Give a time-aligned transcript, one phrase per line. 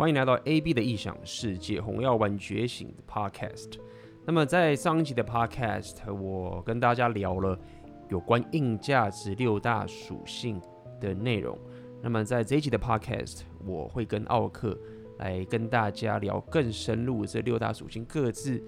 [0.00, 3.72] 欢迎来到 AB 的异想世界，红药丸觉醒的 Podcast。
[4.24, 7.58] 那么在上一集的 Podcast，我跟大家聊了
[8.08, 10.58] 有关硬价值六大属性
[11.02, 11.54] 的内容。
[12.00, 14.74] 那么在这一集的 Podcast，我会跟奥克
[15.18, 18.58] 来跟大家聊更深入这六大属性各自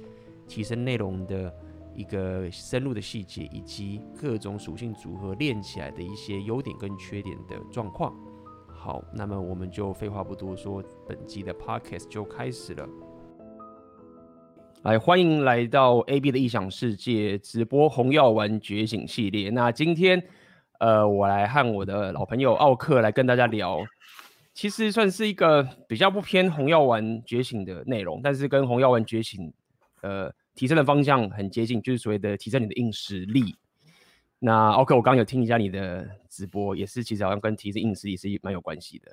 [0.46, 1.50] 提升内容的
[1.94, 8.14] 一个深入的细节，以及各种属性组合练起来的一些优点跟缺点的状况。
[8.84, 12.84] 好，那么我们就废话不多说，本集的 Podcast 就开始了。
[14.82, 19.50] 来，欢迎来到 AB 的异想世界直播红药丸觉醒系列。
[19.50, 20.20] 那今天，
[20.80, 23.78] 呃，我来和我的老朋友奥克来跟大家聊，
[24.52, 29.52] 其实算是一个比较不偏红药丸觉醒的内容，但是跟红药丸觉醒，
[30.00, 33.54] 呃，提升的方向很接近，就是所谓的提升你的硬实力。
[34.44, 39.06] 那 OK，我刚刚有听一下你的直播，也是其实好像跟提升硬实力是蛮有关系的。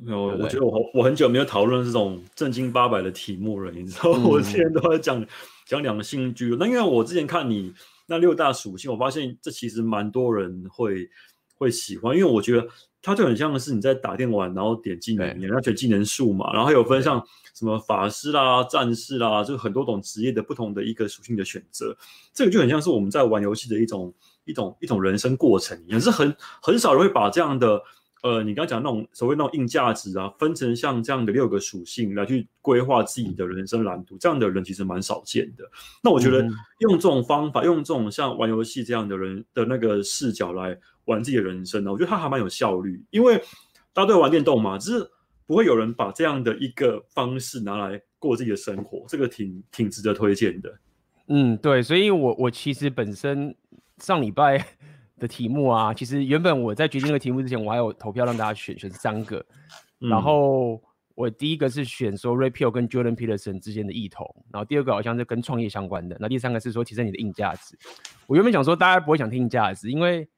[0.00, 5.26] 没有，我觉得我我很久没有讨论这种正经八百的题目了，你知道，嗯、 我之前都在讲
[5.66, 6.56] 讲两性剧。
[6.58, 7.74] 那因为我之前看你
[8.06, 11.06] 那六大属性，我发现这其实蛮多人会
[11.58, 12.66] 会喜欢，因为我觉得
[13.02, 17.22] 它就很像是你在打电玩，然后点技能，你要选技能树嘛，然后还有分像
[17.54, 21.94] 什么法师啦、战士啦，就很多种职业的不同的一个属性的选择，
[22.32, 24.14] 这个就很像是我们在玩游戏的一种。
[24.44, 27.82] 一种一种人生过程，也是很很少人会把这样的
[28.22, 35.64] 呃，你刚刚讲那种所谓那种硬价值啊，分成像这样的六个属性来去规划自己的人生蓝图，这样的人其实蛮少见的。
[36.04, 36.40] 那我觉得
[36.78, 43.42] 用这种方法，用这种像玩游戏这样的人的那个视角来玩自己的人生呢，我觉得他还蛮有效率，因为
[43.92, 45.10] 大家都玩电动嘛，只是
[45.44, 50.72] 不会有人把这样的一个方式拿来过自己的生活，这个挺挺值得推荐的。
[51.26, 53.52] 嗯，对，所以我我其实本身。
[54.02, 54.58] 上礼拜
[55.16, 59.44] 的题目啊，其实原本我在决定这个题目之前，我还有投票让大家选选三个，
[60.00, 60.82] 嗯、然后
[61.14, 67.78] 我第一个是选说 Ray Pill 跟 Jordan Peterson 之间的异同，然后第二个好像是跟创业相关的，那第三个是说提升你的硬价值。
[68.26, 70.28] 我原本想说大家不会想听硬价值，因为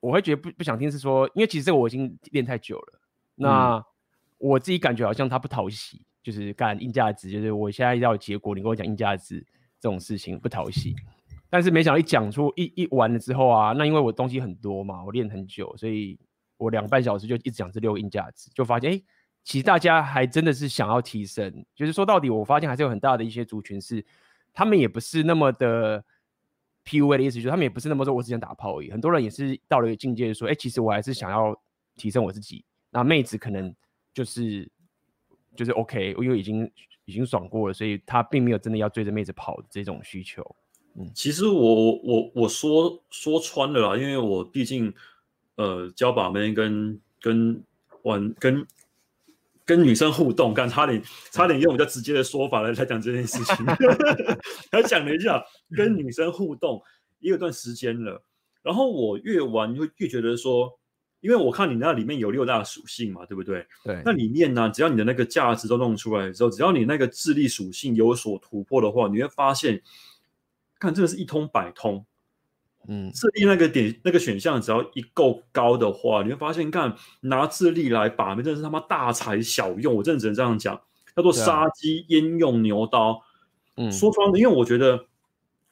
[0.00, 3.00] 我会觉得不不想听是说，因为其实这个我已经练太久了，
[3.34, 3.84] 那
[4.38, 9.44] 我自己感觉好像他不讨喜，就是干硬价值，就是我现在要有结果，你跟我讲硬价值
[9.78, 10.96] 这种事情不讨喜。
[11.52, 16.18] 但是没想到一讲出一一完了之后啊，那因为我东西很多嘛，我练很久，所以
[16.56, 19.02] 我两个半小时就一直讲这六个硬价值，就发现哎、
[19.44, 21.62] 其实大家还真的是想要提升。
[21.74, 24.02] 就是说到底，我发现还是有很大的一些族群是，
[24.54, 26.02] 他们也不是那么的
[26.86, 28.90] PUA 的意思，就是他们也不是那么说我只想打炮而已。
[28.90, 31.54] 很多人也是到了一个境界，说哎、其实我还是想要
[31.96, 32.64] 提升我自己。
[32.90, 33.74] 那妹子可能
[34.14, 34.66] 就是
[35.54, 36.72] 就是 OK，因为已经
[37.04, 40.42] 已经爽过了，所以他并没有真的要追着妹子跑的这种需求。
[40.94, 44.92] 嗯，其实我我我说说穿了啦，因为我毕竟
[45.56, 47.62] 呃教把妹跟跟
[48.02, 48.66] 玩跟
[49.64, 53.64] 跟女生互动，刚差点差点用比较直接的说法来来讲这件事情，
[54.70, 55.42] 他讲了一下
[55.74, 56.82] 跟女生互动
[57.20, 58.22] 也有段时间了，
[58.62, 60.78] 然后我越玩会越觉得说，
[61.20, 63.66] 因为我看你那里面有六大属性嘛，对不对？
[63.82, 69.80] 对，那里面呢，只要你的那个价值都弄出来之后，只要你那个智力属性有所突破的话，你会发现。
[70.82, 72.04] 看，这个是一通百通，
[72.88, 79.94] 嗯，智力那个点那个选项只要一够高的话，你会发现，看拿智力来把妹，真的是他妈大材小用。
[79.94, 80.80] 我真的只能这样讲，
[81.14, 83.22] 叫做杀鸡焉用牛刀。
[83.76, 85.06] 嗯，说穿了，因为我觉得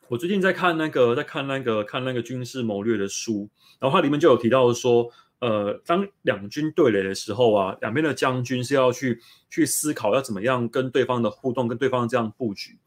[0.06, 3.48] 我最近在看那个，在看那个看那个军事谋略的书，
[3.80, 5.10] 然后它里面就有提到说，
[5.40, 12.78] 呃，当两军对垒的时候啊，两边的将军是要去去思考要怎么样跟对方的互动，跟对方这样布局。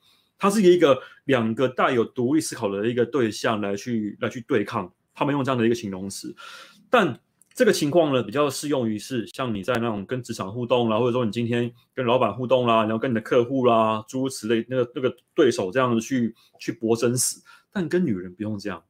[0.43, 6.35] 它是一个两个带有独立思考的一个对象来去来去对抗，他们用这样的一个形容词，
[6.89, 7.17] 但
[7.53, 18.83] 这个情况呢，比较适用于是像你在那种跟职场互动啦，或者说你今天跟老板互动啦，然后跟你的客户啦，诸如此类那个那个对手这样子去去搏生死，但跟女人不用这样，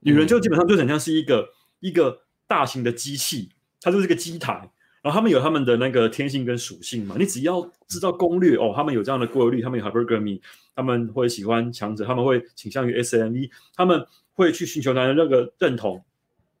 [0.00, 1.48] 女人就基本上就很像是一个、嗯、
[1.80, 3.50] 一个大型的机器，
[3.82, 4.72] 它就是个机台。
[5.00, 10.40] 然后他们有他们的那个天性跟属性嘛，你只要知道攻略哦，他们有这样的规律，他们有 hypergamy，
[10.74, 16.04] 他们会喜欢强者，他们会倾向于 SME，他们会去寻求男人那个认同，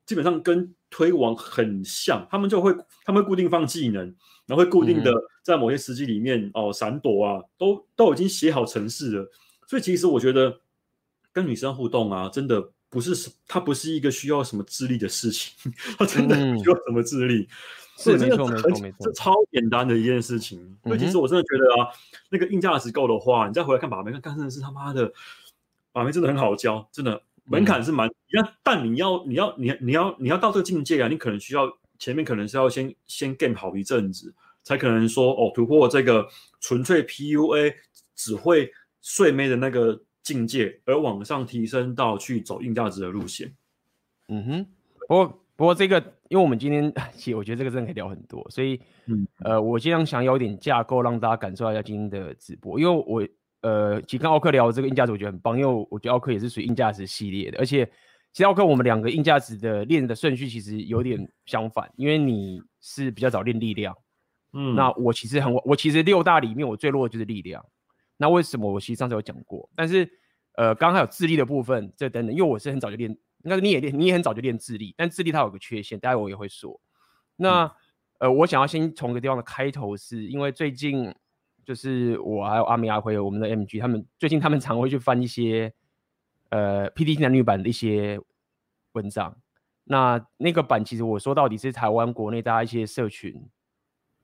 [0.06, 2.72] 基本上跟推广很像，他们就会
[3.04, 4.06] 他们会固定放技能，
[4.46, 5.12] 然后会固定的
[5.42, 9.30] 在某些时机里面、嗯、哦闪躲啊，都都已经写好程式了，
[9.66, 10.60] 所以其实我觉得
[11.32, 17.42] 跟女生互动啊，真的不是什，它不是一个需要什么智力的事情，它真的不需要什么智力。
[17.42, 17.48] 嗯
[17.98, 20.78] 是没错没错没错，这超简单的一件事情。
[20.84, 21.90] 所以其实我真的觉得啊，
[22.30, 25.12] 那个硬价值够的话，你再回来看把妹，看真的是他妈的
[25.90, 28.08] 把妹真的很好教，真的门槛是蛮。
[28.30, 31.68] 那但你要你要你你要你要到这个境界啊，你可能需要
[31.98, 36.28] 前面可能是要先先 game 好一阵子，才可能说哦，突破这个
[36.60, 37.74] 纯粹 PUA
[38.14, 38.72] 只会
[39.02, 43.52] 睡妹的那个境界，而往上提升到去走硬价值的路线。
[44.28, 44.66] 嗯哼，
[45.00, 49.26] 不过不过这个，因为我们今天 其实我觉得这个真的可以聊很多，所以嗯。
[49.40, 53.26] 呃，我尽量想有点架构让大家感受一下今天的直播，因为我
[53.62, 57.84] 呃，其实跟奥克聊这个硬价值，我觉得很棒，因为我觉得奥克也是属于硬价值系列的，而且
[58.32, 63.92] 其实奥克我们两个硬价值的练的顺序其实有点相反，因为你是比较早练力量，
[64.52, 67.64] 嗯，那我其实很我其实六大里面我最弱的就是力量，
[68.16, 70.08] 那为什么我其实上次有讲过，但是
[70.54, 73.18] 呃，刚刚还有智力的部分这等等，因为我是很早就练。
[73.44, 76.80] 应该你也练，你也很早就练智力，但智力它有个缺陷，待会我也会说。
[77.36, 77.70] 那、嗯、
[78.18, 81.14] 呃，我想要先从个地方的开头是，是因为最近
[81.64, 85.72] 就是我还有阿明阿辉，我们的 MG，他们最近他们常会去翻一些
[86.48, 88.20] 呃 PTT 男女版的一些
[88.92, 89.36] 文章。
[89.84, 93.42] 那那个版其实我说到底是台湾国内大家一些社群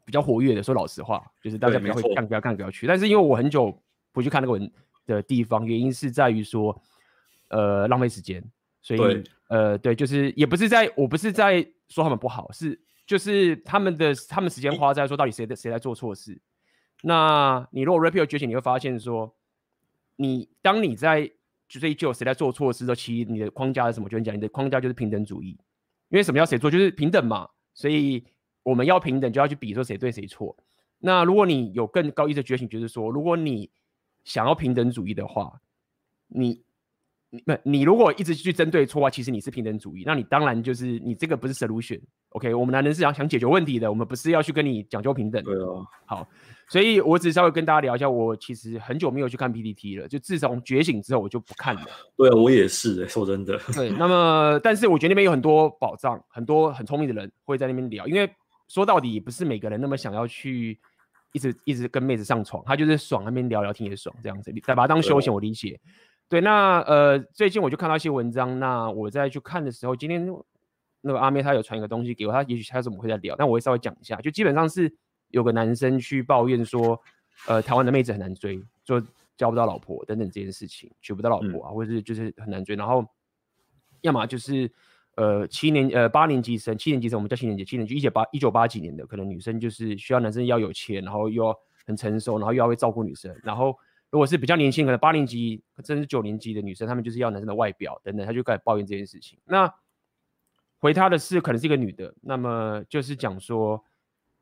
[0.05, 2.87] 比较活跃的，说老实话，就是大家比较会看，不要看，不要去。
[2.87, 3.81] 但是因为我很久
[4.13, 4.73] 不去看那个文
[5.07, 6.83] 的地方，原因是在于说
[7.49, 8.45] 呃浪费时间。
[8.87, 16.39] 所以，呃，对，就是也不是在，我不是在说他们不好，是就是他们的他们时间花在说到底谁的谁在做错事。
[17.03, 19.35] 那你如果 Pill 觉醒，你会发现说，
[20.17, 21.31] 你当你在
[21.67, 24.07] 追究谁在做错事的时候，其实你的框架是什么？
[24.07, 25.59] 就跟你讲，你的框架就是平等主义，
[26.11, 27.49] 因为什么叫谁做，就是平等嘛。
[27.73, 28.23] 所以
[28.63, 30.55] 我们要平等，就要去比说谁对谁错。
[30.99, 33.71] 那如果你有更高意识的觉醒，就是说，如果你
[34.25, 35.63] 想要平等主义的话，
[36.29, 36.63] 你。
[37.45, 42.01] 那你如果一直去针对错啊，其实你是平等主义，那你当然就是你这个不是 solution。
[42.31, 45.43] OK，我们男人是想想解决问题的，我们不是要去跟你讲究平等。
[45.45, 46.29] 对啊，好，
[46.69, 51.83] 所以我只是稍微跟大家聊一下，我其实很久没有去看 PPT 了，就自从觉醒之后我就不看了。
[52.17, 53.57] 对啊，我也是、欸，说真的。
[53.73, 58.29] 对，那么但是我觉得那边有很多宝藏，很多很聪明的人会在那边聊，因为
[58.69, 60.77] 说到底不是每个人那么想要去
[61.33, 65.79] 一直一直跟妹子上床，他就是爽那边聊聊天也爽这样子，再把它当休闲，我理解。
[66.29, 68.59] 对，那呃，最近我就看到一些文章。
[68.59, 70.27] 那我在去看的时候，今天
[71.03, 74.17] 那个阿妹她有传一个东西给我，她也许她怎么会在聊，但我会稍微讲一下。
[74.17, 74.93] 就基本上是
[75.29, 76.99] 有个男生去抱怨说，
[77.47, 79.01] 呃，台湾的妹子很难追，说
[79.37, 82.75] 交不到老婆等等这件事情，娶不到老婆啊，嗯、或者是就是很难追。
[82.75, 83.07] 然后
[84.01, 84.69] 要么就是
[85.17, 91.55] 呃七年呃八年级生，七年级生我们叫七年级，七年级一九八一九八几年的，可能女生就是需要男生要有钱，然后又要
[91.87, 93.77] 很成熟，然后又要会照顾女生，然后。
[94.11, 99.37] 如果是比较年轻，可能八年级甚至九年级的女生，她们就是要男生的外表等等，她就开始抱怨这件事情。
[99.45, 99.69] 那
[100.79, 103.83] 回她的是可能是一个女的，那么就是讲说，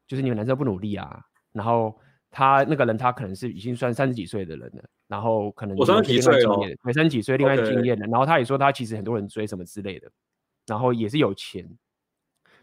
[0.06, 1.24] 就是你们男生不努力啊。
[1.52, 1.98] 然后
[2.30, 6.60] 她那个人他可能是已经算三十几岁的人了，然后可能我三十几岁哦，
[6.92, 8.06] 三十几岁，另外经验了。
[8.08, 10.10] 然后她也说她其实很多人追什么之类的，
[10.66, 11.66] 然后也是有钱。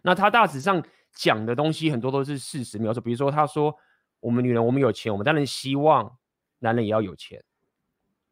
[0.04, 3.76] 那她大致上讲的东西很多都是事实描述，比如说她说
[4.20, 6.19] 我们女人我们有钱，我们当然希望。
[6.60, 7.42] 男人也要有钱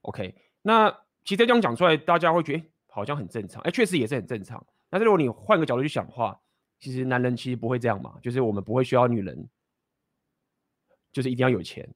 [0.01, 0.35] ，OK？
[0.61, 0.89] 那
[1.23, 4.65] 其实这样讲出来，大家会觉得、欸、好像很正常，哎、欸，确实也是很正常。
[4.89, 6.39] 但是如果你换个角度去想的话，
[6.79, 9.47] 其实男人其实不会这样嘛，就是我们不会需要女人，
[11.11, 11.87] 就是一定要有钱，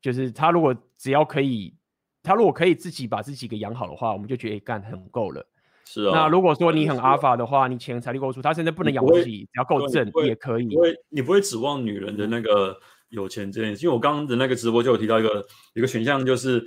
[0.00, 1.74] 就是他如果只要可以，
[2.22, 5.46] 他如果可以自己把自己给养好的话，我们就觉得干、欸、很够了。
[5.84, 6.12] 是啊。
[6.14, 10.68] 那如果说你很阿法的话，你钱财力够足，他甚至不能养自己，只要够正也可以。
[10.68, 12.80] 因为你不会指望女人的那个。
[13.10, 16.66] 有钱这件事，因为我刚刚的那个直播就有提到一个一个选项，就是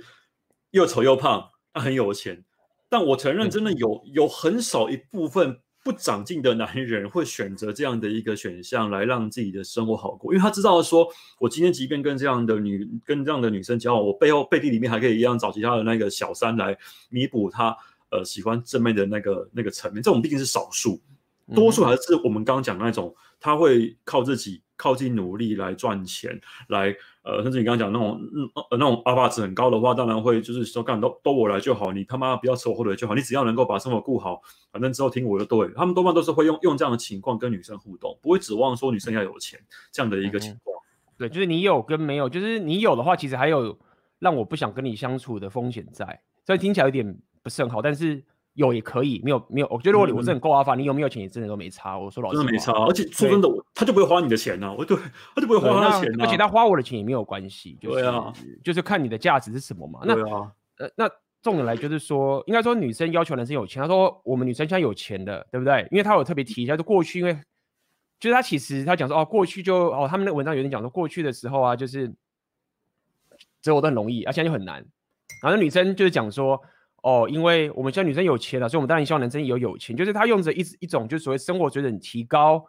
[0.70, 2.44] 又丑又胖，他很有钱。
[2.88, 11.08] 但我承认，真的有有很少一部分不长进的男人会选择这样的一个选项来让自己的生活好过，因为他知道说，
[11.40, 16.76] 我今天即便跟这样的女跟这样的女生交往，我背后背地里面还可以一样找其他的那个小三来
[17.08, 17.76] 弥补他
[18.10, 20.02] 呃喜欢正面的那个那个层面。
[20.02, 21.00] 这种毕竟是少数，
[21.54, 24.62] 多数还是我们刚刚讲的那种，他会靠自己。
[24.76, 28.20] 靠近努力来赚钱，来呃，甚至你刚刚讲那种
[28.54, 35.68] 呃那种阿爸值很高的话，当然会就是说干都都我来就好，你他妈不要扯我后腿就好，你只要能够把生活顾好，反正之后听我的对。
[35.74, 39.60] 他们多半都是会用用这样的情况跟女生互动，不会指望说女生要有钱
[39.92, 40.76] 这样的一个情况。
[40.76, 43.78] 嗯、对，就是你有跟没有，就是你有的话，其实还有
[44.18, 48.22] 让我不想跟你相处的风险在，所以听起来有点不是很好，但是。
[48.54, 51.98] 有也可以，没有没有，我觉得如果你我是很够阿法，你有没有钱也真的都没差。
[51.98, 54.74] 我说老实话，真的没差，而且说真的，对他就不会花你的钱呢、啊。
[54.78, 54.96] 我对，
[55.34, 57.76] 他就不会花他的钱、啊，而且他花我的钱也没有关系。
[57.80, 58.32] 就是、对啊，
[58.62, 60.00] 就是看你的价值是什么嘛。
[60.04, 61.10] 那对啊，呃，那
[61.42, 63.82] 重点来就是说，应该说女生要求男生有钱。
[63.82, 65.86] 他说我们女生现在有钱的，对不对？
[65.90, 67.36] 因为他有特别提一下，就过去，因为
[68.20, 72.14] 就是他其实他讲说哦，过去就哦，他们那个文章有点讲说过去的时候啊，就是
[73.60, 74.86] 择偶都很容易，而、啊、现在就很难。
[75.42, 76.62] 然后女生就是讲说。
[77.04, 79.94] 哦，因为我们现在女生有钱了，所以我们当然希望男生也有有钱。
[79.94, 82.64] 就是他用着一一种就是所谓生活水准提高，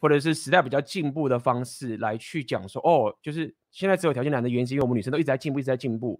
[0.00, 6.18] 或者是时代比较进步的方式来去讲说，哦，就是现在只有条件难的原因是因为我们女生都一直在进步，一直在进步。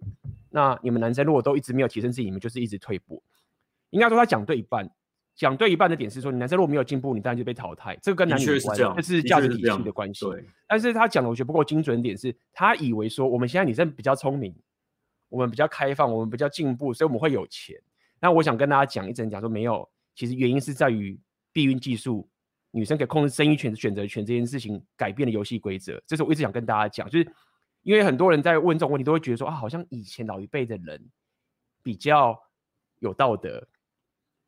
[0.51, 3.23] 那你们男生如果都一直没有提升自己，你们就是一直退步。
[3.89, 4.87] 应该说他讲对一半，
[5.35, 7.97] 讲对一半的点是说，你男生如果没有进步，你当然就被淘汰。
[7.99, 10.23] 这个跟男女无关，这是价值体系的关系。
[10.25, 10.45] 对。
[10.67, 14.55] 但是他讲的我觉得不够精准点是，他以为说我们现在女生比较聪明，
[15.29, 17.75] 我们比较开放，我们比较进步，所以我们会有钱。
[18.19, 21.19] 那我想跟大家讲一整讲说没有，其实原因是在于
[21.51, 22.27] 避孕技术，
[22.71, 26.01] 女生可以控制生育权、选择权这件事情改变了游戏规则。
[26.05, 27.31] 这是我一直想跟大家讲，就是
[27.83, 31.09] 因为很多人在问这种问题，都会觉得说啊，好像以前老一辈的人
[31.83, 32.39] 比较
[32.99, 33.67] 有道德。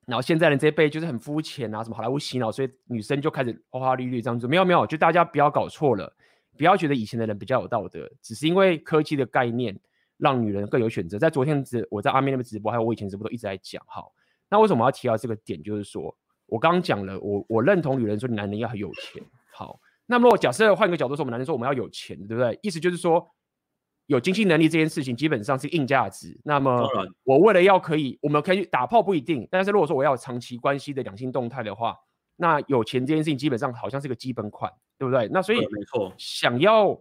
[0.06, 4.48] 然后现在的这一辈就是很肤浅啊，什么好莱坞洗脑，所以女生就开始花花绿绿这样子。
[4.48, 6.16] 没有没有，就大家不要搞错了，
[6.58, 9.78] 不要觉得以前的人比较有道德，只是因为科技的概念
[10.18, 11.18] 让女人更有选择。
[11.18, 13.84] 在昨天直我在阿妹那边直播，还有我以前直播都一直在讲。
[13.88, 14.04] 哈，
[14.50, 15.62] 那为什么要提到这个点？
[15.64, 19.24] 就是说我刚刚讲了，我我认同女人说你男人要很有钱。
[19.54, 22.60] 好，那么如果假设换个角度说，我们男人说我们要有钱，对不对？
[22.62, 23.30] 意思就是说。
[24.08, 26.40] 有经济能力这件事情基本上是硬价值。
[26.46, 26.90] 那么，
[27.26, 29.46] 我为了要可以，我们可以打炮不一定。
[29.52, 31.94] 但是如果说我要有长期关系的两性动态的话，
[32.38, 35.28] 那有钱这件事情基本上好像是个基本款，对不对？
[35.30, 36.98] 那所以，没错，想要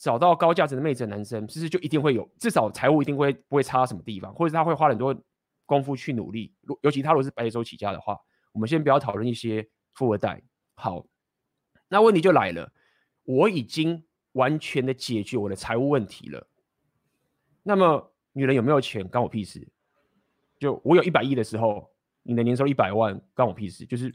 [0.00, 5.14] 找到高价值的妹子的男生，其实就一定会有，至少财务一定会不会差到什么地方，或者他会花很多
[5.66, 6.52] 功夫去努力。
[6.62, 8.18] 如尤其他如果是白手起家的话，
[8.52, 10.42] 我们先不要讨论一些富二代。
[10.74, 11.04] 好，
[11.88, 12.72] 那问题就来了，
[13.24, 14.02] 我已经。
[14.34, 16.46] 完全的解决我的财务问题了。
[17.64, 19.66] 那么女人有没有钱，关我屁事。
[20.56, 21.89] 就我有一百亿的时候，
[22.22, 23.84] 你的年收一百万，关我屁事。
[23.86, 24.12] 就是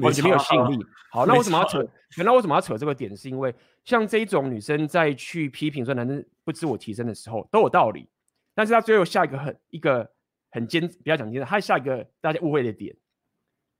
[0.00, 0.84] 完全没有吸引力。
[1.10, 1.86] 好， 那为什么要扯？
[2.18, 3.16] 那为什么要扯这个点？
[3.16, 8.08] 是因为像这一种女生在去批评说男生不自我提升的时候，都有道理。
[8.54, 10.10] 但是她最后下一个很一个
[10.50, 12.96] 很坚，不要讲坚，她下一个大家误会的点，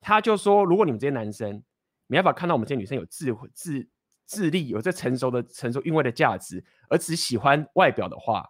[0.00, 1.62] 她就说：如果你们这些男生
[2.06, 3.88] 没办法看到我们这些女生有智慧、智。
[4.30, 8.46] 智力有这成熟的成熟韵味的价值，而只喜欢外表的话，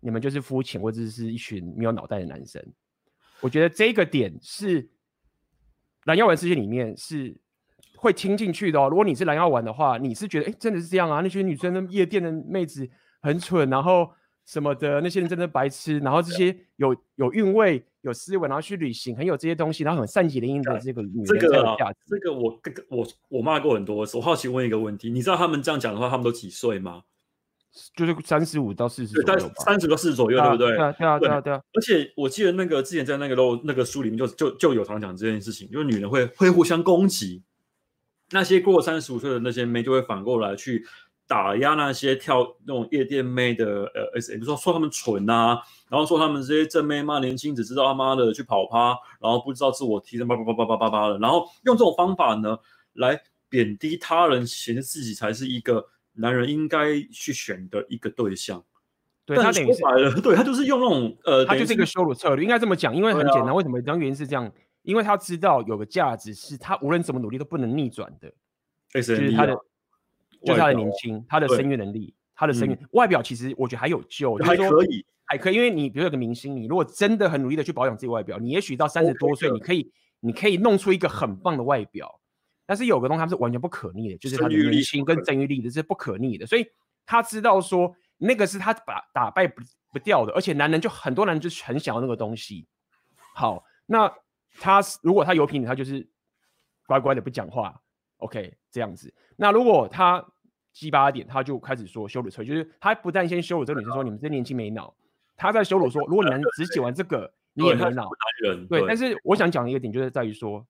[0.00, 2.60] 你们就是肤浅或者是一群没有脑袋的男生。
[3.42, 4.88] 我觉得这个点是
[6.04, 7.36] 蓝药丸世界里面是
[7.96, 8.88] 会听进去的哦。
[8.88, 11.20] 如果你是蓝药丸的话，你是觉得哎，真的是这样啊？
[11.20, 12.88] 那些女生的夜店的妹子
[13.20, 14.10] 很蠢，然后。
[14.44, 21.98] 什么的那些人真的白痴，然后这些有有韵味、有思维，然后去旅行，很有这些东西，然后很善解人意的这个女人这个价值。
[22.08, 24.16] 这个我我我骂过很多次。
[24.16, 27.04] 我好奇问一个问题，你知道他们这样讲的话，他们都几岁吗？
[27.94, 29.38] 就是三十五到四十对。
[29.64, 30.68] 三十到四十左右，对不对？
[30.76, 31.62] 对啊，对啊，对啊，对啊。
[31.74, 37.42] 而且我记得那个之前在那个漏那个书里面就就就有常讲这件事情，就是女人会会互相攻击，
[38.30, 40.86] 那些过三十五岁的那些妹就会反过来去。
[41.28, 48.88] 打压那些跳那种夜店妹的呃 SM，比如说说他们蠢啊，然后说他们这些正妹嘛，年轻只知道他妈的去跑趴，
[49.18, 52.58] 然后不知道自我提升，叭叭叭叭叭叭叭的，然后用这种方法呢
[52.94, 58.64] 来贬低他人，显得自己才是一个男人应该去选的一个对象。
[59.24, 59.80] 对，他等于是，
[60.20, 63.80] 对他就是用那种呃，他就是一个羞辱策略，应该这么讲，因为很简单，啊、为什么？
[63.82, 64.50] 当原因是这样，
[64.82, 68.32] 因为他知道有个价值是他无论怎么努力都不能逆转的，
[68.92, 69.56] 就是他的。
[70.44, 75.54] 就是他的年轻，他的生育能力，他的生育、嗯、外表，其实我觉得还有救，还可以，还可以。
[75.54, 82.18] 因为你比如有个明星，你如果真的很努力的去保养自己外表，你也许到三十多岁，你可以，你可以弄出一个很棒的外表。
[82.72, 86.46] 但是有个东西，他们是完全不可逆的，就是他的年轻跟生育力的，这是不可逆的。
[86.46, 86.66] 所以
[87.04, 89.62] 他知道说，那个是他打打败不
[89.92, 92.66] 不掉的，而且男人就很多男人就很想要那个东西。
[93.34, 94.10] 好，那
[94.58, 96.08] 他如果他有品，他就是
[96.86, 97.78] 乖乖的不讲话。
[98.16, 99.12] OK，这样子。
[99.36, 100.26] 那如果他
[100.72, 104.96] 鸡巴点，他就开始说羞辱车，就是他不但先羞辱这个女生说你们这年轻没脑，
[105.36, 108.08] 他在羞辱说，如果你们只写完这个，你也没脑。
[108.70, 110.66] 对，但是我想讲一个点，就是在于说，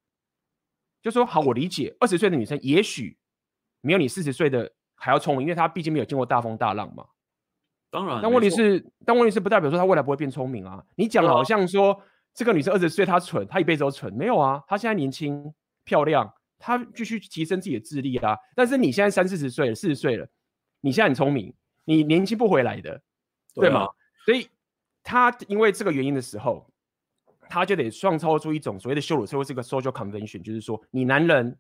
[1.03, 3.19] 就说好，我理解二十岁的女生也许
[3.81, 7.05] 没有你四十岁的还要聪明，因为她毕竟没有经过大风大浪嘛。
[7.91, 10.83] 当然，但问题是，但问题是不代表说她未来不会变聪明啊。
[10.95, 12.01] 你讲好像说
[12.33, 15.53] 这个女生二十岁她蠢，她一辈子都蠢，没有啊，她现在年轻
[15.85, 16.33] 漂亮。
[16.65, 20.25] 她继续提升自己的智力啊，但是你现在三四十岁了，四十岁了，
[20.81, 21.53] 你现在很聪明，
[21.85, 23.03] 你年轻不回来的，
[23.53, 23.81] 对吗？
[23.81, 23.89] 对啊。
[24.25, 24.49] 所以
[25.03, 26.72] 她因为这个原因的时候，
[27.53, 31.57] 他就得创造出一种所谓的羞辱，或是一个 social convention，就是说，你男人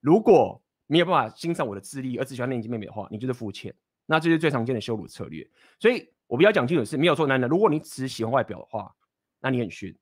[0.00, 3.74] 如果没有办法欣赏我的智力，而只喜欢年轻妹妹的话，你就是肤浅，
[4.06, 5.46] 那这是最常见的羞辱策略。
[5.78, 8.94] 所以我比较讲清楚的是，没有说男人，如果你只喜欢外表的话，
[9.40, 9.96] 那你很逊，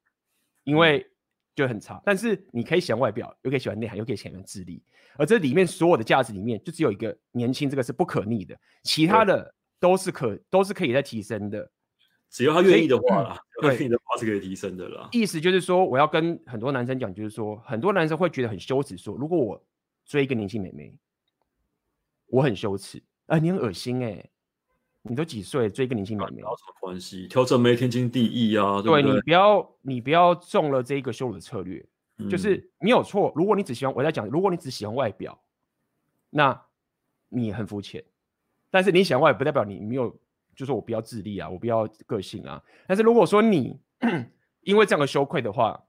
[0.62, 0.98] 因为。
[0.98, 1.10] 嗯。
[1.56, 4.82] 就很差，但是你可以喜欢外表，又可以喜欢内涵，又可以喜欢智力，
[5.16, 11.70] 而这里面所有的价值里面，就只有一个年轻，这个是不可逆的，其他的都是可都是可以再提升的，
[12.34, 15.08] 只要他愿意的话啦，愿意的话是可以提升的啦。
[15.12, 19.64] 意思就是说，我要跟很多男生讲，就是说，很多男生会觉得很羞耻，说如果我
[20.04, 20.92] 追一个年轻美眉，
[22.26, 24.30] 我很羞耻，哎、呃，你很恶心哎、欸，
[25.02, 26.40] 你都几岁追一个年轻美眉？
[26.40, 27.28] 有什么关系？
[27.28, 31.86] 挑正妹天经地义啊，对，对，你不要你不要中了这一个羞辱的策略，
[32.18, 33.32] 嗯、就是你有错。
[33.36, 35.40] 如果你只喜欢我在讲，如果你只喜欢外表，
[36.30, 36.60] 那
[37.28, 38.04] 你很肤浅。
[38.72, 40.18] 但是你喜欢外表，不代表你没有，
[40.56, 42.62] 就是我不要智力啊，我不要个性啊。
[42.86, 43.78] 但是如果说你
[44.62, 45.84] 因为这样的羞愧的话，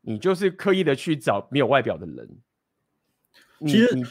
[0.00, 2.28] 你就是刻意的去找没有外表的人。
[3.60, 4.02] 其实，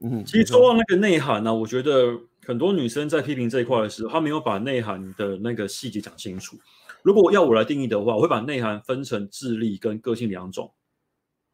[0.00, 6.56] 嗯，其实说到那个内涵呢、啊，我觉得很多女生在批评这一块的时候，她没有把内涵的那个细节讲清楚。
[7.02, 10.72] 如果要我来定义的话，我会把内涵分成智力跟个性两种。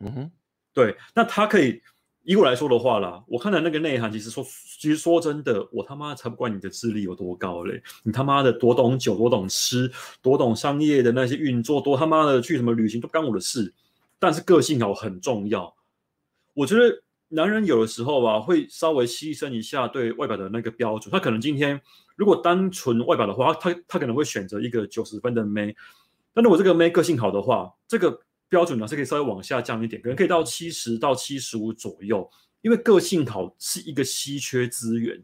[0.00, 0.30] 嗯哼，
[0.73, 1.82] 对，那她可以。
[2.30, 13.73] 以我来说的话啦，我看的那个内涵，其实说，其实说真的，我他妈才不管你的智力有多高嘞，你他妈的多懂酒，多懂吃，多懂商业的那些运作，多他妈的去什么旅行都不干我的事。
[14.18, 15.75] 但是个性好很重要。
[16.52, 21.11] 我觉得男人有的时候吧，会稍微牺牲一下对外表的那个标准。
[21.11, 21.80] 他可能今天
[22.14, 25.75] 如果单纯外表的话，他他可能会选择一个九十分的妹。
[26.35, 28.20] 但是我这个妹个性好的话，这个。
[28.48, 32.30] 标准呢是可以稍微往下降一点，可能可以到七十到七十五左右。
[32.60, 35.22] 因为个性好是一个稀缺资源，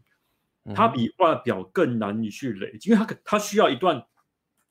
[0.72, 4.06] 它比外表更难以去累积，因为它可它需要一段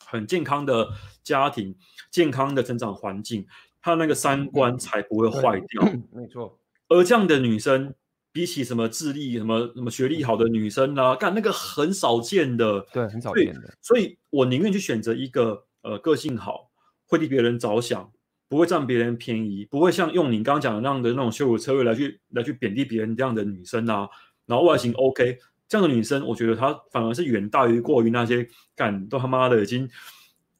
[0.05, 0.87] 很健康的
[1.23, 1.75] 家庭、
[2.09, 3.45] 健康的成长环境，
[3.81, 5.83] 它那个三观才不会坏掉。
[6.13, 6.57] 没错。
[6.87, 7.93] 而这样的女生，
[8.31, 13.77] 比起什么智力、什么什么学历好的女生啊，干那个很少见的，对，很少见的。
[13.81, 16.71] 所以我宁愿去选择一个呃个性好，
[17.07, 18.09] 会替别人着想。
[18.53, 24.07] 不会占别人便宜，不会像用你刚刚讲的那样的那种羞辱车位来去来去贬低别人这样的女生啊，
[24.45, 29.89] 然后外形 OK 这样的女生，我觉得她反而是远大于过于那些干都他妈的已经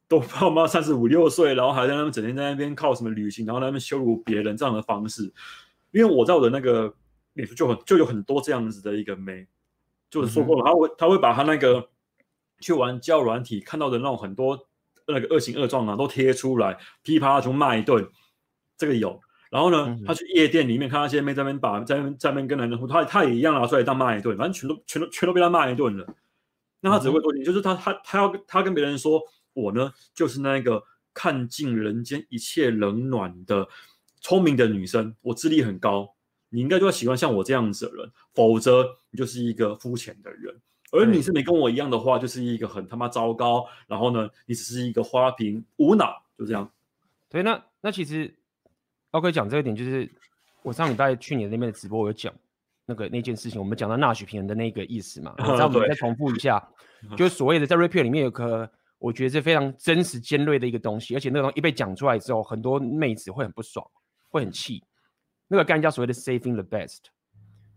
[0.07, 5.31] 都他妈三十五六岁，然后还在那边整天在那边靠什么旅行，然后在那边羞辱别人这样的方式。
[5.91, 6.91] 因为我在我的那个
[7.33, 9.45] 脸书就很就有很多这样子的一个妹，
[10.09, 11.89] 就是说过了，她会她会把她那个
[12.59, 14.67] 去玩交友软体看到的那种很多。
[15.08, 18.08] 那个恶行恶状啊，都贴出来，噼啪就骂一顿，
[18.78, 19.20] 这个有。
[19.50, 26.08] 然后呢，他去夜店里面看那些妹在那边把在那边在那边跟男人互，他他也一样拿出来当骂一顿，反正全都全都全都被他骂一顿了。
[26.82, 29.22] 那他只会多点，就是他他他要他跟别人说，
[29.54, 33.68] 我呢就是那个看尽人间一切冷暖的
[34.22, 36.16] 聪明的女生，我智力很高，
[36.50, 40.60] 你应该就要喜欢像我这样子的人，否则你就是一个肤浅的人。
[40.93, 43.65] 而你是没跟我一样的话，就是一个很他妈糟糕。
[43.88, 46.71] 然后呢，你只是一个花瓶，无脑，就这样。
[47.29, 48.32] 对，那那其实
[49.10, 50.08] ，OK 讲这一点，就是
[50.62, 52.32] 我上礼拜去年那边的直播，我有讲
[52.86, 55.34] 那个那件事情，我们讲到纳许平衡的那个意思嘛。
[55.41, 56.63] 然后我们再重复一下，
[57.17, 63.84] 就是所谓的在 rap 里面有个，我觉得是非常真实尖锐的一个东西，而且那个东西一被讲出来之后，很多妹子会很不爽，
[64.29, 64.84] 会很气。
[65.47, 66.99] 那个概念叫所谓的 saving the best，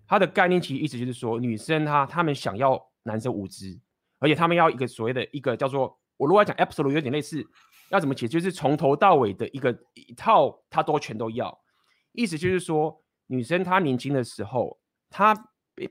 [0.06, 2.86] 它的概念其实意思就是说，女生她她们想要。
[3.06, 3.78] 男生无知，
[4.18, 7.46] 而且他们要一个所谓的一个叫做，我如果要讲 absolute 有点类似，
[7.90, 8.26] 要怎么解？
[8.26, 11.56] 就是从头到尾的一个一套，他都全都要。
[12.12, 15.34] 意思就是说，女生她年轻的时候，她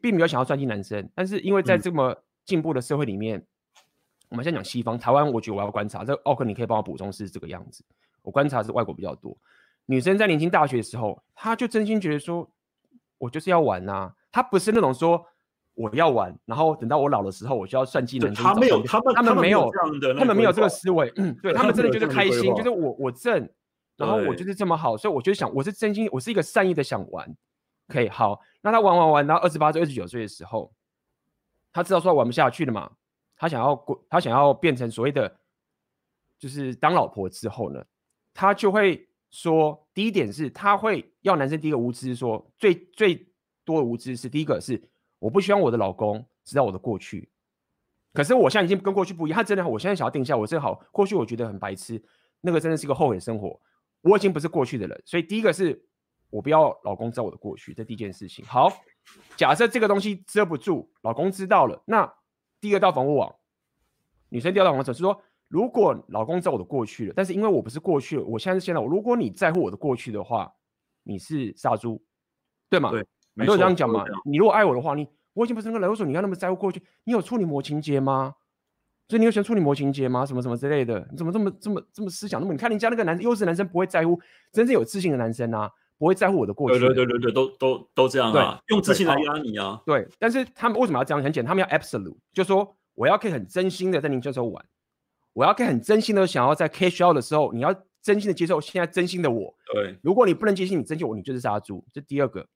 [0.02, 3.46] 并没有想要专心男生，但是因为在这么进步的社会里面，嗯、
[4.30, 7.86] 我们先讲西方，台湾，我觉得我要观察，这奥克你可以帮我补充是这个样子。
[8.22, 9.38] 我观察是外国比较多，
[9.86, 12.52] 女生在年轻大学的时候，她就真心觉得说，
[13.20, 15.26] 我就是要玩呐、啊，她不是那种说。
[15.76, 18.44] 我要玩，然后等到我老的时候，我就要算计人生。
[18.44, 21.12] 他没有，他们他们没有这样的， 他们没有这个思维。
[21.18, 23.48] 嗯，对他们真的就是开心，就是我我挣，
[23.98, 27.36] 然后我就是这么好，所以我就想，我是真心，我是一个善意的想玩。
[27.88, 30.74] 可以好，那他玩玩玩，到二十八岁、二十九岁的时候，
[31.72, 32.90] 他知道说玩不下去了嘛，
[33.38, 35.38] 他想要过，他想要变成所谓的，
[36.40, 37.84] 就是当老婆之后呢，
[38.34, 43.28] 他就会说，第一点是他会要男生第一个无知说，说最最
[43.64, 44.82] 多的无知是第一个是。
[45.26, 47.28] 我不希望我的老公知道我的过去，
[48.14, 49.36] 可是我现在已经跟过去不一样。
[49.36, 50.80] 他真的，我现在想要定下，我真好。
[50.92, 52.00] 过去我觉得很白痴，
[52.42, 53.60] 那个真的是一个后悔生活。
[54.02, 55.84] 我已经不是过去的人，所以第一个是
[56.30, 58.46] 我不要老公知道我的过去，这第一件事情。
[58.46, 58.72] 好，
[59.36, 62.14] 假设这个东西遮不住，老公知道了，那
[62.62, 63.36] 第二道防护网，
[64.30, 68.80] 女生第二道防护网是说，如果老公知道我的过去了，但是因为我不是过去了，我现在是现在。
[68.80, 70.54] 如果你在乎我的过去的话，
[71.02, 72.00] 你是杀猪，
[72.70, 72.92] 对吗？
[72.92, 73.04] 对。
[73.36, 76.82] 很多人这样讲嘛，你如果爱我的话，你我已经不是那个人，为什么你要那么在乎过去？
[77.04, 78.34] 你有处女膜情节吗？
[79.08, 80.26] 所以你有喜欢处女膜情节吗？
[80.26, 81.08] 什么什么之类的？
[81.12, 82.54] 你怎么这么这么这么思想那么？
[82.54, 84.20] 你看人家那个男优质男生不会在乎，
[84.52, 85.70] 真正有自信的男生啊，
[86.00, 86.80] 不会在乎我的过去。
[86.80, 89.80] 对对对对对，都都都这样啊，用自信来压你啊。
[89.86, 91.22] 对，但是他们为什么要这样？
[91.22, 94.66] 很简单，他们要 absolute，就是说我要可以很真心的在您这时候玩，
[95.34, 99.54] 我要可以很真心的想要在 cash out 的时候，你要真心的接受现在真心的我。
[99.72, 101.86] 对，如果你不能接受你真心我，你就是杀猪。
[101.94, 102.48] 这第二个。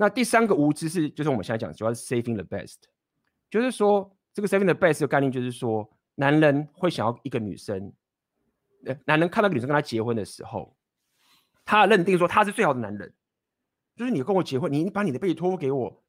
[0.00, 2.76] 那第三个无知是，就是我们现在讲，主要是 saving the best，
[3.50, 7.92] 就是说这个 saving the best 的概念就是说，男人会想要一个女生，
[8.86, 10.76] 呃，男人看到女生跟他结婚的时候，
[11.64, 13.12] 他认定说他是最好的男人，
[13.96, 16.04] 就是你跟我结婚，你你把你的辈子托付给我，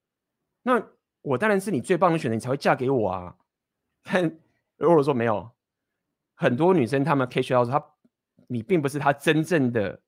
[0.62, 0.80] 那
[1.23, 3.36] 我当然是你最棒的选择，你才会嫁给我啊。
[4.04, 4.38] 但
[4.78, 5.49] 如果说没有，
[6.36, 7.84] 很多女生她们可以学到说，他
[8.47, 9.99] 你并不是他真正的，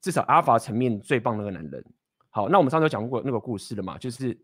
[0.00, 1.84] 至少阿法层面最棒那个男人。
[2.34, 3.96] 好，那我们上次有讲过那个故事了嘛？
[3.98, 4.36] 就是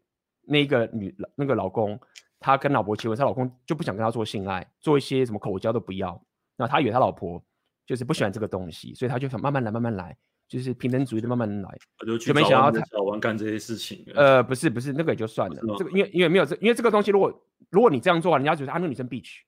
[0.42, 1.98] 那个女那个老公，
[2.38, 6.22] 他跟老婆结婚，他老公就不想跟他做性爱，做一些什么口交都不要。
[6.56, 7.42] 那他以为他老婆
[7.86, 10.14] 就是不喜欢这个东西，所以他就想慢慢来，慢慢来，
[10.46, 11.78] 就是平等主义的慢慢来。
[12.06, 14.04] 就，就没想到他找完干这些事情。
[14.14, 15.56] 呃，不是不是，那个也就算了。
[15.78, 17.32] 这个因为因为没有这，因为这个东西，如果
[17.70, 19.38] 如果你这样做，人家觉得啊，那个女生 bitch。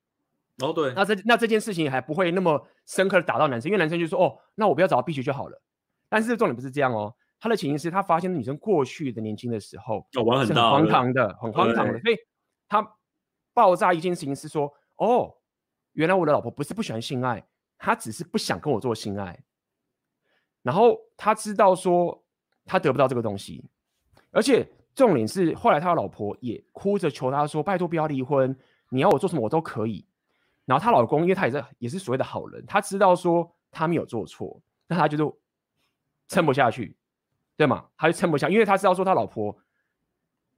[0.60, 0.94] 哦，对。
[0.94, 5.62] 那这那这件事情还不会那么深刻的打到男生，因为男生就说哦，那我不要找到 bitch 就好了。
[6.08, 7.14] 但是重点不是这样哦。
[7.40, 12.16] 他的情形是他发现女生过去的年轻的时候，哦，玩很荒唐的，很荒唐的，所以
[12.68, 12.86] 他
[13.54, 15.34] 爆炸一件事情是说，哦，
[15.92, 17.42] 原来我的老婆不是不喜欢性爱，
[17.78, 19.42] 她只是不想跟我做性爱。
[20.62, 22.22] 然后他知道说
[22.66, 23.64] 他得不到这个东西，
[24.30, 28.54] 而且重点是后来他的老婆也哭着求他说，拜托不要离婚，
[28.90, 30.06] 你要我做什么我都可以。
[30.66, 35.34] 然后她老公因为他也是也是所谓的好人，他知道说他没有做错，但他就是
[36.28, 36.94] 撑不下去。
[37.60, 37.84] 对嘛？
[37.94, 39.54] 他就撑不下，因为他知道说他老婆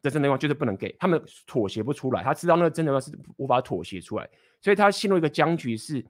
[0.02, 6.06] 的真的话就是不能给他们妥协不出来，他知道那个真的话是无法妥协出来，所以他陷入一个僵局，是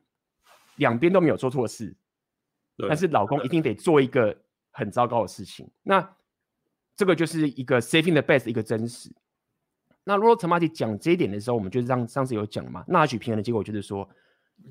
[0.76, 1.96] 两边都没有做错事，
[2.87, 4.37] 但是老公一定得做一个
[4.70, 5.66] 很糟糕的事情。
[5.83, 6.14] 那
[6.94, 9.11] 这个就是一个 saving the best 一个真实。
[10.05, 14.07] 那如果陈马蒂讲这一点的时候，我们就是上上次有讲嘛，纳许平衡的结果就是说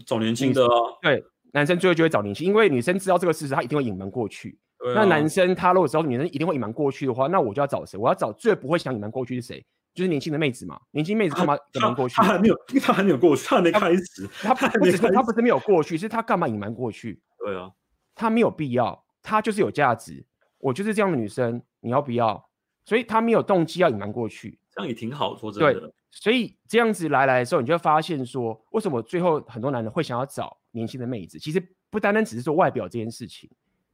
[0.06, 4.60] 找年轻的啊，对，男生最后就会找年轻，因为女生知道这个事实，她一定会隐瞒过去。
[4.96, 7.98] 那男生他如果知道女生一定会隐瞒过去的话，那我就要找谁？
[7.98, 9.66] 我要找最不会想隐瞒过去是谁？
[9.94, 10.80] 就是年轻的妹子嘛。
[10.92, 12.16] 年轻妹子干嘛隐瞒过去？
[12.16, 14.28] 他还没有，因为他还没有过去，他还没开始。
[14.42, 17.22] 他不是他不是没有过去，是他干嘛隐瞒过去？
[17.38, 17.70] 对啊，
[18.16, 20.26] 他没有必要，他就是有价值。
[20.58, 22.50] 我就是这样的女生，你要不要？
[22.84, 25.36] 所以她没有动机要隐瞒过去，这样也挺好。
[25.38, 31.38] 说真的，对，所以这样子来来的时候，你就会发现说，为什么最后很多男人会想要找年轻的妹子？
[31.38, 33.50] 其实不单单只是说外表这件事情，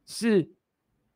[0.06, 0.48] 是。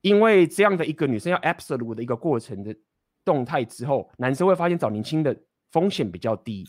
[0.03, 2.77] 因为这样的一个女生要 absolute 的一个过程的
[3.25, 5.35] 动态之后，男生会发现找年轻的
[5.71, 6.69] 风险比较低。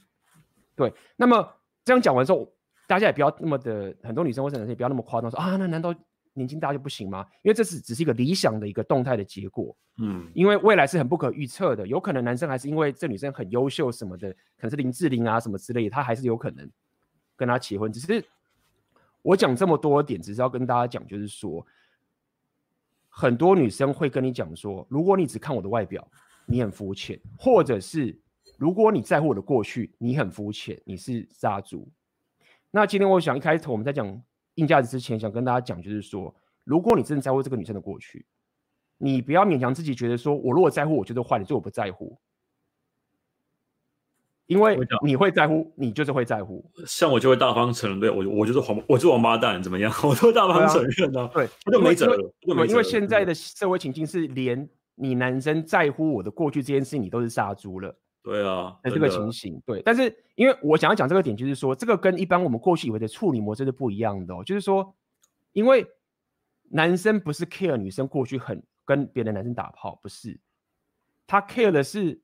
[0.75, 1.51] 对，那么
[1.83, 2.51] 这样讲完之后，
[2.87, 5.93] 大家也不要那么的，很多女生或者男生也不要那么夸张说啊，那难道
[6.33, 7.25] 年轻大就不行吗？
[7.41, 9.75] 因为这是只是一个理想的一个动态的结果。
[9.97, 16.69] 嗯，因为未来是很不可预测的，有可能男生还是因为这女生很优秀什么的，可能是林志玲啊什么之类的，他还是有可能
[17.35, 17.91] 跟她结婚。
[17.91, 18.23] 只是
[19.23, 21.65] 我讲这么多点，只是要跟大家讲，就是说。
[23.15, 26.05] 很多女生会跟你讲说，如果你只看我的外表，
[26.47, 28.19] 你很肤浅；或者是
[28.57, 31.87] 如果你在乎我的过去，你很肤浅，你是杀猪。
[32.71, 34.19] 那今天我想一开头我们在讲
[34.55, 38.25] 硬价值之前，想跟大家讲，就是说，如果你真的在乎这个女生的过去，
[38.97, 42.19] 你不要勉强自己觉得说，我如果在乎，我就是坏，你说我不在乎。
[44.47, 46.63] 因为你会在乎，你就是会在乎。
[46.85, 49.91] 像我就会大方承认，对我，我就是黄，我就是王八蛋，怎么样？
[50.03, 51.31] 我都会大方承认呢、啊。
[51.33, 52.33] 对，我就没辙了。
[52.41, 57.95] 对，因为现在的社会情境是，连你男生在乎我的过去这件事情，你都是杀猪了。
[58.21, 59.81] 对啊，那这个情形，对。
[59.81, 64.43] 但是，因为我想要讲这个点，就是说，这个跟一般我们过去以为的处理模式是不一样的哦。
[64.43, 64.93] 就是说，
[65.53, 65.87] 因为
[66.69, 70.37] 男生不是 care 女生过去很跟别的男生打炮，不是，
[71.25, 72.21] 他 care 的是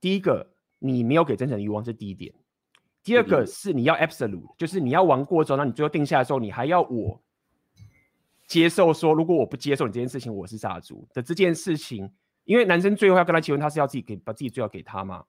[0.00, 0.54] 第一个。
[0.78, 2.32] 你没有给真诚的欲望，这是第一点。
[3.02, 7.22] 第二个是你要 absolute，就是你要玩过之后，那你最后定下来的时候，你还要我
[8.46, 12.10] 接受说，如果我不接受你这件事情，我是杀猪的这件事情。
[12.44, 15.24] 因为男生最后要跟他结婚，他是要自己给把自己最好给他嘛，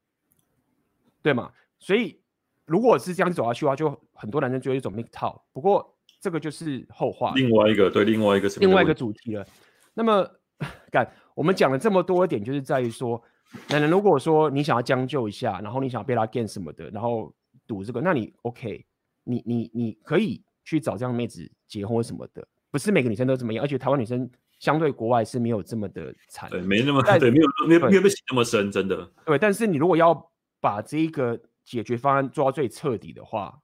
[1.21, 1.51] 对吗？
[1.77, 2.19] 所以
[2.65, 5.41] 如果是这样走下去的话，就很多男生就会一种 MGTOW。
[5.53, 7.33] 不过这个就是后话。
[7.35, 9.45] 另外一个对，另外一个是另外一个主题了。
[9.93, 10.29] 那么，
[10.91, 13.23] 干我们讲了这么多一点，就是在于说。
[13.69, 17.33] 男人如果说你想要将就一下，然后你想要被他 gain 什么的，然后
[17.65, 18.85] 赌这个，那你 OK，
[19.23, 29.12] 你你你可以去找这样妹子结婚什么的，不是每个女生都这么样，而且台湾女生相对国外是没有这么的惨，对，没那么对，没有没有没有被洗那么深，真的。
[29.25, 33.59] 对，但是你如果要把这一个解决方案做到最彻底的话，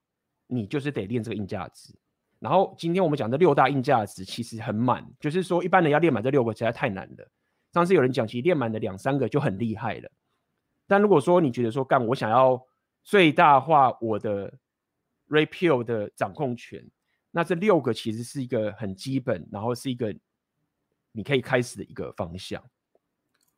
[0.48, 1.94] 你就是得练这个硬价值。
[2.40, 7.28] 然后今天我们讲的六大硬价值其实很满，就是说一般人要练满这六个实在太难了。
[7.76, 10.10] 上次有人讲，其实练满的两三个就很厉害了。
[10.88, 12.66] 但如果说你觉得说干，我想要
[13.04, 14.54] 最大化我的
[15.28, 16.90] repeal 的掌控权，
[17.32, 20.16] 那这六个其实是一个很基本，然后是一个
[21.12, 22.64] 你可以开始的一个方向。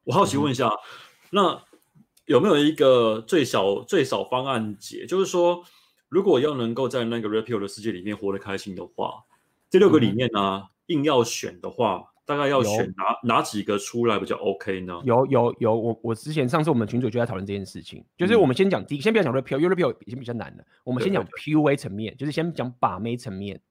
[0.03, 0.79] 我好奇问一下，嗯、
[1.29, 1.63] 那
[2.25, 5.05] 有没有一个最小最少方案解？
[5.05, 5.63] 就是说，
[6.09, 9.25] 如果要能够在那个 Red Pill 的世界里面活得开心的话，
[9.69, 12.13] 这六个里面呢、啊，嗯、硬要选的话。
[12.27, 15.01] 大概要选哪哪几个出来比较 OK 呢？
[15.05, 20.63] 有有有，我我之前上次我们群主就在讨论这件事情，就是我们先讲第一，嗯、先不要讲 Red Pill，因为 Red Pill 已经比较难了。
[20.83, 23.61] 我们先讲 PUA 层面，就是先讲把妹层面。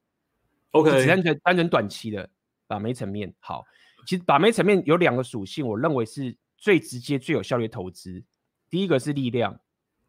[0.71, 2.27] OK，只单纯单纯短期的
[2.65, 3.31] 把妹层面。
[3.39, 3.63] 好，
[4.07, 8.23] 其实把妹层面有两个属性，我认为是最直接、最有效率的投资。
[8.71, 9.59] 第一个是力量，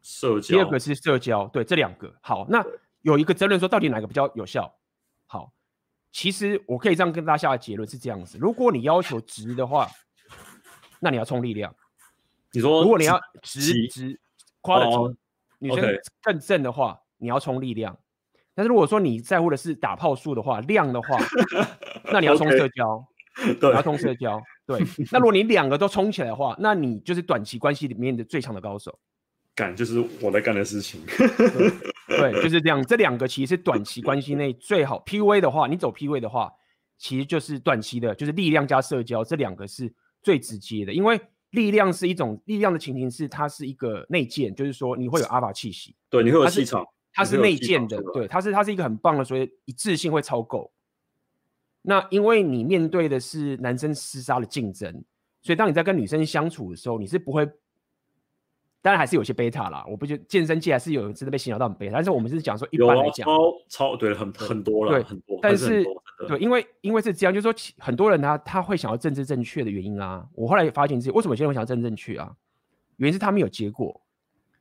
[0.01, 1.47] 社交；第二个是社交。
[1.49, 2.11] 对，这两个。
[2.21, 2.65] 好，那
[3.03, 4.73] 有一个争论说，到底哪个比较有效？
[5.27, 5.53] 好。
[6.11, 9.87] 其实我可以这样跟大家下的结论是这样子：如果你要求直的话，
[10.99, 11.73] 那你要冲力量。
[12.51, 14.19] 你说，如果你要直直
[14.61, 15.17] 夸的直，
[15.59, 15.85] 女生
[16.23, 17.97] 更正的话，你要冲力量。
[18.55, 21.17] 但是如果说你在乎的是打炮数的话，量的话，
[22.11, 23.05] 那你要冲 社交，
[23.43, 24.41] 你要冲社交。
[24.65, 28.99] 对，那如果你两个都冲起来的话，那你就是短期关系里面的最强的高手。
[29.59, 31.01] 干就是我在干的事情。
[32.07, 32.81] 对，就是这样。
[32.85, 36.49] 这两个其实是短期关系内最好 PUA 的话，你走 PUA 的话，
[36.97, 40.93] 其实就是短期的，就是力量加社交，这两个是最直接的。
[40.93, 41.19] 因为
[41.51, 50.71] 力量是一种力量的情形是它是一个内建，就是说你会有阿法气息，对，你会有气场，它是内建的，对，它是它是一个很棒的，所以一致性会超够。
[51.81, 55.03] 那因为你面对的是男生厮杀的竞争，
[55.41, 57.47] 所以当你在跟女生相处的时候，你是不会。
[58.81, 65.83] 当然还是有些贝塔啦，我不觉得健身界还是有人真的被洗脑到很贝塔，但是我们是讲说一般来讲，超超对很很多了，对很多，但是
[66.27, 72.33] 对，因为因为是这样，就是说很多人他他会想要政治正确的原因啊，我后来发现是为什么现在会想要政治正确啊？
[72.95, 74.01] 原因是他没有结果，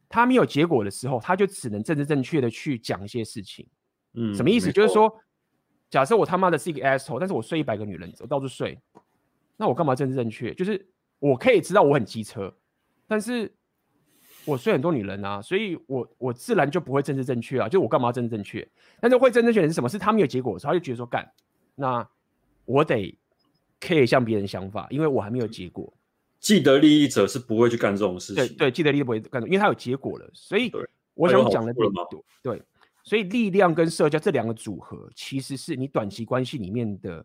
[0.09, 3.69] 他没有结果的时候，他就只能政治正确的去讲一些事情，
[4.15, 4.73] 嗯，什么意思？
[4.73, 5.15] 就是说，
[5.91, 8.77] 假设我他妈的是一个 asshole，但是我睡一百个女人，我到处睡，
[9.57, 10.53] 那我干嘛政治正确？
[10.55, 10.89] 就是
[11.21, 12.53] 我可以知道我很机车，
[13.07, 13.55] 但是。
[14.49, 18.67] 我睡很多女人啊，所以我我自然就不会政治正确啊，就我干嘛要政治正确？
[18.99, 19.87] 但是会政治正确的是什么？
[19.87, 21.31] 是他没有结果的时候，他就觉得说干，
[21.75, 22.09] 那
[22.65, 23.19] 我得
[23.79, 25.93] care 像别人想法，因为我还没有结果。
[26.41, 30.31] 既得利益者是不会去干这种事情，对对，既得利益不会干，因为他有结果了。
[30.33, 30.73] 所以
[31.13, 31.87] 我想讲的点，
[32.43, 32.63] 对，
[33.03, 37.23] 所以力量跟社交这两个组合，其实是你短期关系里面的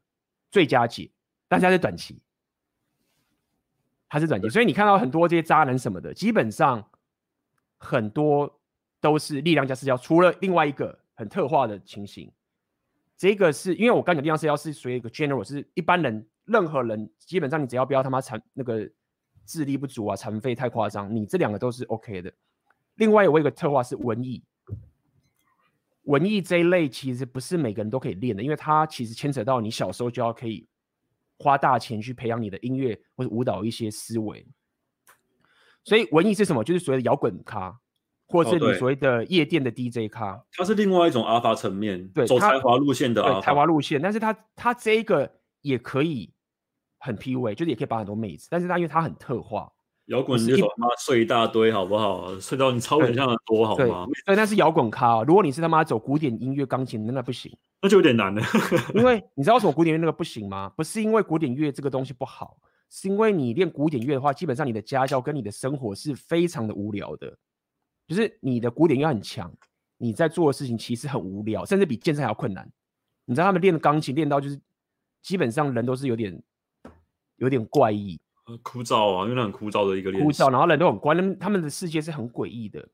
[0.52, 1.10] 最佳解，
[1.48, 2.20] 但是它是短期，
[4.10, 6.86] 它是短期，所以你看到很多这些渣男什么的，基本上。
[7.84, 8.62] 很多
[9.02, 12.32] 都是力量加社交，除了另外一个很特化的情形，
[13.18, 18.90] 这个是因为我刚讲力量社交是属于一个 general，是一般人任何人基本上你只要不要他妈残那个
[19.46, 22.32] 智力不足啊残废太夸张，你这两个都是 OK 的。
[22.96, 24.42] 另外我有一个特化是文艺，
[26.04, 30.66] 文艺这一类其实不是每个人都可以练的，因为它其实牵扯到你小时候就要可以
[31.38, 34.48] 花大钱去培养你的音乐或者舞蹈一些思维。
[35.84, 36.64] 所以文艺是什么？
[36.64, 37.78] 就是所谓的摇滚咖，
[38.28, 40.42] 或者是你所谓的夜店的 DJ 咖。
[40.54, 44.02] 它是另外一种阿法层面，对，走才华路线的阿法，才华路线。
[44.02, 45.30] 但是它它这一个
[45.62, 46.32] 也可以
[47.00, 48.48] 很 PUA，就是也可以把很多妹子。
[48.50, 49.70] 但是它因为它很特化，
[50.06, 52.40] 摇滚你就他妈睡一大堆好不好？
[52.40, 54.08] 睡到你超人像的多好吗？
[54.26, 55.22] 对，那是摇滚咖。
[55.24, 58.42] 如果你是他妈走古典音乐钢琴，那那不行，那就有点难了。
[58.96, 60.72] 因为你知道为什么古典乐那个不行吗？
[60.78, 62.58] 不是因为古典乐这个东西不好。
[62.96, 67.36] 是因为你练古典乐的话，基本上你的家教跟你的生活是非常的无聊的，
[68.08, 69.52] 就是你的古典乐很强，
[69.98, 72.72] 你在做的事情其实很无聊，甚至比健身还要困难。
[73.26, 74.62] 你知道他们练的钢琴练到就是
[75.24, 76.40] 基本上人都是有点
[77.38, 78.22] 有点怪异，
[78.62, 82.88] 枯燥啊，因为那很枯燥的一个练习，枯燥，然后人都很怪，他们，他们的世界是很诡异的。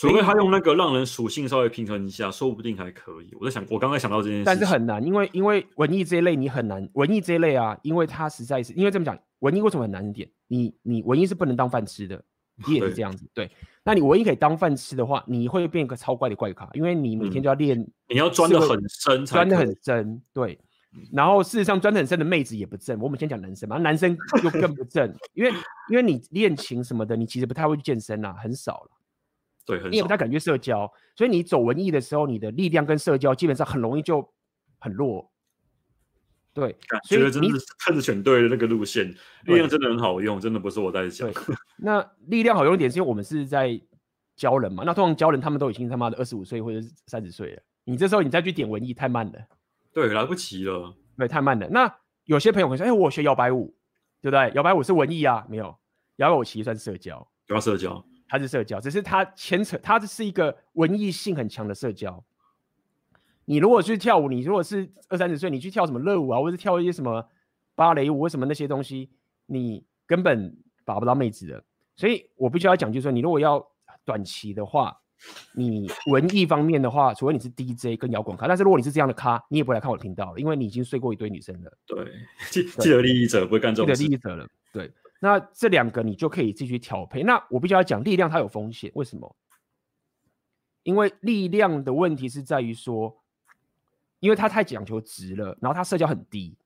[0.00, 3.36] 除非他用那个让人属性稍微平衡一下，说不定还可以。
[3.38, 10.26] 我在想，我刚才想到这件事，但是很难，因为因为文艺这一类你很难，文艺这一类啊，因为它实在是因为这么讲，文艺为什么很难一点？
[10.48, 12.22] 你你文艺是不能当饭吃的，
[12.66, 13.28] 你也是这样子。
[13.34, 13.50] 对，对，
[13.84, 20.22] 那你文艺可以当饭吃的话，你会变一个超怪的怪咖，因为你每天就要练，嗯，你要钻得很深，钻得很深。
[20.32, 20.58] 对，
[21.12, 22.98] 然后事实上钻得很深的妹子也不正。
[22.98, 25.52] 我们先讲男生嘛，男生就更不正， 因为
[25.90, 28.90] 因为你练琴什么的，你其实不太会去健身啊，很少了。
[29.78, 34.26] 对，你也不太敢去社交，所以你走文艺的时候，你的力量跟社交基本上很容易就
[34.78, 35.30] 很弱。
[36.52, 39.08] 对，所以真的是看着选对了那个路线，
[39.44, 41.30] 力量真的很好用，真的不是我在讲。
[41.76, 43.80] 那力量好用一点，是因为我们是在
[44.34, 44.82] 教人嘛。
[44.84, 49.38] 那通常教人，他们都已经他妈的二十五岁或者是三十岁了，你这时候你再去点文艺，太慢了。
[49.92, 50.92] 对，来不及了。
[51.16, 51.68] 对，太慢了。
[51.68, 53.76] 那有些朋友会说：“哎，我学摇摆舞，
[54.20, 54.50] 对不对？
[54.56, 55.46] 摇摆舞是文艺啊？
[55.48, 55.78] 没有，
[56.16, 62.24] 摇摆舞其实算社交，主要社交。”它是社交，只是它牵扯，它是一个文艺性很强的社交。
[63.44, 67.28] 你如果去跳舞，你如果是二三十岁，你去跳什么热舞啊，或者是跳一些什么
[67.74, 69.10] 芭蕾舞，为什么那些东西，
[69.46, 71.64] 你根本把不到妹子的。
[71.96, 73.66] 所以我必须要讲，就是说，你如果要
[74.04, 74.96] 短期的话，
[75.56, 81.78] 你文艺方面的话，除非你是 DJ 跟摇滚咖，但是如果你是这样的咖，你也不会来看我频道了，因为你已经睡过一堆女生了。
[81.84, 82.06] 对，
[82.48, 83.96] 既既得利益者不会干这种事。
[83.96, 84.92] 既得利益者了，对。
[85.20, 87.22] 那这两个你就可以自己去调配。
[87.22, 89.36] 那我必须要讲，力量它有风险，为什么？
[90.82, 93.22] 因为力量的问题是在于说，
[94.18, 96.56] 因为它太讲求值了，然后它社交很低，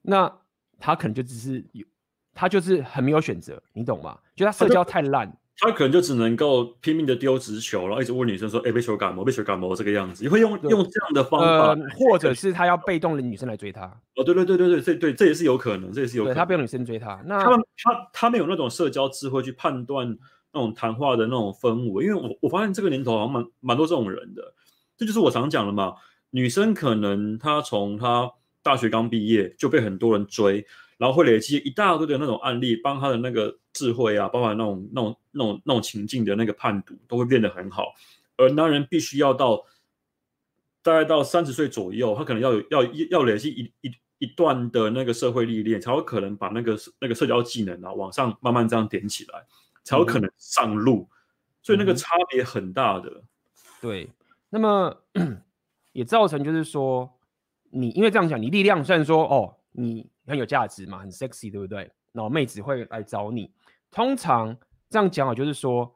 [0.00, 0.40] 那
[0.78, 1.86] 他可能就只是有，
[2.32, 4.18] 他就是很没有选择，你懂吗？
[4.34, 5.36] 就他社交太烂。
[5.58, 13.86] 他可能就只能够拼命的丢直球，然后一直问女生说：“哎、欸，被球感冒，被球感冒这个样子。”你会用用这样的方法、呃，或者是他要被动的女生来追他。
[14.16, 16.36] 哦，对对对对对，这对这也是有可能，这也是有可能。
[16.36, 20.18] 他被动女生追他，那他他他没有那种社交智慧去判断
[20.52, 24.54] 那种谈话的那种氛围，因为我我发现这个年头好像蛮蛮多这种人的，
[24.96, 25.94] 这就是我常讲的嘛。
[26.30, 28.28] 女生可能她从她
[28.60, 30.66] 大学刚毕业就被很多人追。
[31.04, 37.92] 然后会累积一大堆的那种案例，帮他的那个智慧啊，包括那种那种那种那种情境的那个判读，都会变得很好。
[38.38, 39.66] 而男人必须要到
[40.82, 49.44] 大概到三十岁左右，他可能要有要要累积一一一段的那个社会历练，才有可能把那个那个社交技能啊往上慢慢这样点起来，
[49.82, 51.06] 才有可能上路。
[51.10, 51.12] 嗯、
[51.62, 53.22] 所以那个差别很大的。
[53.82, 54.08] 对，
[54.48, 55.02] 那么
[55.92, 57.12] 也造成就是说，
[57.68, 60.10] 你因为这样讲，你力量虽然说哦，你。
[60.26, 61.80] 很有价值嘛，很 sexy，对不对？
[62.12, 63.52] 然后妹子会来找你。
[63.90, 64.56] 通常
[64.88, 65.94] 这样讲啊，就是说，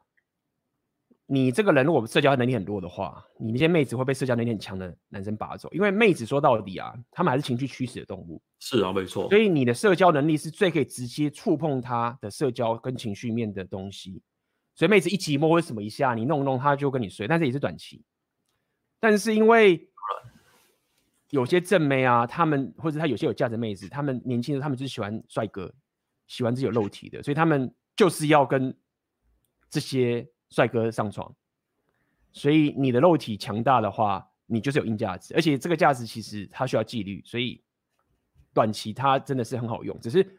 [1.25, 5.67] 你这个人如果社交能力很弱的话，你那些妹子会被社交能力很强的男生拔走。
[5.73, 8.39] 因为妹子说到底啊，他们还是情绪驱使的动物。
[8.59, 9.31] 是啊，没错。
[9.31, 14.21] 所以你的社交能力是最可以直接触碰他的社交跟情绪面的东西。
[14.75, 18.05] 所以妹子一寂寞或什么一下，你弄弄他就跟你睡，但是也是短期。
[19.01, 19.89] 但是因为
[21.31, 25.75] 有些正妹啊，他们或者他有些有价值妹子，他们年轻的他们就是喜欢帅哥，
[26.27, 28.75] 喜欢自己有肉体的，所以他们就是要跟
[29.69, 31.35] 这些帅哥上床。
[32.33, 37.63] 所以你的肉体强大的话，你就是有硬价值，而且这个价值其实它需要纪律，所以
[38.55, 39.99] 短期它真的是很好用。
[40.01, 40.39] 只是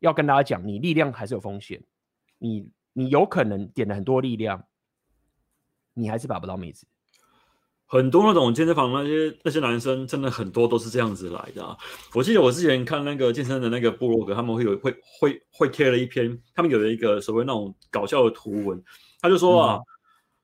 [0.00, 1.80] 要跟大家讲，你力量还是有风险，
[2.38, 4.66] 你你有可能点了很多力量，
[5.92, 6.86] 你还是把不到妹子。
[7.94, 11.76] 很多那种健身房那些那些男生，真的很多都是这样子来的啊。
[12.12, 18.82] 我记得我之前看那个健身的那个部落格，他们会有会会会贴了一篇，他们有一个所谓那种搞笑的图文，
[19.20, 19.84] 他就说啊，嗯、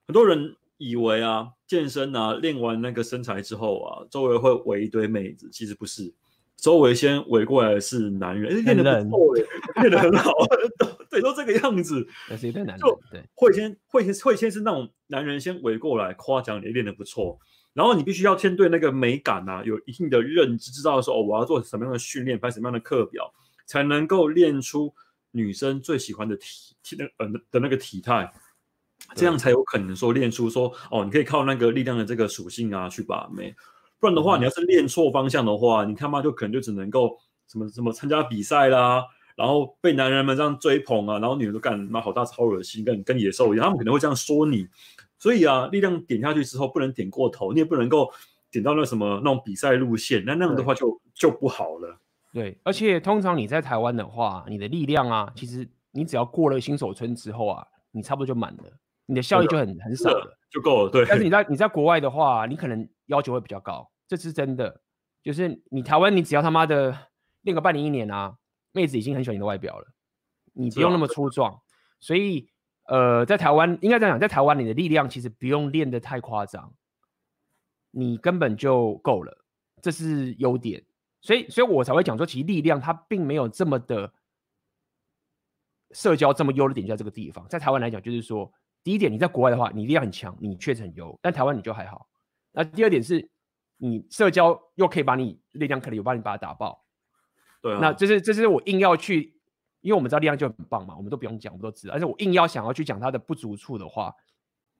[0.06, 6.14] 很多人以为啊健身啊练完那个身材之后啊，周围会围一堆妹子，其实不是。
[6.60, 9.34] 周围先围过来的是男人，练得不错，
[9.76, 10.30] 练 得很好，
[11.08, 12.06] 对，都这个样子。
[12.36, 17.38] 是一对男人，对，会先会先会先是那种男人先围过来夸奖你练得不错，
[17.72, 23.32] 然后你必须要先对那个美感啊有一定的认知，知道说哦，我要做什么样的训练，排什么样的课表，
[23.66, 24.94] 才能够练出
[25.30, 28.30] 女生最喜欢的体体的呃的那个体态，
[29.14, 33.54] 这样才有可能说练出说哦，你可以靠那个力量的这个属性啊去把妹。
[34.00, 39.04] 不然的话，你要是练错方向的话，你他妈就可能就只能够什么什么参加比赛啦，
[39.36, 44.66] 然后被男人们这样追捧啊，然后女人都干妈好大超恶心，跟跟野兽一样，他们可能会这样说你。
[45.18, 48.10] 所以啊，力量点下去之后，不能点过头，你也不能够
[48.50, 51.98] 点到那什么那种比赛路线，那那样的话就就不好了。
[52.32, 58.64] 对，而且通常你在台湾的话，你的力量啊，其实你只要过了新手村之后啊，你差不多就满了，
[59.04, 60.90] 你的效益就很很少了，就够了。
[60.90, 63.90] 对，但是你在你在国外的话，你可能要求会比较高。
[64.08, 64.80] 这是真的，
[65.22, 66.96] 就是你台湾，你只要他妈的
[67.42, 68.36] 练个半年一年啊，
[68.72, 69.86] 妹子已经很喜欢你的外表了，
[70.52, 71.60] 你不用那么粗壮。
[72.00, 72.48] 所以，
[72.86, 76.72] 呃，在台湾应该这样讲，在台湾你的力量其实不用练得太夸张，
[77.90, 79.44] 你根本就够了，
[79.82, 80.82] 这是优点。
[81.20, 84.12] 所以，所以我才会讲说，其实力量它并没有这么的
[85.92, 87.46] 社交这么优的点就，在这个地方。
[87.48, 88.50] 在台湾来讲，就是说，
[88.82, 92.08] 第一点，你在国外的话，你力量很强，你确实很优，但台湾你就还好。
[92.52, 93.28] 那第二点是。
[93.82, 96.84] 你社交又可以把你力量，可能有帮你把它打爆，
[97.62, 99.34] 对啊，那这是这是我硬要去，
[99.80, 101.94] 因为我们知道力量就很棒嘛，我们都不用讲，我们都知道。
[101.94, 104.14] 而且我硬要想要去讲它的不足处的话，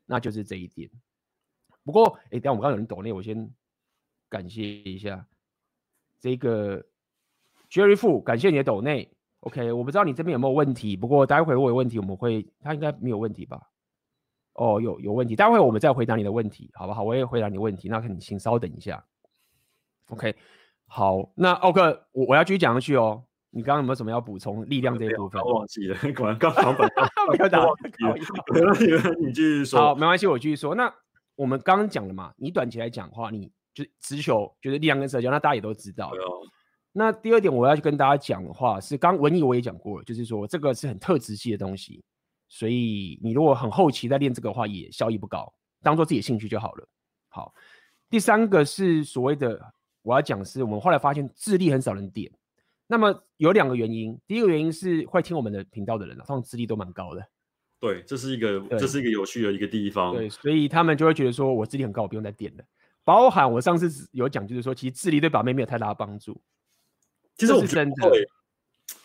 [0.05, 0.91] 那就是这一点。
[1.83, 3.51] 不过，哎，等下我们刚刚有人抖内，我先
[4.29, 5.27] 感谢一下
[6.21, 6.85] 这个
[7.71, 9.11] Jerry Fu，感谢你的抖内。
[9.39, 13.70] OK，我不知道你这边有没有问题，不过待会如果有问题，我们会他应该没有问题吧。
[14.61, 17.03] 哦，有有问题，待会我们再回答你的问题，好不好？
[17.03, 19.03] 我也回答你问题，那可你请稍等一下。
[20.11, 20.37] OK，
[20.87, 23.25] 好，那奥克，我我要继续讲下去哦。
[23.53, 25.41] 你刚刚有没有什么要补充力量这一部分？
[25.41, 26.87] 我忘记了， 果然刚刚本
[27.33, 27.65] 没有打，
[28.53, 28.85] 没关系，
[29.19, 29.81] 你继续说。
[29.81, 30.75] 好，没关系，我继续说。
[30.75, 30.93] 那
[31.37, 36.13] 我们刚刚讲了嘛，你短期来讲的话，你就直球就是力量跟社交，那大家也都知道。
[36.93, 42.05] 那第二点我要去跟大家讲的话是，刚文艺我也讲过了，就是说这个是很特质系的东西，
[42.51, 46.89] 所以你如果很后期在练这个的话，也效益不高，当做自己的兴趣就好了。
[47.29, 47.55] 好，
[48.11, 49.73] 第三个是所谓的
[50.03, 52.31] 我要讲的是，我们后来发现智力很少人点，
[52.89, 57.25] 那么有两个原因，第一个原因是会听我们的频道的人啊，他们智力都蛮高的。
[57.79, 60.13] 对，这是一个这是一个有趣的一个地方。
[60.13, 62.65] 对，所以他们就会觉得说我智力很高，我不用再点了。
[63.05, 66.39] 包含我上次有讲，就是说其实智力对把妹没有太大的帮助。
[67.37, 67.91] 其实我觉得，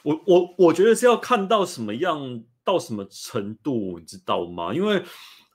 [0.04, 4.74] 我我我觉得是要看到什么样到什么程度，你知道吗？
[4.74, 5.02] 因为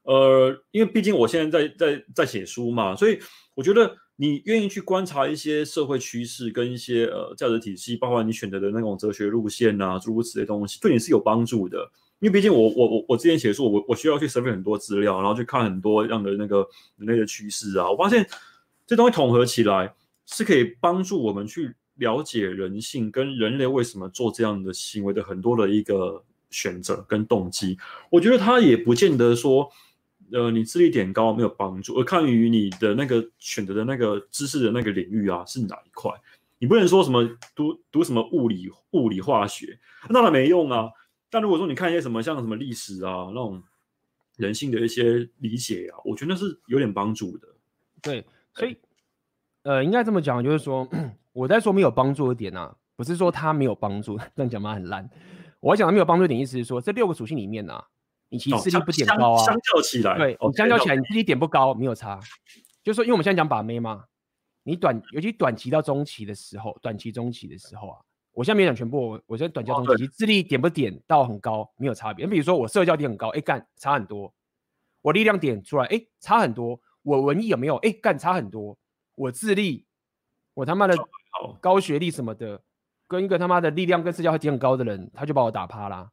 [0.04, 3.18] 呃，因为毕竟我现在在在在写书嘛，所以
[3.54, 11.78] 我觉得你愿意去观察一些社会趋势跟一些呃价值体系，包括你选择的那种哲学路线啊，诸如此类东西，对你是有帮助的。
[12.20, 18.26] 因为毕竟我我我我之前写书，我我需要去准备很多资料，然后去看很多样的那个人类的趋势啊，我发现
[18.86, 19.92] 这东西统合起来
[20.26, 21.74] 是可以帮助我们去。
[21.96, 27.78] 了解人性跟人类为什么做这样的行为的很多的一个选择跟动机，
[28.10, 29.70] 我觉得他也不见得说，
[30.32, 36.10] 呃，你智力点高没有帮助，而看于你的那个选择的那个知识的那个领域啊是哪一块，
[36.58, 37.24] 你不能说什么
[37.54, 39.78] 读读什么物理、物理化学，
[40.08, 40.90] 那还没用啊。
[41.30, 43.62] 但如果说你看一些什么像什么历史啊那种
[44.36, 47.48] 人性的一些理解啊，我觉得那是有点帮助的。
[48.02, 48.24] 对，
[48.54, 48.76] 所以
[49.62, 50.88] 呃，应该这么讲，就是说。
[51.32, 55.08] 我在说没有帮助的点啊，不是说它没有帮助， 这样讲嘛很烂。
[55.60, 57.86] 我讲的没有帮助的点，意思是说这六个属性里面啊，
[58.30, 62.18] 你其实智力不点高啊，相较起来，对，你相较起来，你自己点不高没有差。
[62.82, 64.04] 就是说，因为我们现在讲把妹嘛，
[64.62, 67.98] 你短尤其短期到中期的时候，短期中期的时候啊，
[68.32, 72.24] 我现在没有讲全部，我我现在短期中期，智力点不点到很高没有差别。
[72.24, 74.32] 你比如说我社交点很高，哎干差很多；
[75.02, 77.76] 我力量点出来，哎差很多；我文艺有没有？
[77.76, 78.76] 哎干差很多；
[79.14, 79.84] 我智力，
[80.54, 80.96] 我他妈的。
[81.58, 82.60] 高学历什么的，
[83.10, 86.08] 跟一个他妈的力量跟社交点很高的人，他就把我打趴啦。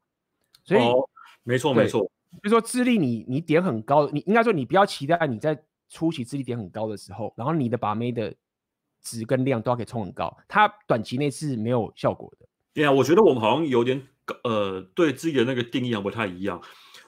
[0.63, 1.07] 所以，哦、
[1.43, 2.01] 没错没错，
[2.41, 5.55] 就是说智力你你点很高，你应该说你不要期待你在
[5.89, 8.33] 初期智力点很高的时候，然后你的把妹的
[9.03, 12.47] 值跟量都要给冲很高，它短期内是没有效果的。
[12.73, 14.01] 对啊，我觉得我们好像有点
[14.43, 16.59] 呃对自己的那个定义还不太一样。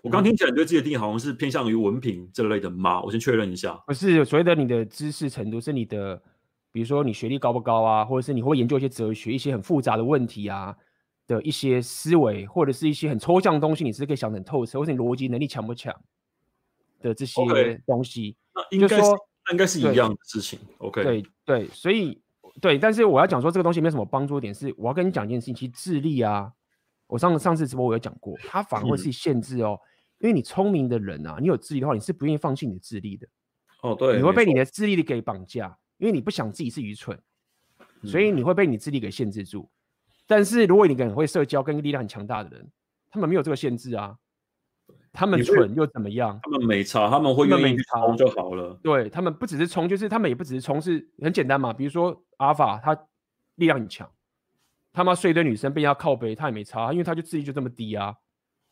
[0.04, 3.02] 我刚听起来你对自己的定义好像是偏向于文凭这类的吗？
[3.02, 3.74] 我先确认一下。
[3.88, 6.22] 不是，所谓的你的知识程度是你的。
[6.72, 10.76] 比如说你学历高不高啊，或者是你会研究一些哲学、一些很复杂的问题啊
[11.28, 15.96] 的一些思维，或者是一些很抽象的东西，你是可以想得很透彻，或者你逻辑能力强不强
[17.02, 17.42] 的这些
[17.86, 18.32] 东西。
[18.32, 18.36] Okay.
[18.54, 19.18] 那应该说
[19.52, 20.60] 应该是一样的事情。
[20.78, 22.22] OK，对对，所以
[22.62, 26.52] 对，但是我要讲说这个东西没有什么帮助的点是，我要跟你讲一件事情，其实智力啊，
[27.08, 29.86] 我上上次直播我有讲过，它反而会是限制哦，嗯、
[30.20, 33.28] 因为你聪明的人啊，你有智力的话，你是不愿意放弃你的智力的。
[33.82, 35.78] 哦，对，你会被你的智力给绑架。
[36.00, 37.18] 因为你不想自己是愚蠢，
[38.04, 39.70] 所以你会被你智力给限制住。
[39.70, 42.68] 嗯、但是如果你很会社交，跟力量很强大的人，
[43.12, 44.18] 他们没有这个限制啊。
[45.12, 46.40] 他们蠢又怎么样？
[46.44, 48.80] 他们没差，他们会愿意冲就好了。
[48.84, 51.74] 对，他们不只是冲，就是他们也不只是冲，是很简单嘛。
[51.74, 52.94] 比如说阿尔法，他
[53.56, 54.10] 力量很强，
[54.94, 58.16] 他妈睡一堆女生被人家靠背，他也没差，因为他就智力就这么低啊。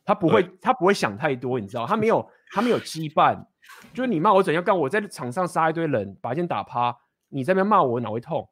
[0.04, 1.84] 他不会，他不会想太多，你知道？
[1.86, 3.44] 他没有，他没有羁绊。
[3.92, 6.96] 就是你骂我怎样干，我在场上杀一堆人，把一件打趴。
[7.28, 8.48] 你在那边骂我，我脑会痛。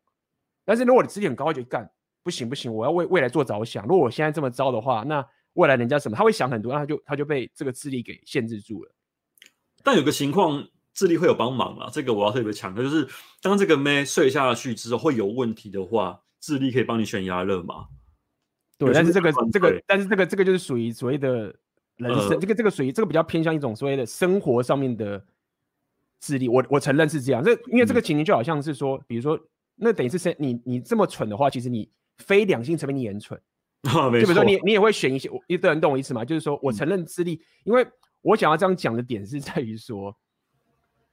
[0.64, 1.88] 但是如果你智力很高，就干
[2.22, 3.84] 不行不行，我要为未来做着想。
[3.86, 6.16] 如果我现在这么糟的话，那未来人家什么？
[6.16, 8.92] 他会想很多，那他就他就被这个智力给限制住了。
[9.84, 13.08] 但有个情况，智力会有帮忙啊，这个我要特别强调，就是
[13.40, 17.86] 当这个妹睡下去之后会有问题的话，智力可以帮你悬崖勒马。
[18.76, 21.54] 对，但是这个这个，但是这个这个就是属于所谓的
[21.96, 25.24] 人生，呃、这个这个属于这个比较偏向一种所谓的生活上面的。
[26.20, 27.42] 智力，我我承认是这样。
[27.42, 29.38] 这因为这个情形就好像是说，嗯、比如说，
[29.76, 31.88] 那等于是你你这么蠢的话，其实你
[32.18, 33.40] 非两性层面你也很蠢。
[33.88, 34.20] 啊、没错。
[34.20, 36.24] 就比如说你你也会选一些，一个人懂我意思吗？
[36.24, 37.86] 就是说我承认智力，嗯、因为
[38.22, 40.16] 我想要这样讲的点是在于说，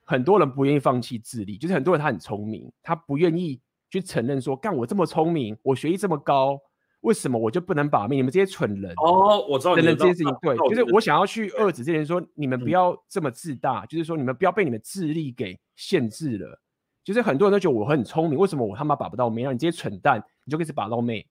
[0.03, 6.59] 很多人不愿意放弃智力，就是很多人他很聪明，他不愿意去承认说，干我这么聪明，我学历这么高。
[7.03, 8.15] 为什么我就不能把妹？
[8.15, 16.59] 你们这些蠢人哦，我知道，等等这些事情，对，就是我想要去遏制这些人，说你们不要这么自大，嗯、就是说你们不要被你们智力给限制了。
[17.03, 19.43] 就是很多人都觉得我很聪明，为什么我他妈把不到妹？
[19.43, 21.27] 让你这些蠢蛋，你就开始把到妹，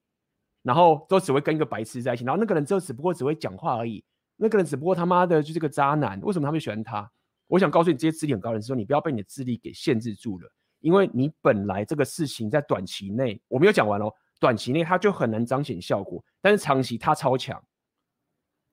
[0.61, 4.03] 然后都只会跟一个白痴在一起，然后那个人就只不过只会讲话而已，
[4.37, 7.09] 那个人只不过他妈的就是个渣男，为什么他们喜欢他？
[7.47, 10.47] 我想告诉你这些智力很高的人，说你不要被你的智力给限制住了，
[10.81, 14.13] 因为你本来这个事情在短期内，我没有讲完哦。
[14.43, 17.63] 短期内它就很难彰显效果，但是长期它超强。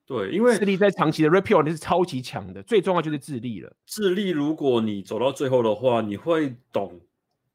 [0.05, 3.73] 对，因为智力在长期的 repeal 你是超级强的，最重要就是智力了。
[3.85, 6.99] 智力，如果你走到最后的话，你会懂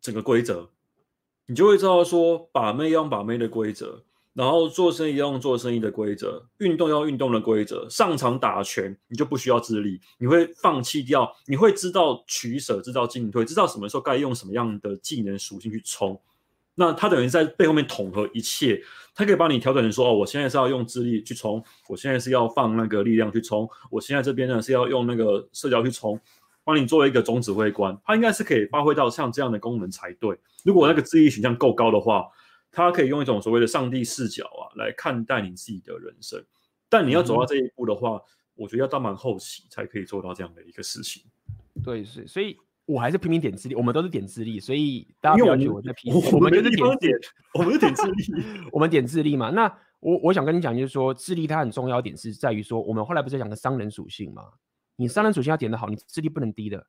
[0.01, 0.71] 整个规则，
[1.45, 4.03] 你就会知道说把妹要用把妹的规则，
[4.33, 7.87] 然后做生意要用做生意的规则，运动要运动的规则。
[7.91, 16.19] 上场打拳，你就不需要智力，你会放弃掉，你会知道取舍，知道进退，知道什么时候该用什么样的技能属性去冲。
[16.79, 18.81] 那他等于在背后面统合一切，
[19.14, 26.20] 他可以帮你调整成说，哦，我现在是要用智力去冲，我现在是要放那个力量去冲，我现在这边呢是要用那个社交去冲，
[26.64, 30.39] 帮你作为一个总指挥官，他应该是可以发挥到像这样的功能才对。
[30.64, 32.27] 如果那个智力形象够高的话，
[32.70, 36.45] 他可以用一种所谓的上帝视角啊来看待你自己的人生。
[36.91, 38.22] 但你要走到这一步的话，嗯、
[38.55, 41.22] 我觉得要到蛮后期才可以做到这样的一个事情。
[41.83, 42.59] 对，是所以。
[42.87, 46.14] 我还是拼命点智力，我们都是点智力，所以大家不要觉得我在 拼。
[46.32, 47.12] 我们就是点点，
[47.55, 48.24] 我们是点智力，
[48.72, 49.51] 我们点智力嘛。
[49.51, 49.66] 那
[50.01, 54.45] 我我想跟你讲，就是说智力它很重要点是在于说，我们后来不是讲个商人属性嘛？
[54.95, 56.87] 你商人属性要点的好，你智力不能低的。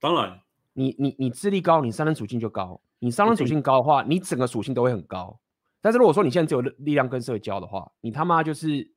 [0.00, 0.40] 当然，
[0.72, 2.80] 你你你智力高，你商人属性就高。
[2.98, 5.38] 你商人属性高的话，你整个属性都会很高。
[5.82, 8.90] 但是如果说你现在只有力量跟社交的话，你他妈就是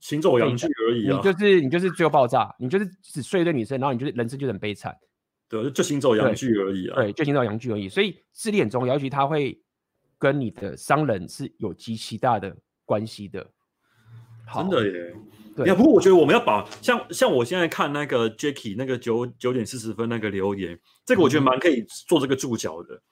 [0.00, 1.16] 行走阳具而已啊！
[1.16, 4.94] 你就是你就是最后爆炸，你就是只睡一堆女生，然后你就是人生就很悲惨。
[5.48, 6.96] 对，就行走阳具而已啊。
[6.96, 7.88] 对，就行走阳具而已。
[7.88, 9.60] 所以智力很重要，尤其他会
[10.18, 13.46] 跟你的商人是有极其大的关系的。
[14.54, 15.14] 真的耶。
[15.56, 15.74] 对。
[15.74, 22.94] 不过我觉得我们要把像像我现在看那个 Jacky 那个九九点四十分那个留言，这个我觉得蛮可以做这个注脚的。
[22.94, 23.02] 嗯、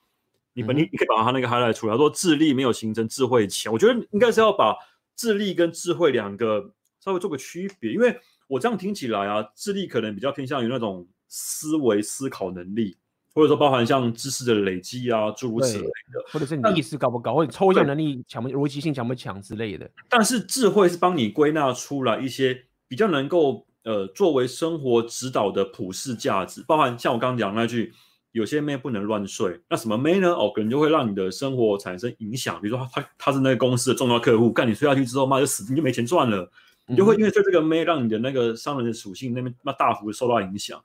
[0.54, 4.76] 你们你你可以把他那个 highlight 出来，说智力没有形成智慧前，我觉得应该是要把
[5.16, 11.06] 智力跟智慧两个稍微做个区别，因为我这样听起来啊，智力可能比较偏向于那种。
[11.36, 12.96] 思维思考能力，
[13.34, 19.90] 或者说包含像知识的累积啊，诸如此类的，或者是你的意识高不高，或者抽象能力强不逻辑性强不强之类的。
[20.08, 27.92] 但是智慧是帮你归纳出来一些比较能够呃作为生活指导的普世价值，包含像我刚刚讲那句，
[28.34, 30.32] 有些妹不能乱睡，那什么妹呢？
[30.34, 32.60] 哦，可能就会让你的生活产生影响。
[32.60, 36.50] 比如说他他他是那个公司的重要客户，干你睡下去之后，妈就死，你就没钱赚了，
[36.88, 40.82] 你就会因为对这个妹让你的那个商人的属性那边那大幅受到影响。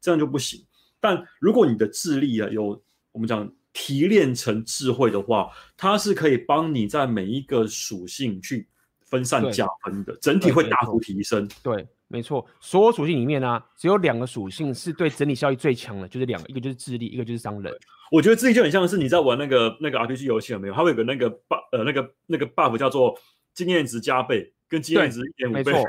[0.00, 0.60] 这样就不行。
[0.98, 2.82] 但如果你的智力啊有
[3.12, 8.66] 我们讲提炼成智慧的话，它是可以帮你在每一个属性去
[9.04, 11.48] 分散加分的，整体会大幅提升。
[11.62, 12.44] 对，没错。
[12.60, 17.72] 所有属性里面呢、啊，只有两个属性是对整体效益最强的，就是两个，一个就是智力，一个就是商人。
[18.10, 20.74] 我觉得智力就很像是你在玩那个那个 RPG 游戏有没有？
[20.74, 23.18] 它会有个那个 buff 呃那个那个 buff 叫做
[23.54, 24.52] 经验值加倍。
[24.70, 25.82] 跟经验值一点五倍，没错，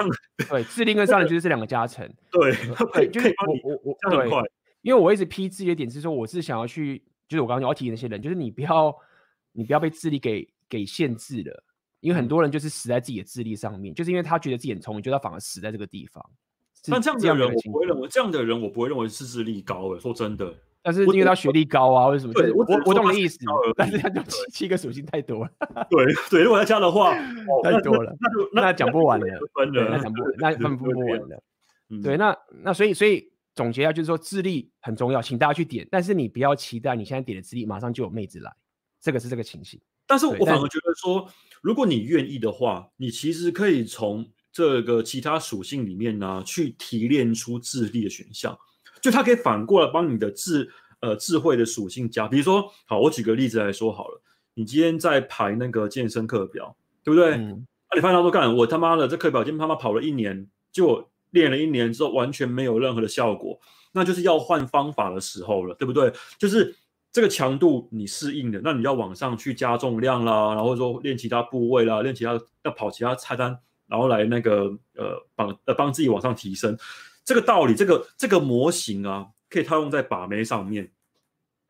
[0.49, 2.55] 对，智力跟商人就是这两个加成， 对，
[2.93, 4.30] 对，就是我我我对，
[4.84, 8.95] 因为我一直批自己的点是说，我是想要去，就是我刚刚要提的那些人，就是你不要，
[9.51, 11.61] 你不要被智力给给限制了，
[11.99, 16.23] 因为很多人就是死在自己的智力上面，就是因为他觉得自己很聪明，就他反而死在这个地方。
[16.87, 20.53] 那这样的人，我不会认为这样的人，我不会认为是智力高的，说真的。
[20.81, 22.33] 但是因为他学历高啊，为什么？
[22.33, 23.37] 对，我我懂你意思，
[23.75, 25.51] 但是他就七七个属性太多了。
[25.91, 27.13] 对对，如果要加的话，
[27.63, 29.25] 太多了， 那就那讲不完了，
[29.55, 31.43] 那讲不那分不不完了。
[32.01, 32.33] 对，那
[32.63, 38.49] 那所以所以总结一下，就是说智力很重要，请大家去点，但是你不要期待你现在点的智力马上就有妹子来，
[39.01, 39.77] 这个是这个情形。
[40.10, 41.32] 但是我反而觉得说，
[41.62, 48.57] 如果你愿意的话，你其实可以从这个其他属性里面呢，去提炼出智力的选项。
[49.03, 50.68] 就它可以反过来帮你的智
[51.01, 54.20] 呃智慧的属性加，比如说，好，我举个例子来说好了，
[54.55, 57.36] 你今天在排那个健身课表，对不对？
[57.36, 57.68] 嗯。
[57.91, 63.60] 那、啊、你发现他说干，我他妈的这课表今天他妈跑了一年，就练了一年之后完全没有任何的效果，
[63.93, 66.12] 那就是要换方法的时候了，对不对？
[66.38, 66.76] 就是
[67.12, 73.57] 这个强度你适应的，那你要往上去加重量啦，然后说练其他部位啦，练其他要跑其他菜单，
[73.88, 76.78] 然后来那个呃帮呃帮自己往上提升。
[77.26, 80.91] 这个道理，这个这个模型啊，可以套用在把妹上面。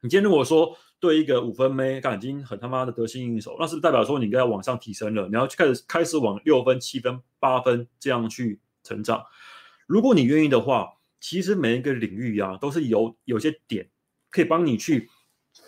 [0.01, 5.27] 你今天如果说对一个五分妹，感觉已经很他妈的得心应手，那是不是代表说你应该要往上提升了？
[5.27, 9.23] 你要去开始开始往六分、七分、八分这样去成长。
[9.87, 13.89] 如果你愿意的话，其实每一个领域啊，都是有有些点
[14.29, 15.09] 可以帮你去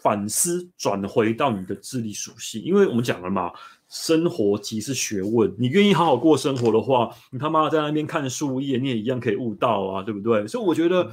[0.02, 2.62] 反思，转回到你的智力属性。
[2.62, 3.52] 因为我们讲了嘛。
[3.93, 10.47] 生活即是学问，你愿意好好过生活的话，你他妈在那边看树叶，你也一样可以悟道啊，对不对？
[10.47, 11.12] 所以我觉得，嗯、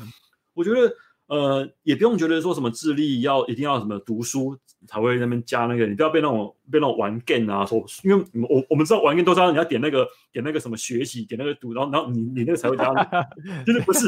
[0.54, 0.94] 我觉得，
[1.26, 12.94] 呃，也不用觉得说什么智力要一定要什么读书才会那边加那个，你不要被那种被那种玩 game 啊，说，因为我我们知道玩 game 都知道你要点那个点那个什么学习，点那个读，然后然后你你那个才会加，
[13.66, 14.06] 就是不是？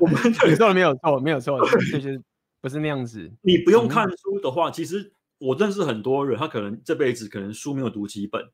[0.00, 0.16] 我们
[0.48, 1.56] 你说的没有错，没有错，
[1.92, 2.20] 就是
[2.62, 3.30] 不是那样子。
[3.42, 5.12] 你不用看书的话，嗯、其实。
[5.44, 8.48] 我认识很多人，他可能这辈子可能书没有读几本，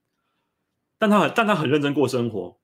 [0.99, 2.57] 但他很但他很认真过生活，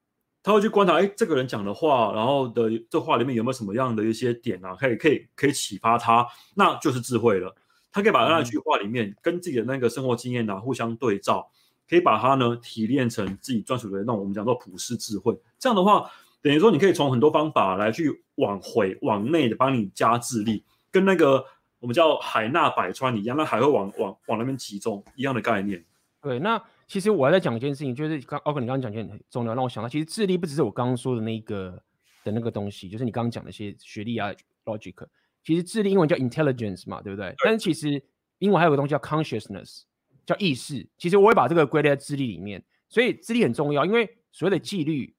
[0.43, 7.55] 他会去观察，哎，这个人讲的话，然后的这话里面有没有什么样的一些点啊，可以可以可以启发他，那就是智慧了。
[7.93, 11.47] 他可以把那句话里面跟自己的那个生活经验啊互相对照，
[11.87, 15.39] 可以把它呢提炼成自己专属的那种我们讲做普世智慧。
[15.59, 20.65] 这样的话，等于说你可以从很多方法来去往回往内的帮你加智力，
[20.95, 21.45] 跟那个
[21.81, 25.85] 我们叫海纳百川一样，那海会往往往那边集中一样的概念。
[26.23, 31.83] 对，那其实我还在讲一件事情，就是刚奥克你刚刚讲一件很重要，让我想到，其实智力不只是我刚刚说的那个
[32.23, 34.33] 的那个东西，就是你刚刚讲的一些学历啊
[34.67, 34.95] ，logic。
[35.43, 37.31] 其实智力英文叫 intelligence 嘛，对不对？
[37.31, 38.01] 对，但是其实
[38.39, 39.83] 英文还有个东西叫 consciousness，
[40.25, 40.89] 叫意识。
[40.97, 45.17] 其实我会把这个归类在智力里面，所以智力很重要，因为所有的纪律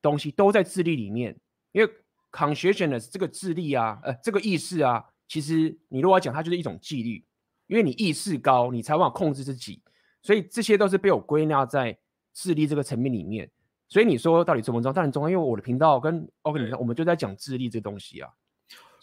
[0.00, 1.38] 东西都在智力里面。
[1.72, 1.88] 因为
[2.30, 7.24] consciousness 这个智力啊，呃，这个意识啊，其实你如果要讲它就是一种纪律，
[7.66, 9.82] 因为你意识高，你才有办法控制自己。
[10.22, 11.98] 所以这些都是被我归纳在
[12.34, 13.50] 智力这个层面里面。
[13.88, 14.92] 所以你说到底重不重要？
[14.92, 18.30] 当然重要，因为我的频道跟 OK 我们就在讲智力这个东西啊。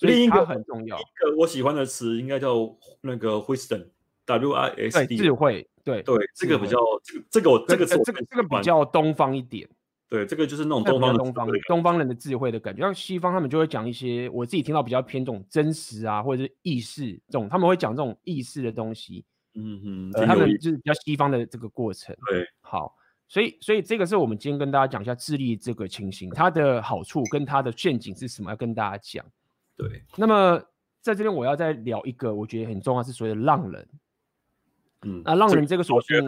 [0.01, 2.55] 另一个很重要，一个我喜欢的词应该叫
[3.01, 9.67] 那个 wisdom，W I S D，智慧，对对，这个比较这个这个我这个这个这个比较东方一点，
[10.10, 12.82] 对，这个就是那种东方东方东方人的智慧的感觉。
[12.82, 19.26] 像西方他们就会讲一些我自己听到比较偏这种真实啊，或者是意识这种，他们会讲这种意识的东西。
[19.55, 22.16] 嗯嗯，他们就是比较西方的这个过程。
[22.30, 22.95] 对，好，
[23.28, 29.26] 所以所以这个是我们今天跟大家讲一下智力这个情形，它的好处跟它的陷阱是什么，要跟大家讲。
[29.76, 30.62] 对，那么
[31.01, 33.86] 在这边我要再聊一个，我觉得很重要，是所谓的浪人。
[35.08, 36.26] 嗯，啊浪人这个属性，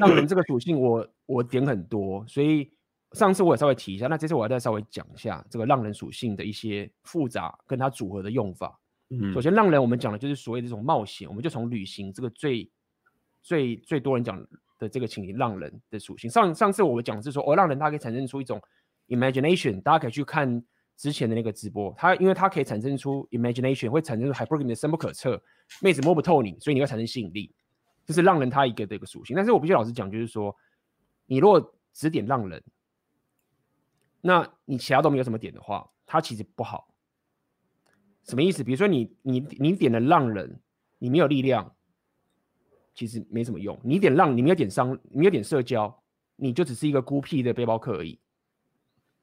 [0.00, 2.68] 浪人 这个属性我，我我点很多，所以
[3.12, 8.76] 上次我也稍微提一下，那这次我要再稍微讲一下这个浪人属性的一些复杂跟它组合的用法。
[9.10, 12.68] 嗯，首先浪人我们讲的就是所谓的这种冒险，我们就从旅行这个最
[13.42, 14.44] 最最多人讲
[14.78, 16.28] 的这个情形，浪人的属性。
[16.28, 18.60] 上上次我们讲的是说，哦，浪人它可以产生出一种
[19.08, 20.62] imagination，大家可以去看。
[20.98, 25.40] 之前的那个直播，它因为它可以产生出 imagination，会产生出 hypergamy 的深不可测，
[25.80, 27.54] 妹子摸不透你，所以你会产生吸引力，
[28.08, 29.36] 这是浪人他一个的一个属性。
[29.36, 30.56] 但是我必须老实讲，就是说，
[31.26, 32.64] 你如果只点浪人，
[34.22, 36.94] 那你其他都没有什么点的话，它其实不好。
[38.24, 38.64] 什么意思？
[38.64, 40.58] 比如说你你你点了浪人，
[40.98, 41.76] 你没有力量，
[42.94, 43.78] 其实没什么用。
[43.84, 46.02] 你点浪，你没有点商，你没有点社交，
[46.36, 48.18] 你就只是一个孤僻的背包客而已。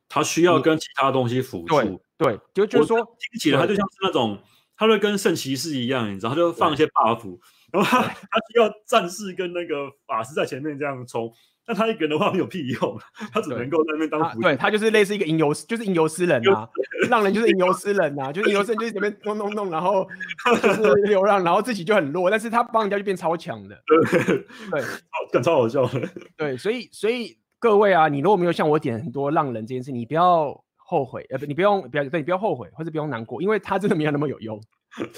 [0.08, 4.40] 他需要跟其他东西辅助，对，就就是说听起来他就像是那种，
[4.78, 7.40] 他会跟圣骑士一样，你知道，他就放一些 buff，
[7.76, 11.32] 然后他他需要战士跟那个法师在前面这样冲，
[11.68, 13.00] 那他一个人的话没有屁用，
[13.34, 16.68] 他只能够在那边当辅助，对他就是类似一个吟游，就是吟游诗人啊，
[17.10, 20.08] 浪人 就是吟游诗人啊，就是吟游诗人就是前面弄弄弄，然后
[20.62, 23.76] 就是流浪，然后自己就很弱，但是他帮人家就变超强的，
[24.72, 24.82] 对，
[25.34, 27.38] 超超好笑的，对，所以所以。
[27.58, 34.62] 各位啊，你如果没有像我点很多浪人这件事，你不要后悔，呃，不，你不用，不要，对，你不要后悔，或者不用难过，因为他真的没有那么有用。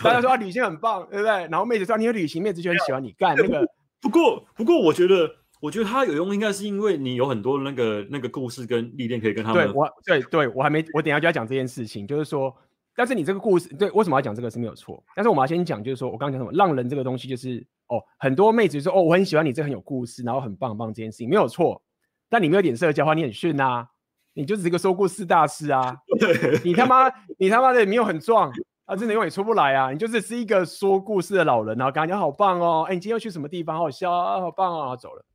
[0.03, 1.31] 大家说旅行很棒，对不对？
[1.47, 3.67] 然后妹子说你有旅行，妹子就很喜欢你干那个。
[4.01, 9.65] 不过，不过，我觉得，我觉得他有用，应该是因为你有很多那个那个故事跟历练可以跟他们。
[9.65, 12.55] 对，我，对，对，我还没，我等一下就要讲这件事情，就是说，
[12.95, 15.03] 但是你这个故事，对，为什么要讲这个是没有错？
[15.15, 21.81] 但是我们要先讲，就是说我刚刚讲什么，浪人这个东西，就是哦，很多妹子说哦，我很喜欢你，这很有故事，然后很棒很棒这件事情没有错。
[22.29, 23.87] 但你没有点社交的话，你很逊啊！
[24.33, 25.97] 你就只是一个说故事大师啊！
[26.63, 28.51] 你他妈，你他妈的没有很壮
[28.87, 29.91] 啊，真的永远出不来啊！
[29.91, 32.85] 你就是是一个说故事的老人，然后感觉好棒哦！
[32.89, 33.77] 哎，你今天要去什么地方？
[33.77, 34.95] 好好笑啊，好棒啊！
[34.95, 35.25] 走了。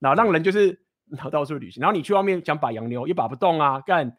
[0.00, 0.68] 然后让人就是
[1.10, 3.80] 然后到处旅行，然后你去外面想把洋妞也把不动啊！
[3.80, 4.18] 干！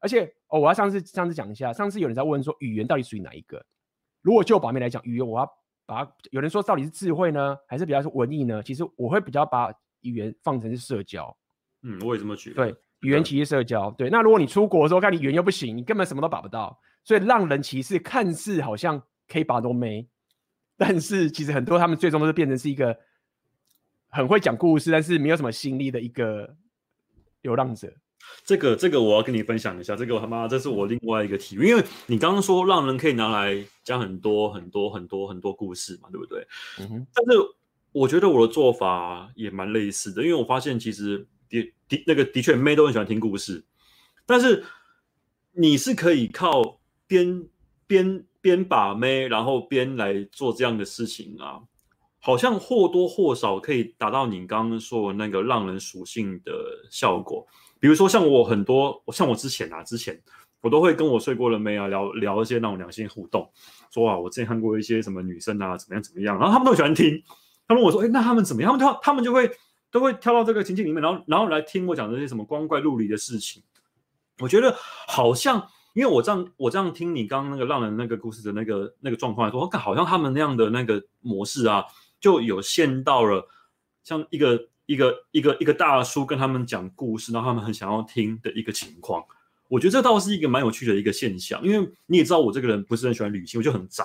[0.00, 3.64] 而且哦，我要上次上次讲一下，上次有人在问说语言到底属于哪一个？
[4.22, 5.50] 如果就把面来讲，语言我要
[5.86, 8.62] 把有人说到底是智慧呢，还是比较是文艺呢？
[8.62, 9.72] 其实我会比较把。
[10.04, 11.34] 语言放成是社交，
[11.80, 12.56] 嗯，我也这么觉得。
[12.56, 14.10] 对，语言其实社交，对。
[14.10, 16.78] 那如果你出国的时候看你语言又不行，你根本什么都把不到。
[17.04, 20.08] 所以浪人骑士看似好像可以把都没，
[20.76, 22.98] 但是其实很多他们最终都是变成是一个
[24.08, 26.56] 很会讲故事，但是没有什么心力的一个
[27.42, 27.92] 流浪者。
[28.44, 36.46] 这个这个我要跟你分享一下，这个他妈这是我另外一个体验，因为你刚刚说浪人可以拿来讲很多很多很多很多故事嘛，对不对？
[36.80, 37.40] 嗯哼，但是。
[37.94, 43.64] 我觉得我的做法也蛮类似的，因为我发现其实的的那个的确妹都很喜欢听故事，
[44.26, 44.64] 但是
[45.52, 47.46] 你是可以靠边
[47.86, 51.60] 边边把妹，然后边来做这样的事情啊，
[52.20, 56.52] 好像或多或少可以达到你刚刚说的那个让人属性的
[56.90, 57.46] 效果。
[57.78, 60.18] 比如说像我很多，像我之前啊，之前
[60.60, 63.50] 我都会跟我睡过的妹啊聊聊一些那种两性互动，
[63.90, 67.22] 说啊，我之前看过一些什么女生啊，怎么样怎么样，然后他们都喜欢听。
[67.66, 68.78] 他问我说：“哎，那他们怎么样？
[68.78, 69.50] 他们就他们就会
[69.90, 73.62] 都会跳到这个情境里面，然后然后来听我讲这些什么光怪陆离的事情。
[74.38, 74.74] 我觉得
[75.08, 81.84] 好像，因为我这样我这样听你刚刚那个浪人那个故事的那个那个状况来说，我看好像他们那样的那个模式啊，
[82.20, 83.48] 就有限到了
[84.02, 89.24] 像一个一个一个一个大叔跟他们讲故事，然后他们很想要听的一个情况。
[89.68, 94.04] 我觉得这倒是一个蛮有趣的一个现象，因为你也知道我这个人不是很喜欢旅行，我就很宅。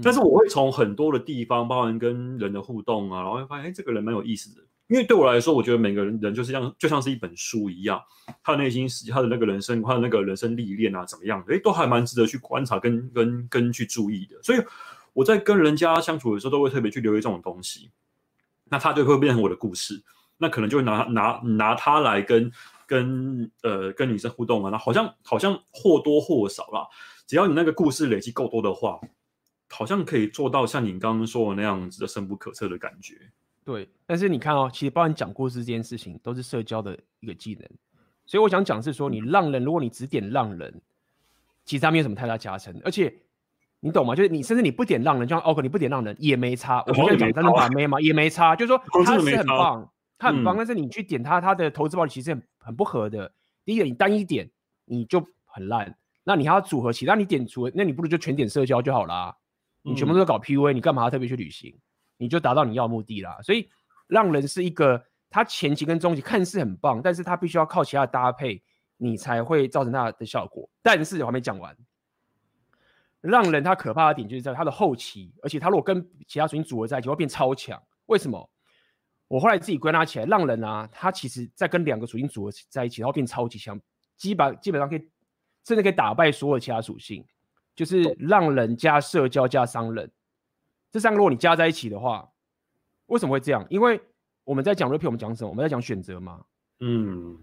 [0.00, 4.62] 但是我会从很多的地方，包含跟人的互动啊，然后会发现，哎，这个人蛮有意思的。
[4.90, 8.02] 因为对我来说，我觉得每个人人就是像就像是一本书一样，
[8.42, 14.42] 他的内心世界，他的那个人生，他的那个人生历练啊，怎么样的，哎，都还蛮值得去观察跟跟跟去注意的。
[14.42, 14.60] 所以
[15.12, 17.92] 我在跟人家相处的时候，都会特别去留意这种东西。
[18.64, 20.02] 那他就会变成我的故事，
[20.38, 22.50] 那可能就会拿拿拿他来跟
[22.86, 26.86] 跟呃跟女生互动啊，那好像好像或多或少啦，
[27.28, 28.98] 只要你那个故事累积够多的话。
[29.72, 33.30] 好像可以做到像你刚刚说的那样子的深不可测的感觉。
[33.70, 37.68] 对，但是你看哦，其实包含讲故事这件事情都是社交的一个技能。
[38.26, 40.82] 所以我想讲是说，你浪人，如果你只点浪人，
[41.64, 42.74] 其实他没有什么太大加成。
[42.84, 43.14] 而且
[43.78, 44.16] 你懂吗？
[44.16, 46.82] 就是你甚至你不点浪人，就像 OK，你不点浪人也没差。
[46.84, 48.56] 我跟你讲，真的把妹嘛也没差。
[48.56, 53.32] 就是说他是很棒，他很棒，但是你去点他，他的投资报率其实很很不合的。
[53.64, 54.50] 第一个，你单一点
[54.84, 59.36] 你就很烂，那你还要组合起，那你点组合，那你不如就全点社交就好啦。
[59.82, 61.72] 你全部都搞 PUA，你干嘛要特别去旅行？
[62.20, 63.40] 你就达到你要的目的啦。
[63.42, 63.68] 所以
[64.06, 68.62] 让人是一个，他前期跟中期看似很棒，但是他必须要靠其他的搭配，
[68.98, 70.68] 你才会造成他的效果。
[70.82, 71.74] 但是我还没讲完，
[73.22, 77.82] 让人他可怕的点就是在他的后期，而且他如果跟其他属性组合在一起，会变超强。
[78.06, 78.50] 为什么？
[79.28, 83.80] 我后来自己归纳起来，浪人啊，他其实在跟两个属性组合在一起，然后变超级强，
[84.16, 84.98] 基本基本上可以
[85.64, 87.24] 甚至可以打败所有其他属性。
[87.76, 90.10] 就是浪人加社交加商人，
[90.90, 92.28] 这三个如果你加在一起的话，
[93.06, 93.66] 为什么会这样？
[93.70, 94.00] 因为
[94.44, 95.50] 我们在讲 repeat，我们讲什么？
[95.50, 96.44] 我们在讲选择嘛。
[96.80, 97.38] 嗯，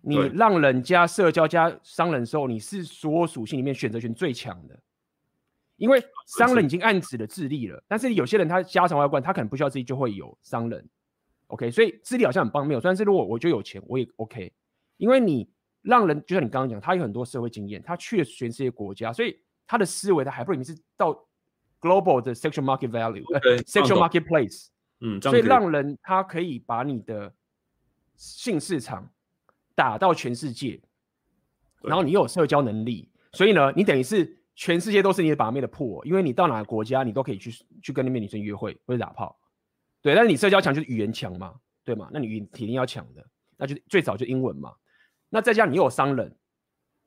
[0.00, 4.78] 你让人家社交加商人的时候，你是所有属性里面选择权最强的。
[5.76, 6.02] 因为
[6.38, 10.86] 商人已经暗指了智力了，但是有些人他家常外观，他可能不需要自己就会有商人。
[11.46, 12.80] OK，所以智力好像很棒，没有。
[12.80, 14.52] 但是如果我就有钱，我也 OK，
[14.96, 15.50] 因为你。
[15.82, 19.34] 让人就像你刚刚讲，他有很多社会经验，他去了全世界国家，所以
[19.66, 21.18] 他的思维他还不一定是到
[21.80, 24.68] global 的 sexual market value，sexual marketplace。
[25.00, 27.32] 嗯，所以让人他可以把你的
[28.16, 29.10] 性市场
[29.74, 30.78] 打到全世界，
[31.82, 37.50] 然后你又有社交能力，所以呢，你等于是全世界都是你的把妹的破，因为你到哪个国家，你都可以去
[37.82, 39.40] 去跟那边女生约会或者打炮。
[40.02, 42.10] 对，但是你社交强就是语言强嘛，对嘛？
[42.12, 43.26] 那你语言体力要强的，
[43.56, 44.74] 那就最早就英文嘛。
[45.30, 46.36] 那再加上你又有商人，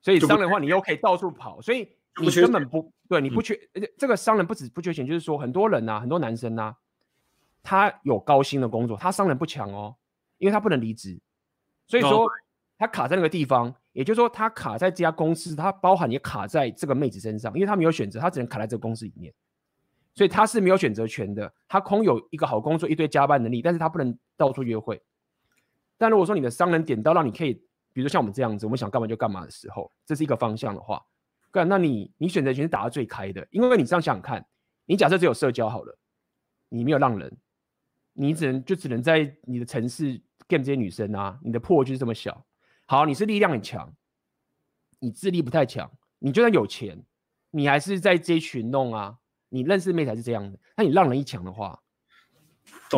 [0.01, 1.89] 所以商人的话你又可以到处跑，所以
[2.22, 6.76] 你根本不对，你不缺，而且这个商人不止不缺钱，就是说很多人呐、啊，很多男生呐、啊，
[7.64, 9.95] 他有高薪的工作，他商人不强哦，
[10.38, 11.20] 因为他不能离职，
[11.88, 12.30] 所以说
[12.78, 19.34] 他卡在那个地方，也就是说他卡在这家公司，他包含也卡在这个妹子身上，因为他没有选择，他只能卡在这个公司里面，
[20.14, 25.01] 所以他是没有选择权的，他空有一个好工作，一堆加班能力，但是他不能到处约会。
[25.97, 27.61] 但如果说你的商人点到让你可以。
[27.95, 30.99] 比如说像我们这样子，我们想干嘛就干嘛的时候，这是一个方向的话，
[31.54, 34.43] 干，那你你选择权是打到最开的，因为你这样想想看，
[34.86, 35.97] 你假设只有社交好了，
[36.68, 37.38] 你没有浪人，
[38.14, 42.43] 你只能就只能在你的城市 game 这些女生啊，你的破就是这么小。
[42.88, 43.95] 好，你是力量很强，
[44.99, 47.06] 你智力不太强，你就算有钱，
[47.51, 50.60] 你还是在这一群弄啊，你认识妹才是这样的。
[50.76, 51.80] 那你浪人一强的话，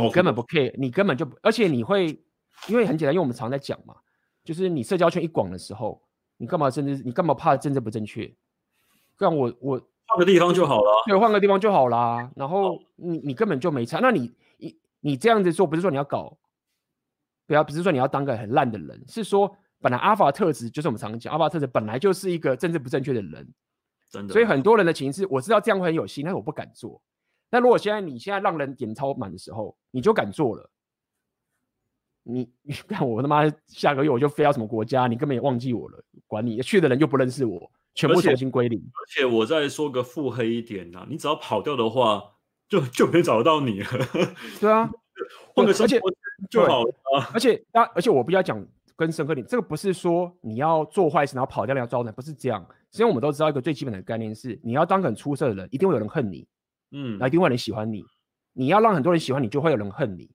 [0.02, 2.24] 你根本不 care，你根本就不，而且你会，
[2.70, 3.98] 因为很简单，因为我们常在讲嘛。
[4.46, 6.02] 就是你社交圈一广的时候，
[6.38, 8.32] 你干嘛甚至你干嘛怕政治不正确？
[9.18, 12.32] 这样我我换个地方就好了，对，换个地方就好啦。
[12.36, 14.00] 然后你你根本就没差。
[14.00, 16.38] 那你你你这样子做，不是说你要搞，
[17.48, 23.54] 不要不是说你要当个很烂的人，是说本来阿法特质就是我们常讲，阿法特质本来就是一个政治不正确的人，
[24.10, 24.34] 真的。
[24.34, 27.02] 所以很多人的情绪，我知道这样会很有心，但是我不敢做。
[27.50, 30.70] 那如果现在你现在让人点超满的时候，你就敢做了。
[32.24, 38.80] 你你看我他妈下个月我就飞到什么国家，你根本也忘记我了，管你去的人又不认识我，全部重新归零。
[38.80, 42.22] 而且我再说个腹黑一点呐、啊，你只要跑掉的话，
[42.70, 43.88] 就就没找得到你了。
[44.62, 44.88] 对啊，
[45.56, 46.12] 换个生活
[46.52, 46.94] 就好了。
[47.34, 48.64] 而且啊，而且我不要讲
[48.96, 52.62] 跟深刻点，这个不是说你要做坏事然后跑掉你要招人，不是这样。
[52.92, 56.48] 实际上我们都知道一个最基本的概念是，你要当个很出色的人，一定会有人恨你，
[56.92, 58.04] 嗯，那一定会有人喜欢你。
[58.54, 60.30] 你要让很多人喜欢你，就会有人恨你。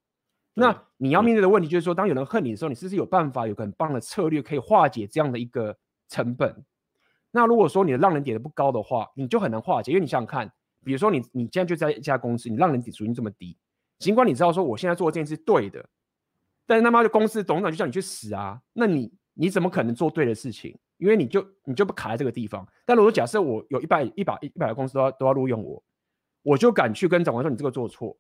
[0.53, 5.75] 那你要面对的问题就是说，当有人恨你的时候，你是不是有办法有个很棒的策略可以化解这样的一个
[6.09, 6.55] 成本？
[7.31, 10.51] 那如果说你的让人点的不高的话，你就很难化解，因为你想想看，
[10.85, 13.57] 比如说你你现在就在一家公司，你让人点属性这么低，
[13.99, 15.89] 尽管你知道说我现在做这件事对的，
[16.67, 20.77] 但是他妈的公司董事长就叫你去死啊，那你你怎么可能做对的事情？
[20.99, 22.67] 因为你就你就不卡在这个地方。
[22.85, 25.83] 但如果假设我有一百一百一百个公司都要都要录用我，
[26.43, 28.17] 我就敢去跟长官说你这个做错。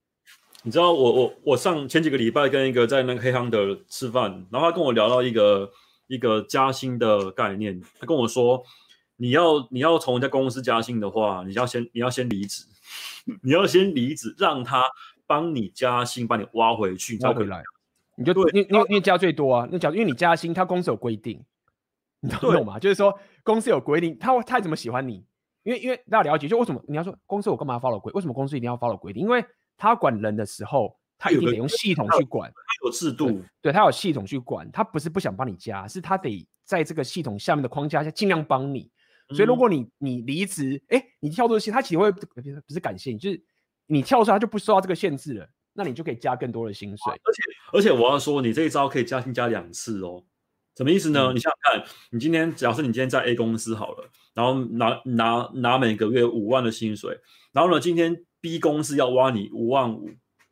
[0.62, 5.70] 你知道我我我上前几个礼拜跟一个在那个黑康的吃饭，然后他跟我聊到一个
[6.06, 8.62] 一个加薪的概念，他跟我说，
[9.20, 12.64] 你要你要从人家公司加薪的话，你要先你要先离职，
[13.44, 14.86] 你要先离职，让他
[15.26, 17.62] 帮你加薪，把你挖回去，挖回来，
[18.16, 21.44] 你就对，因因为因为加最多啊，那假如因为你加薪，他公司有规定，
[22.20, 22.78] 你懂吗？
[22.78, 25.22] 就是说公司有规定，他他怎么喜欢你？
[25.64, 28.10] 因为因为大家了解，就为什么你要说公司我干嘛 follow 规？
[28.14, 29.22] 为什么公司一定要 follow 规定？
[29.22, 29.44] 因为
[29.76, 38.90] 他管人的时候，他一定得用系统去管，他有制度，对，他有系统去管，他不是不想帮你加，是他得在这个系统下面的框架下尽量帮你。
[39.30, 42.20] 所以如果你你离职，哎、欸，你跳出去，他其实会不
[42.68, 43.42] 是感谢你，就是
[43.86, 47.12] 你跳出来他就不受到这个限制了，那你就可以加更多的薪水。
[47.12, 50.24] 而且而且我要说，你这一招可以加薪加两次哦。
[50.76, 51.32] 什么意思呢？
[51.32, 57.18] 嗯、你想想看，你今天假设你今天在 A 公司好了，然后拿拿拿每个月五万的薪水，
[57.52, 58.24] 然后呢，今天。
[58.42, 60.08] B 公司要挖你五万五，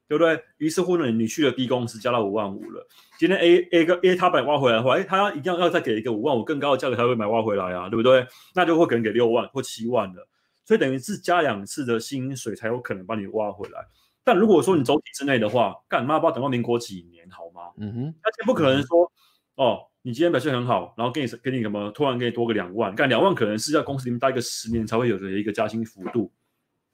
[0.09, 0.43] 对不对？
[0.57, 2.87] 于是乎呢，你去了 B 公司，加到五万五了。
[3.19, 8.27] 今天 A A 个 A 他把你挖回来的话，哎，他要一定要要再给一个五万五更高的价格才会买挖回来啊，对不对？
[8.55, 10.27] 那就会可能给六万或七万了，
[10.65, 13.87] 所以等于是加两次的薪水才有可能把你挖回来。
[14.25, 17.73] 但如果说你走体制内的话，干嘛不要等到民国几年好吗？
[17.77, 19.13] 嗯哼，而且不可能说，
[19.57, 26.33] 哦，你今天表现很好，然后给你给你什么，突然给你多个两万，干两万可能是在公司里面待个十年才会有的一个加薪幅度。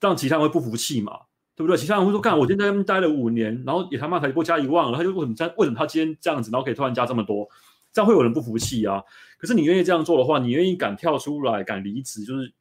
[0.00, 1.18] 让其他人会不服气嘛，
[1.56, 1.76] 对不对？
[1.76, 5.46] 其他人会说：“干，我今天在那边待了五年，然后也他妈才不加一万了，他就为什么加？
[5.56, 7.48] 为什么他今天这样子，然后可以突然加这么多？
[7.92, 9.00] 这样会有人不服气啊。
[9.38, 12.52] 可是你愿意这样做的话，你愿意敢跳出来，敢离职，就是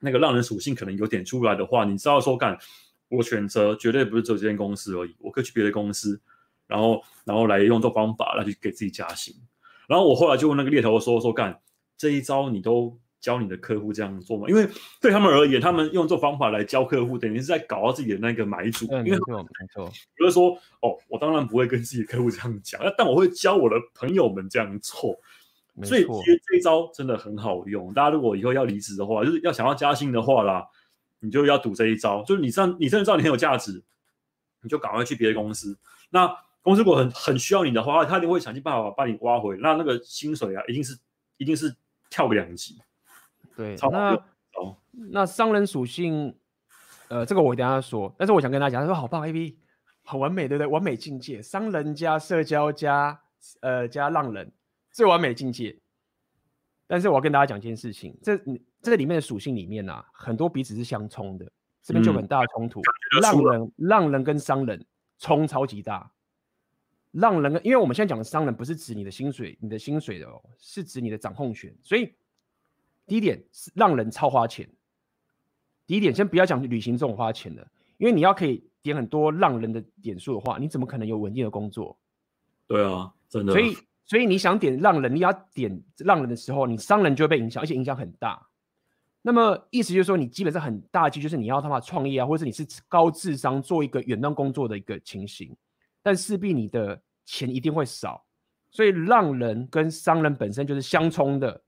[0.00, 2.58] 那个让人属性可能有点出来的话，你知道说干，
[3.08, 6.18] 我选择绝对不是只有这间公司而已，我可以去别的公司，
[6.66, 9.34] 然后然后来用这方法来去给自己加薪。
[9.86, 11.60] 然后我后来就问那个猎头说说干，
[11.98, 14.46] 这一招你都。”教你的客户这样做嘛？
[14.50, 14.68] 因为
[15.00, 18.86] 对他们而言，他们用这方法来教客户，等于是在搞到自己的那个买主。
[18.90, 19.88] 嗯、因为没错，没错。
[20.14, 20.50] 比如说，
[20.82, 25.18] 哦，我当然不会跟自己的客户这样讲，但我会教我的朋友们这样做。
[25.82, 27.94] 所以，其实这一招真的很好用。
[27.94, 30.68] 大家如果以后要离职的话，就是要想要加薪的话啦，
[31.20, 32.22] 你就要赌这一招。
[32.24, 33.82] 就是你知道，你真的知道你很有价值，
[34.60, 35.76] 你就赶快去别的公司。
[36.10, 39.56] 那公司如果很很需要你的话，他一定会想尽办法把你挖回。
[39.56, 40.98] 那那个薪水啊，一定是
[41.38, 41.74] 一定是
[42.08, 42.78] 跳个两级。
[43.56, 44.24] 对，那
[45.10, 46.34] 那商人属性，
[47.08, 48.14] 呃，这个我等下说。
[48.16, 49.58] 但是我想跟大家讲，他说好棒，AB，
[50.04, 50.66] 很完美，对不对？
[50.66, 53.20] 完美境界，商人加社交加
[53.60, 54.52] 呃加浪人，
[54.92, 55.76] 最完美境界。
[56.86, 58.36] 但是我要跟大家讲一件事情，这
[58.80, 61.50] 这个里面的属性里面啊，很多彼此是相冲的，
[61.82, 62.80] 这边就很大的冲突。
[62.80, 64.84] 嗯、浪人浪人跟商人
[65.18, 66.10] 冲超级大，
[67.12, 72.14] 浪人跟因为我们现在讲的商人不是指你的薪水，你的薪水的哦，是指你的掌控权，所以。
[73.06, 74.68] 第一点是让人超花钱。
[75.86, 77.66] 第一点，先不要讲旅行这种花钱的，
[77.98, 81.94] 因为你要可以点很多让人的点数的话，你怎么可能有稳定的工作？
[82.66, 83.52] 对啊，真的。
[83.52, 83.76] 所以，
[84.06, 88.48] 所以你想点让人，你要点让人的时候，你商人就会被影响，而且影响很大。
[89.20, 95.54] 那么意思就是说，你基本上很大机就是你要他妈创业啊，或者是你是高智商做一个远端工作的一个情形，
[96.02, 98.24] 但势必你的钱一定会少。
[98.70, 101.60] 所以，让人跟商人本身就是相冲的。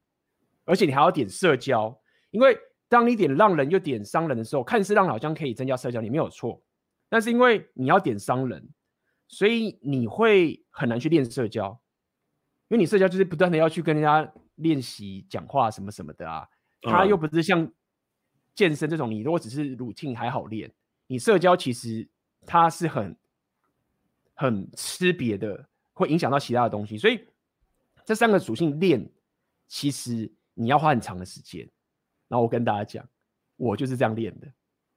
[0.67, 1.99] 而且你还要点社交，
[2.31, 2.59] 因为
[2.89, 6.61] 当你点让人又点商人的时候，看似让好像可以增加社交，你没有错。
[7.09, 8.69] 但是因为你要点商人，
[9.29, 11.81] 所以你会很难去练社交，
[12.69, 16.47] 因为你社交就是不断的要去跟人家练习讲话什么什么的啊。
[16.83, 17.73] 他又不是像
[18.55, 20.73] 健身这种，你如果只是 routine 还好练，
[21.07, 22.09] 你社交其实
[22.45, 23.17] 它是很
[24.35, 26.99] 很吃别的，会影响到其他的东西。
[26.99, 27.25] 所以
[28.05, 29.09] 这三个属性练，
[29.69, 30.33] 其实。
[30.59, 31.69] 你要花很长的时间，
[32.29, 33.07] 然后我跟大家讲，
[33.57, 34.49] 我就是这样练的，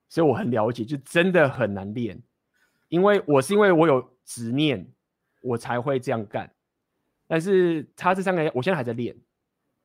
[0.08, 2.24] 所以我很了解，就真的很难练，
[2.88, 4.90] 因为我是因为我有执念，
[5.42, 6.50] 我才会这样干。
[7.28, 9.14] 但是他这三个，我现在还在练，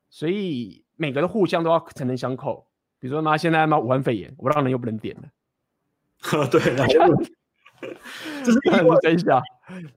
[0.09, 2.67] 所以每个都互相都要诚能相扣。
[2.97, 5.29] 比如说妈，现在妈武汉肺炎，我让人又不能点了，
[6.47, 6.61] 对，
[8.43, 8.59] 这是
[9.01, 9.41] 真相。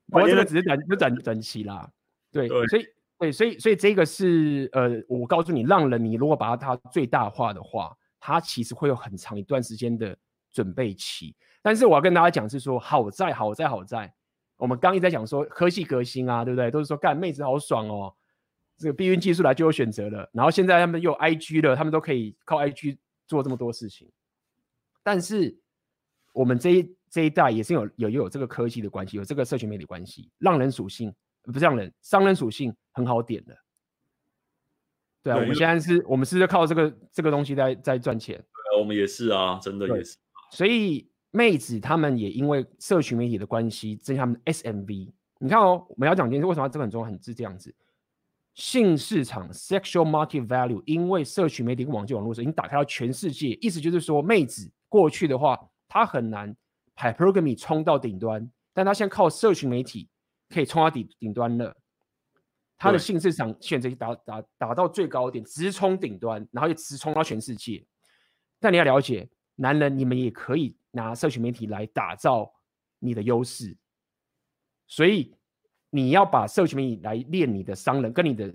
[0.06, 1.88] 不过这个只是短，就短短期啦，
[2.32, 2.84] 对，对所以。
[3.18, 10.16] 对，所以所以这个是呃，我告诉你，让人你如果把它最大化的话，它其实会有很长一段时间的
[10.52, 11.34] 准备期。
[11.60, 14.14] 但是我要跟大家讲是说，好在好在好在，
[14.56, 16.70] 我们刚一直在讲说科技革新啊，对不对？
[16.70, 18.14] 都是说干妹子好爽哦，
[18.76, 20.30] 这个避孕技术来就有选择了。
[20.32, 24.08] 然后现在他们又 IG 了，他们都可以靠 IG 做这么多事情。
[25.02, 25.58] 但是
[26.32, 31.12] 我们这一这一代也是有有有这个科技的关系，有这个社群媒体关系，让人属性
[31.42, 33.56] 不是让人商人属性很好点的。
[35.22, 38.36] 对啊，我们现在是我们是在靠这个这个东西在在赚钱。
[38.36, 40.16] 对，我们也是啊，真的也是。
[40.50, 45.12] 所以妹子他们也因为社群媒体的关系增加他们的 SMV。
[45.38, 47.06] 你看哦，我们要讲件事，为什么这个很重要？
[47.06, 47.74] 很是这样子。
[48.54, 56.56] 性市场 （sexual market value） 因为社群媒体跟网际网络已经打开到全世界，意思就是说，妹子过去的话，她很难
[56.96, 60.08] hypergamy 冲到顶端，但她现在靠社群媒体
[60.48, 61.76] 可以冲到顶顶端了。
[62.78, 67.84] 她的性市场选择达达达到最高点，直冲顶端，然后又直冲到全世界。
[68.60, 72.50] 但你要了解，男人你们也可以拿社群媒体来打造
[72.98, 73.76] 你的优势，
[74.86, 75.34] 所以。
[75.90, 78.54] 你要把社群媒体来练你的商人，跟你的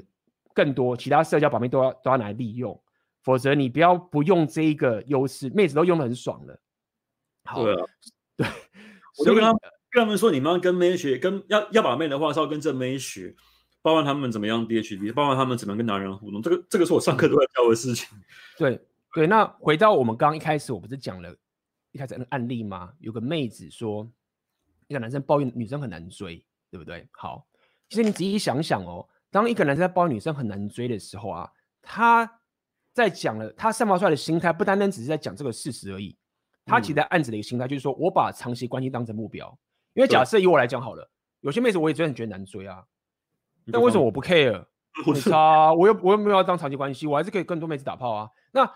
[0.54, 2.80] 更多其他社交宝贝都要都要拿来利用，
[3.24, 6.62] 否则你不要不用这一个优势，妹子都用的很爽了。
[7.46, 7.86] 好，对啊，
[8.38, 8.48] 对，
[9.18, 9.52] 我就跟他
[9.90, 13.36] 跟他们说，你们要跟妹学，跟要要把妹的话是要跟这妹学，
[13.84, 18.18] 包括他们怎么样 DHD，包括他们怎么跟男人互动，这个这个是我上课都在教的事情。
[18.58, 18.82] 对
[19.14, 21.36] 对，那回到我们刚刚一开始，我不是讲了
[21.92, 22.92] 一开始那个案例吗？
[22.98, 24.10] 有个妹子说，
[24.88, 26.44] 一个男生抱怨女生很难追。
[26.74, 27.08] 对不对？
[27.12, 27.46] 好，
[27.88, 31.48] 其实你仔细想想哦，当一个男生在抱怨女生很难追的时候啊，
[31.84, 32.40] 他
[32.94, 36.18] 在讲了他散发出来的心态，不单单只是在讲这个事实而已，
[36.66, 39.56] 他其实在暗指的一个心态就是说，我把长期关系当成目标。
[39.94, 41.08] 因为假设以我来讲好了，
[41.42, 42.84] 有些妹子我也真的觉得难追啊，
[43.72, 44.66] 但为什么我不 care？
[45.06, 48.30] 没差啊，我又我又没有要当长期关系，我还是可以跟多妹子打炮啊。
[48.52, 48.70] 那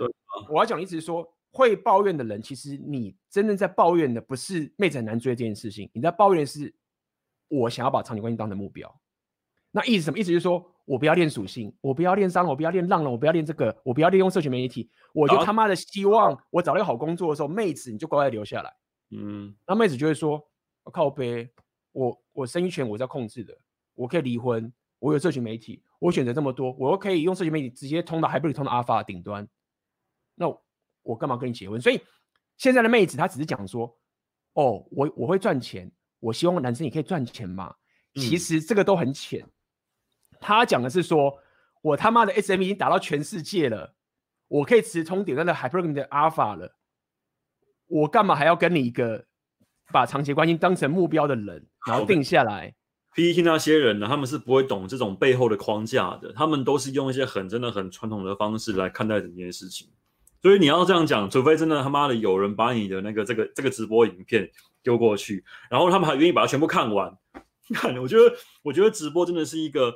[0.50, 6.74] 我要讲的意思是说，会抱怨的人，其实你真正在抱怨的不是妹子很难追这件事情，你在抱怨的是。
[7.50, 8.94] 我想要把长期关系当成目标，
[9.72, 10.20] 那意思什么？
[10.20, 18.74] 意思就是说我不要练属性，我不要练商人，我不要练浪了，我不要练这个，我不要利用社群媒体，我就他妈的希望我找到一个好工作的时候，妹子你就乖乖留下来。
[19.12, 20.46] 嗯，那妹子就会说：
[20.84, 21.50] 我靠北，
[21.94, 23.58] 我我生育权我在控制的，
[23.98, 29.45] 我可以离婚，我有社群媒体，我选择这么多，我又可以用社群媒体直接通到，还不如通到阿法顶端。
[30.36, 30.64] 那我，
[31.02, 31.82] 我干嘛跟你结婚？
[31.82, 32.02] 所以
[32.56, 33.93] 现在的妹子她只是讲说：
[34.54, 35.91] 哦，我我会赚钱。
[36.20, 37.76] 我希望男生也可以赚钱嘛，
[38.16, 39.39] 其实这个都很浅。
[39.41, 39.52] 嗯、
[40.41, 41.32] 他讲的是说，
[41.84, 43.95] 我他妈的 SM 已经打到全世界了，
[44.48, 46.76] 我可以直通顶端的 Hypergamy 的 Alpha 了，
[47.86, 49.28] 我干嘛还要跟你一个
[49.93, 52.74] 把长期关系当成目标的人，然后定下来
[53.18, 59.89] ？PTT 那些人呢，他们是不会懂这种背后的框架的，他们都是用一些很真的很传统的方式来看待整件事情。
[60.41, 64.49] 所以你要这样讲，除非真的他妈的有人把你的那个这个这个直播影片。
[64.84, 67.13] 丢过去，然后他们还愿意把它全部看完。
[67.74, 69.93] 看，我觉得，我觉得直播真的是一个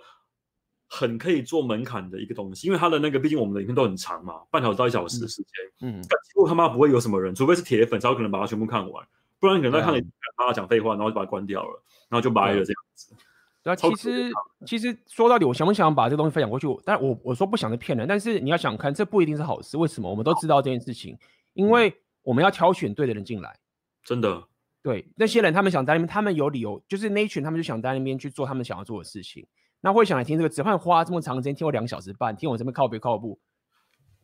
[0.89, 5.53] 很可以做门槛的一个东西，因为它的那个，毕竟我们的影片都很长嘛，半小时到一小时的时间。
[5.79, 9.07] 嗯，但几乎他妈不会有什么人，除非是铁粉才有可能把它全部看完，
[9.39, 10.05] 不然你可能在看你
[10.37, 11.81] 妈讲废话，然后就把它关掉了，
[12.11, 13.15] 然后就掰了这样子。
[13.63, 14.31] 对啊，其实
[14.65, 16.67] 其实说到底，我想不想把这个东西分享过去？
[16.85, 19.77] 但我我说不想是骗人，但是你要想看，这不一定是好事。
[19.77, 20.09] 为什么？
[20.09, 21.17] 我们都知道这件事情，
[21.53, 23.57] 因为我们要挑选对的人进来，
[24.03, 24.43] 真的。
[24.83, 29.47] 对那些人，他们想在那边，他们有理由，就是那一群，他们就想在那边去做他们想要做的事情。
[29.79, 33.39] 那会想来听这个，只会花这么长时间听我两小时半，听我这边靠北靠步，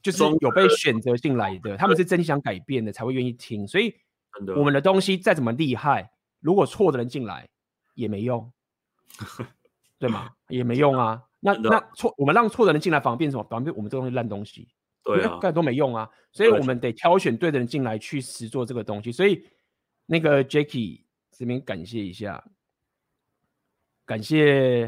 [0.01, 3.67] 就是有被选择进来的，他们是真想改变的，才会愿意听。
[3.67, 3.93] 所以
[4.55, 6.09] 我们的东西再怎么厉害，
[6.39, 7.47] 如果错的人进来
[7.97, 8.49] 也没用，
[9.99, 10.29] 对吗？
[10.47, 11.21] 也没用啊。
[11.41, 13.43] 那那错，我们让错的人进来，反而变什么？
[13.49, 14.69] 反而变我们这东西烂东西，
[15.03, 16.09] 对啊，干都没用啊。
[16.31, 19.11] 所以我们得挑选对的人进来去实做这个东西。
[19.11, 19.45] 所以。
[20.09, 22.41] 那个 Jacky 这边感谢一下，
[24.05, 24.87] 感谢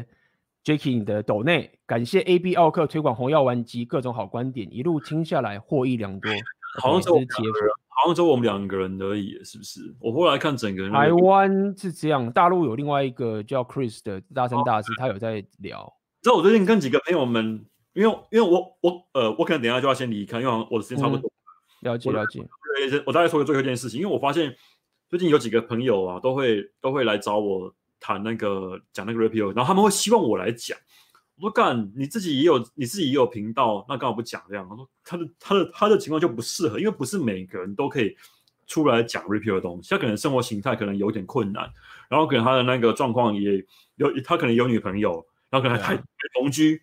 [0.64, 6.30] Jacky 你的抖内，感谢 AB 奥克推广红药丸及各种好观点，一路听下来获益良多。
[6.80, 7.70] 好像只有铁粉，
[8.00, 9.94] 好像只有我们两个人而已，是不是？
[10.00, 15.92] 我后来看整个人台湾是这样，大陆有另外一个叫 Chris 的大三大师，他有在聊。
[16.22, 21.30] 知道我最近跟几个朋友们，因为因为我我呃，我可能等一下就要先离开，因为我的时间差不多。
[21.82, 22.40] 了解了解。
[22.40, 24.54] 我我大概说个最后一件事情，因为我发现。
[25.10, 30.78] 最近有几个朋友啊，都会都会来找我谈那个讲那个 rapio，然后他们会希望我来讲。
[31.40, 34.68] 我说干，你自己也有你自己也有频道，那干嘛不讲这样？
[34.68, 38.14] 他说他的他的他的情况就不适合，因为不是每个人都可以
[38.66, 39.88] 出来讲 rapio 的东西。
[39.88, 41.72] 他可能生活形态可能有点困难，
[42.10, 43.64] 然后可能他的那个状况也
[43.96, 45.96] 有，他可能有女朋友，然后可能还
[46.34, 46.82] 同居，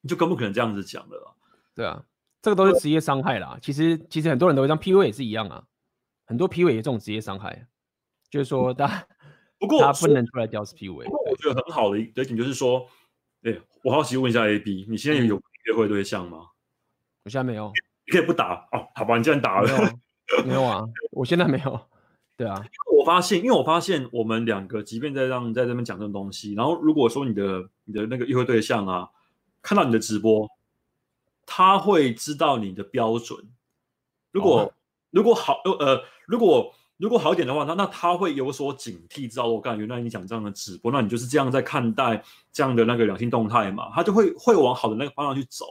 [0.00, 1.36] 你就更不可能这样子讲的了。
[1.72, 2.02] 对啊，
[2.42, 3.56] 这个都是职业伤害啦。
[3.62, 5.62] 其实其实很多人都会这样，PUA 也是一样啊。
[6.26, 7.68] 很多 PUA 也这种职业伤害，
[8.28, 9.06] 就是说他
[9.58, 11.04] 不过他不能出来屌丝 PUA。
[11.04, 12.84] 不过我觉得很好的一点就是说，
[13.46, 16.48] 哎、欸，我好奇问一下 AB，你现在有约会对象吗？
[17.22, 17.72] 我现在没有。
[18.04, 19.68] 你可以不打哦，好吧，你既然打了，
[20.44, 20.82] 没有啊，
[21.12, 21.80] 我现在没有。
[22.36, 22.60] 对啊，
[22.92, 29.08] 我发现，因为我发现我们两个，即便在让在这边讲这种东西，然后如果说你的你的那个约会对象啊，
[29.62, 30.50] 看到你的直播，
[31.46, 33.48] 他会知道你的标准。
[34.32, 34.72] 如果、哦、
[35.10, 42.22] 如果好呃，如果如果好一点的话，那那他会有所警惕，知道我干，原来你讲这样的直播，那你就是这样在看待
[42.52, 43.90] 这样的那个两性动态嘛？
[43.94, 45.66] 他就会会往好的那个方向去走，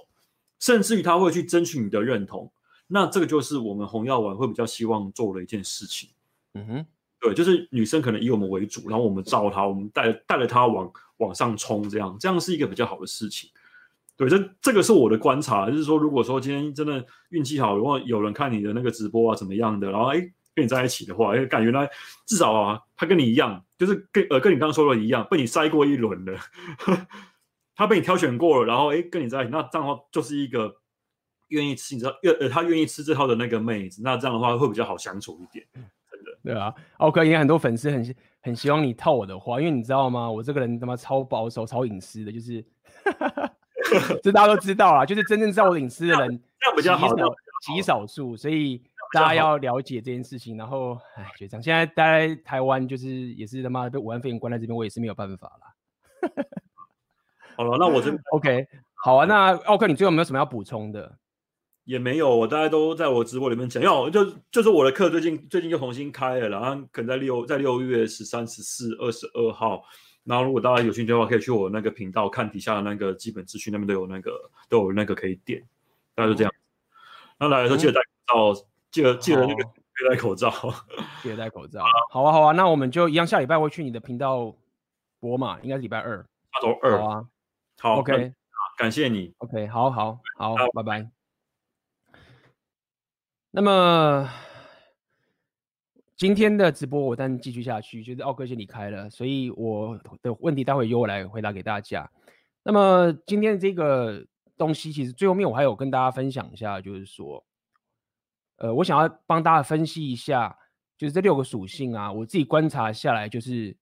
[0.59, 2.51] 甚至于他会去争取你的认同。
[2.88, 6.09] 那这个就是我们红药丸会比较希望做的一件事情。
[6.53, 6.86] 嗯哼，
[7.19, 13.49] 对，就是女生可能以我们为主，然后我们罩她，我们带带着她往往上冲，这样这样是一个比较好的事情。
[14.15, 21.88] 对，这这个是我的观察，就是说，如果说今天真的运气好，如果有人看你的那个直播啊怎么样的，然后哎跟你在一起的话，哎感觉他
[22.26, 26.36] 至少啊他跟你一样，就是跟呃跟你刚刚说的一样，被你筛过一轮的，
[27.76, 30.74] 他被你挑选过了，然后哎跟你在一起，那这样的话就是一个
[31.49, 35.66] 愿意吃，你知道，呃他愿意吃这套的那个妹子，那这样的话会比较好相处一点。
[35.74, 40.32] 真的对啊，OK，应该很多粉丝很很希望你套我的话，因为你知道吗？
[40.32, 42.64] 我这个人他妈超保守、超隐私的，就是，
[44.24, 46.30] 这大家都知道啊，就是真正知道我隐私的人，
[46.60, 47.10] 这样比较好，
[47.66, 48.82] 极少数，所以
[49.16, 50.57] 大家要了解这件事情。
[50.57, 56.45] 然后，哎，学长，现在待在台湾，就是也是他妈被武汉肺炎关在这边，我也是没有办法了。
[57.55, 61.18] 好了，那我这 OK，好啊，那奥克，你最后有没有什么要补充的？
[61.86, 69.84] 也没有，我大家都在我直播里面讲，因为就就是我的课最近最近就重新开了，然后可能在六在六月十三、十四、二十二号，
[70.24, 75.63] 然后如果大家有兴趣的话，可以去我那个频道看底下的那个基本资讯，那边都有那个都有那个可以点，
[76.16, 76.51] 大家就这样。
[77.38, 80.49] 那、嗯、来的时候记得戴口罩，记得记得那个别戴口罩，
[81.21, 81.83] 记得戴口罩。
[82.09, 84.55] 好啊好啊，那我们就一样，下礼拜会去你的频道
[85.19, 86.97] 播嘛，应该是礼拜二，下周二。
[86.97, 87.25] 好啊，
[87.81, 88.31] 好，OK，
[88.77, 91.09] 感谢你，OK，好好好，好拜拜。
[93.51, 94.29] 那么
[96.15, 102.09] 今天的直播我但继续下去，就是奥哥先离开了，所以我的问题待会由我来回答给大家。
[102.63, 104.25] 那么今天这个
[104.57, 107.43] 东西，其实最后面我还有跟大家分享一下，就是说，
[108.58, 110.56] 呃，我想要帮大家分析一下，
[110.97, 113.76] 就是这六个属性啊，我自己观察下来，就是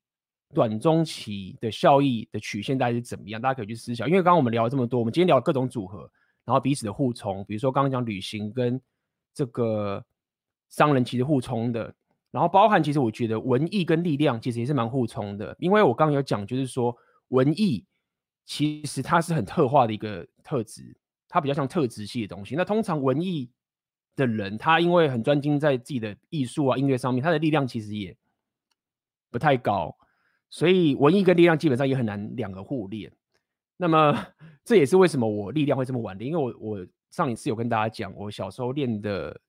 [0.53, 4.07] 短中期的效益的曲线大概是怎么样，大家可以去思考。
[4.07, 6.09] 因为刚刚我们聊了这么多，我们今天聊各种组合，
[6.45, 8.81] 然后彼此的互冲，比如说刚刚讲旅行跟
[9.33, 10.03] 这个
[10.69, 11.93] 商人其实互冲的，
[12.31, 16.95] 然后包含其实我觉得文艺跟力量其实也是蛮互冲的，因为我刚刚有讲，就是说
[17.29, 17.85] 文艺
[18.45, 20.97] 其实它是很特化的一个特质，
[21.27, 22.55] 它比较像特质系的东西。
[22.55, 23.51] 那通常文艺
[24.15, 28.15] 的人，他因为很专精在自己的艺术啊、音乐上面，他的力量其实也
[29.31, 29.95] 不太高，
[30.49, 33.11] 所以文艺跟力量基本上也很难两个互练。
[33.77, 34.27] 那么
[34.63, 36.87] 这也是为什么我力量会这么晚练，因为我我。
[37.13, 39.39] 上一次有跟大家讲，我小时候练的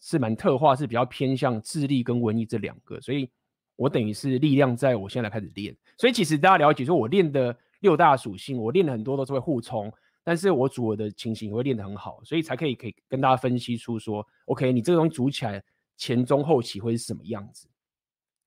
[0.00, 3.28] 是蛮特化，是比较偏向智力跟文艺这两个，所以
[3.74, 5.76] 我等于是力量在我现在开始练。
[5.98, 9.92] 所以其实大家了解，说我练的六大属性，我练的很多都是会互冲，
[10.26, 15.62] 但是我组合的情形也会练得很好，所以才可以可以跟大家分析出说，OK，你这个东西组起来
[15.96, 17.68] 前中后期会是什么样子。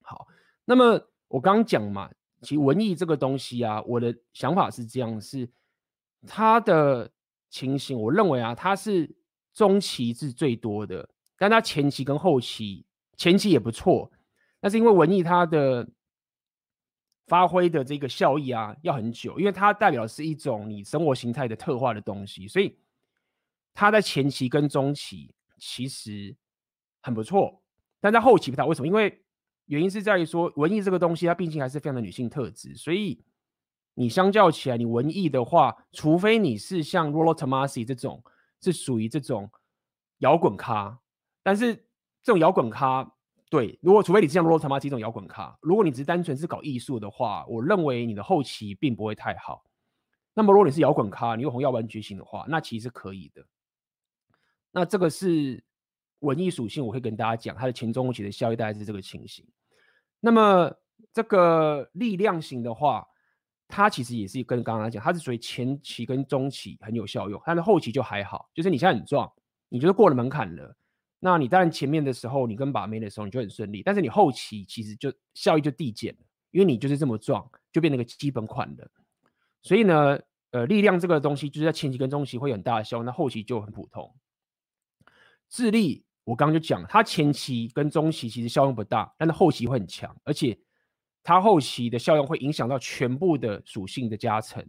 [0.01, 0.27] 好，
[0.65, 2.11] 那么我刚刚讲嘛，
[2.41, 5.49] 其实文艺这个东西啊，我的想法是这样，是
[6.27, 7.09] 它的。
[7.51, 9.09] 情形，我认为啊，它是
[9.55, 12.85] 中期是最多的，但它前期跟后期，
[13.17, 14.11] 前期也不错，
[14.59, 15.89] 但是因为文艺它的
[17.29, 22.77] 发挥的这个效益啊，要很久，因为它代表是一种你生活形态的特化的东西，所以
[23.73, 26.35] 它在前期跟中期其实
[27.01, 27.61] 很不错，
[28.01, 28.65] 但在后期不太。
[28.65, 28.87] 为什么？
[28.87, 29.23] 因为
[29.67, 33.23] 原因是在于说，文艺这个东西它毕竟还是非常的女性特质，所以。
[33.95, 38.23] 你相较起来，你文艺的话，除非你是像 Rollo Tomassi 这种，
[38.61, 39.51] 是属于这种
[40.19, 40.97] 摇滚咖，
[41.43, 41.75] 但是
[42.23, 43.11] 这种摇滚咖，
[43.49, 49.63] 对，如果除非你是像 Rollo Tomassi 这种摇滚咖，如果你只是单纯是搞艺术的话，我认为你的后期并不会太好。
[50.35, 53.43] 那么如果你是摇滚咖，你用红药丸觉醒的话，那其实是可以的。
[54.71, 55.63] 那这个是
[56.19, 59.43] 文艺属性，我会跟大家讲，它的前中后期的效益大概是这个情形。
[60.19, 60.71] 那么
[61.11, 63.03] 这个力量型的话，
[63.67, 68.47] 它其实也是跟刚刚讲，它是属于前期跟中期很有效用，但是后期就还好。
[68.53, 69.31] 就是你现在很壮，
[69.69, 70.75] 你觉得过了门槛了，
[71.19, 76.19] 那你当然前面的时候你跟把妹的时候你就很顺利，但是你后期其实就效益就递减了，
[76.51, 78.89] 因为你就是这么壮，就变成个基本款了。
[79.61, 80.19] 所以呢，
[80.51, 84.15] 呃，力量这个东西就是在前期跟中期会有很大的效用，那后期就很普通。
[85.49, 90.57] 智力我刚刚就讲，它前期跟中期其实效用不大，但是后期会很强，而且。
[91.21, 94.65] 它后期的效用会影响到全部的属性的加成，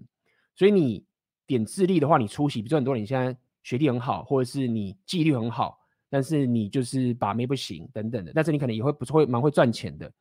[0.57, 1.07] 所以你
[1.47, 5.79] 点智力的话，你出席，比如说很多人现在学历很好，或者是你纪律很好，
[6.11, 10.13] 但是你就是把妹不行等等的，但是你可能也会不错，会蛮会赚钱的，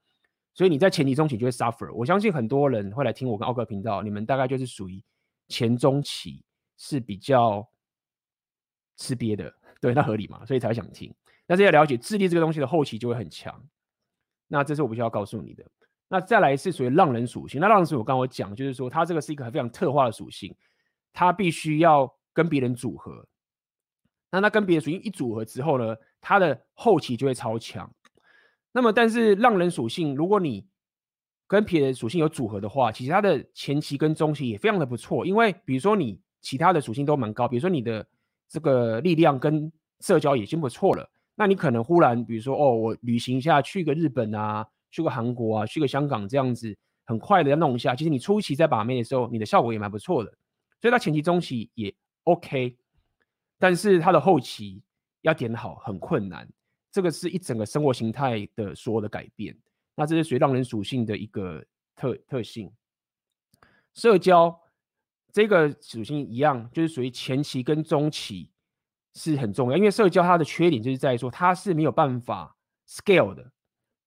[0.53, 1.91] 所以你在前期中期就会 suffer。
[1.93, 5.03] 我相信很多人会来听我跟奥克频道，你们大概就是属于
[5.47, 6.43] 前中期
[6.77, 7.67] 是比较
[8.97, 9.51] 吃瘪的，
[9.81, 11.13] 对，那合理嘛，所以才会想听。
[11.47, 13.59] 但是要了解智力这个东西的后期就会很强，
[14.47, 15.65] 那这是我必须要告诉你的。
[16.07, 20.55] 那再来是属于浪人属性，那浪人属性我刚刚讲就是说，它这个是一个非常特化的属性，
[21.11, 23.25] 它必须要跟别人组合。
[24.31, 27.91] 那它跟别的属性一组合之后呢，它的后期就会超强。
[28.71, 30.67] 那么，但是浪人属性，如果你
[31.47, 35.25] 跟别的属性有组合的话，其实它的前期跟中期也非常的不错。
[35.25, 38.05] 因为比如说你其他的属性都蛮高，比如说你的
[38.47, 46.77] 这个力量跟社交已经不错了，那你可能忽然比如说哦，我旅行一下，去个日本啊，去个韩国啊，去个香港这样子，
[47.07, 47.95] 很快的要弄一下。
[47.95, 50.31] 其实你初期在把妹的时候，你的效果也蛮不错的，
[50.79, 51.91] 所以它前期中期也
[52.25, 52.77] OK。
[53.59, 54.81] 但是它的后期
[55.21, 56.49] 要点好很困难，
[56.91, 59.55] 这个是一整个生活形态的所有的改变。
[59.95, 61.61] 那这是属于浪人属性的一个
[61.93, 62.71] 特特性。
[63.93, 64.57] 社交
[65.33, 68.49] 这个属性一样，就是属于前期跟中期
[69.13, 72.55] 是很重要，因为社交它的缺点就是在说它是没有办法
[72.87, 73.51] scale 的。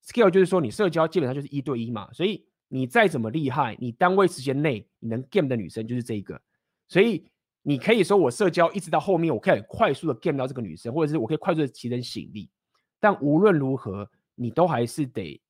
[0.03, 6.41] scale 就是说你社交基本上就是一对一嘛，所以你再怎么厉害，你单位时间内你能 game 的女生就是这一个，
[6.89, 7.29] 所以。
[7.65, 12.51] 你可以说我社交一直到后面，我可以快速的 game 到这个女生，或者是我可以快速的提升吸引力。
[12.99, 15.41] 但无论如何，你都还是得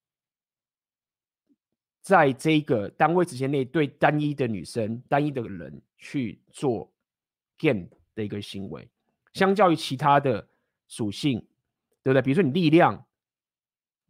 [2.02, 6.92] 在这个单位时间内对单一的女生、单一的人去做
[7.58, 8.86] game 的一个行为。
[9.32, 10.46] 相较于其他的
[10.88, 11.40] 属性，
[12.02, 12.20] 对不对？
[12.20, 12.94] 比如说你力量，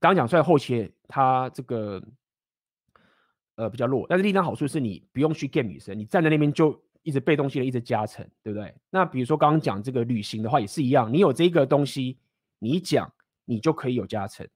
[0.01, 2.03] 刚刚讲出来后期它这个
[3.55, 6.83] 呃比较弱，但是力量好处是你不用去 game 女生，你站在那边就。
[7.03, 8.75] 一直被动性的一直加成，对不对？
[8.89, 12.19] 那比如说刚刚讲这个旅行的话，也是一样，你有这个东西，
[12.59, 13.13] 你讲
[13.45, 14.49] 你就可以有加成。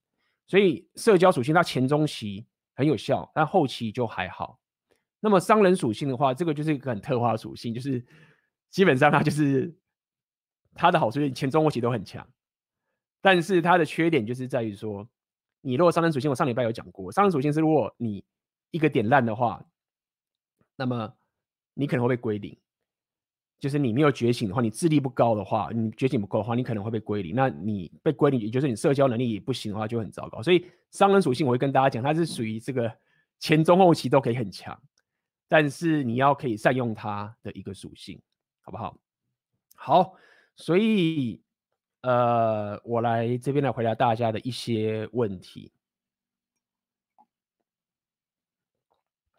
[0.46, 4.60] 所以社交属性它前中期很有效，但后期就还好。
[5.18, 8.04] 那么商人属性的话，这个就是一个很特化的属性，就是
[8.70, 9.74] 基本上它就是
[10.72, 12.24] 它的好处是前中后期都很强，
[13.20, 15.08] 但是它的缺点就是在于说，
[15.62, 18.24] 你如果商人属性，我上礼拜有讲过，商人属性是如果你
[18.70, 19.64] 一个点烂的话，
[20.76, 21.12] 那么。
[21.78, 22.56] 你可能会被归零，
[23.58, 27.34] 就是你没有觉醒的话，你智力不高的话，你觉醒不够的话，你可能会被归零。
[27.34, 30.42] 那你被归零，也就是你社交能力也不行的话，就很糟糕。
[30.42, 32.90] 所以商人属性，我会跟大家讲，它是属于这个
[33.38, 34.80] 前中后期都可以很强，
[35.48, 38.18] 但是你要可以善用它的一个属性，
[38.62, 38.98] 好不好？
[39.74, 40.14] 好，
[40.54, 41.42] 所以
[42.00, 45.70] 呃，我来这边来回答大家的一些问题。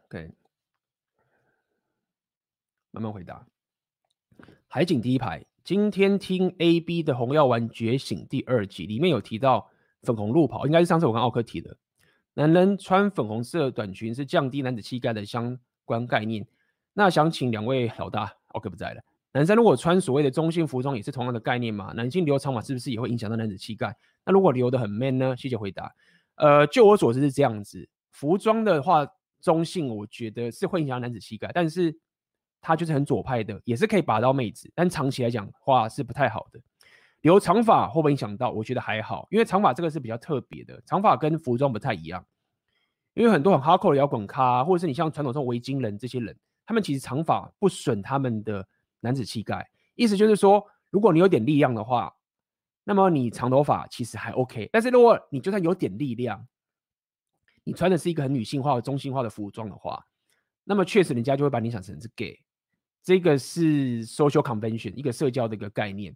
[0.06, 0.37] OK。
[2.98, 3.46] 慢慢回答。
[4.68, 9.70] 海景第一排，今天听 A B 的红药丸觉醒第二集，里面有提到
[10.02, 11.78] 粉红路跑，应该是上次我跟奥克提的。
[12.34, 16.46] 男人穿粉红色短裙是降低男子气概的相关概念。
[16.94, 19.02] 那想请两位老大，奥克不在了。
[19.32, 21.94] 男生如果穿所谓的中性服装，也是同样的概念嘛？
[21.94, 23.96] 男性留长发是不是也会影响到男子气概？
[24.26, 25.38] 那如果留的很 man 呢？
[25.38, 25.94] 谢谢回答。
[26.36, 29.08] 呃，就我所知是这样子，服装的话，
[29.40, 31.96] 中性我觉得是会影响男子气概，但是。
[32.62, 36.60] 他就是很左派的，也是可以拔到妹子，但长期来讲话是不太好的。
[37.22, 38.52] 留长发会不会影响到？
[38.52, 42.26] 我觉得还好，因为长发这个是比较特别的，长发跟服装不太一样。
[43.16, 48.66] 因为很多很 hardcore 的摇滚咖，或者是你像传统中维京人这些人，他们其实长发不损他们的
[49.00, 49.68] 男子气概。
[49.96, 52.14] 意思就是说，如果你有点力量的话，
[52.84, 54.70] 那么你长头发其实还 OK。
[54.72, 56.48] 但是如果你就算有点力量，
[57.64, 60.06] 你穿的是一个很女性化的、中性化的服装的话，
[60.64, 62.40] 那么确实人家就会把你想成是 gay。
[63.08, 66.14] 这个是 social convention 一个社交的一个概念，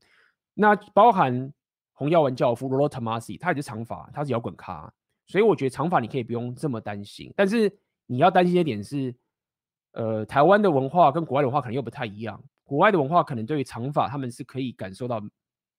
[0.54, 1.50] 那包含
[1.94, 4.94] 红药丸教父 Rollo Tomassi，他也是长发，他是摇滚咖，
[5.26, 7.72] 所以我觉得长发你可以不用这么担心，但是
[8.08, 9.16] 你要担心一点是，
[9.94, 15.22] 呃，台湾的文化跟国外的文化可能又不太一样，国外的文化可能对于长发他们是可以感受到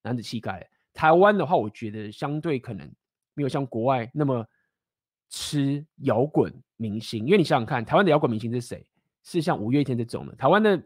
[0.02, 2.90] 男子气概，台湾的话我觉得相对可能
[3.34, 4.42] 没有像国外那么
[5.28, 8.86] 吃摇滚明星，因为你想想看，台湾的摇滚明星是谁？
[9.24, 10.82] 是像五月天这种的，台湾的。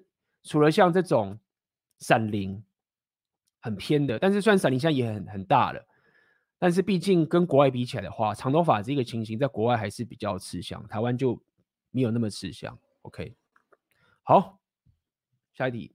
[0.47, 1.39] 除了像这种
[1.99, 2.63] 闪灵
[3.61, 5.85] 很偏的，但是算闪灵现在也很很大了。
[6.59, 11.39] 但是毕竟跟国外比起来的话，长头发这个情形在国外还是比较吃香，台湾就
[11.91, 12.79] 没有那么吃香。
[13.03, 13.35] OK，
[14.23, 14.59] 好，
[15.53, 15.95] 下一题。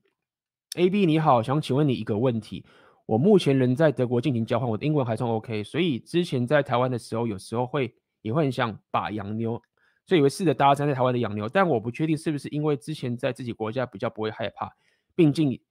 [0.75, 2.65] AB 你好，想请问你一个问题。
[3.07, 9.61] 我目前人在德国进行交换，我的英文还算 OK，所以之前在台湾的时候，有时候会也会很想把洋妞。
[10.05, 14.69] 所以以为试着搭讪在台湾的洋妞，但我不确定是不是因为之前在自己国家比较不会害怕，
[15.15, 15.61] 毕竟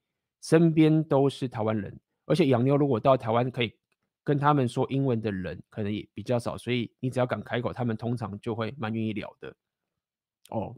[0.41, 3.73] 身边都是台湾人，而且洋妞如果到台湾可以
[4.23, 9.55] 跟他们说英文的人，可能也比较少，所以你只要敢开口，他们通常就会蛮愿意聊的。
[10.49, 10.75] 哦，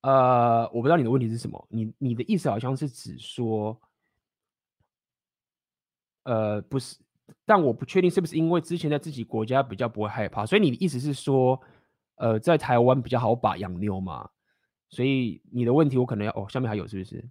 [0.00, 3.80] 呃，我不知道你的问题是什么，你你的意思好像是指说，
[6.24, 6.98] 呃，不是，
[7.44, 11.60] 但我不确定是不是因为之前在自己国家比较不会害怕，所以你的意思是说，
[12.18, 14.28] 呃，在台湾比较好把洋妞嘛？
[14.90, 17.28] 所以你的问题我可能要哦，下面还有是不是？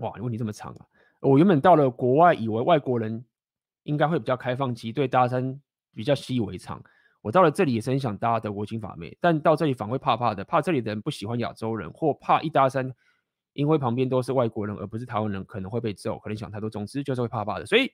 [0.00, 0.86] 哇，你问题这么长啊！
[1.20, 3.24] 我原本到了国外，以为外国人
[3.84, 5.58] 应该会比较开放，及对搭讪
[5.92, 6.82] 比较习以为常。
[7.22, 12.92] 我到了这里也是很想搭德国金发妹，但到这里反而会怕怕的，怕这里的人不喜欢亚洲人，或怕一搭讪，
[13.52, 16.68] 因为旁边都是外国人而不是台湾人，可能会被揍，可能想太多。
[16.68, 17.64] 总之就是会怕怕的。
[17.66, 17.90] 所以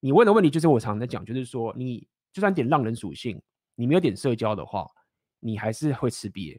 [0.00, 3.40] 你问的问题就是我常常在讲，就是说你就算点浪人属性，
[3.74, 4.88] 你没有点社交的话，
[5.40, 6.58] 你还是会吃瘪。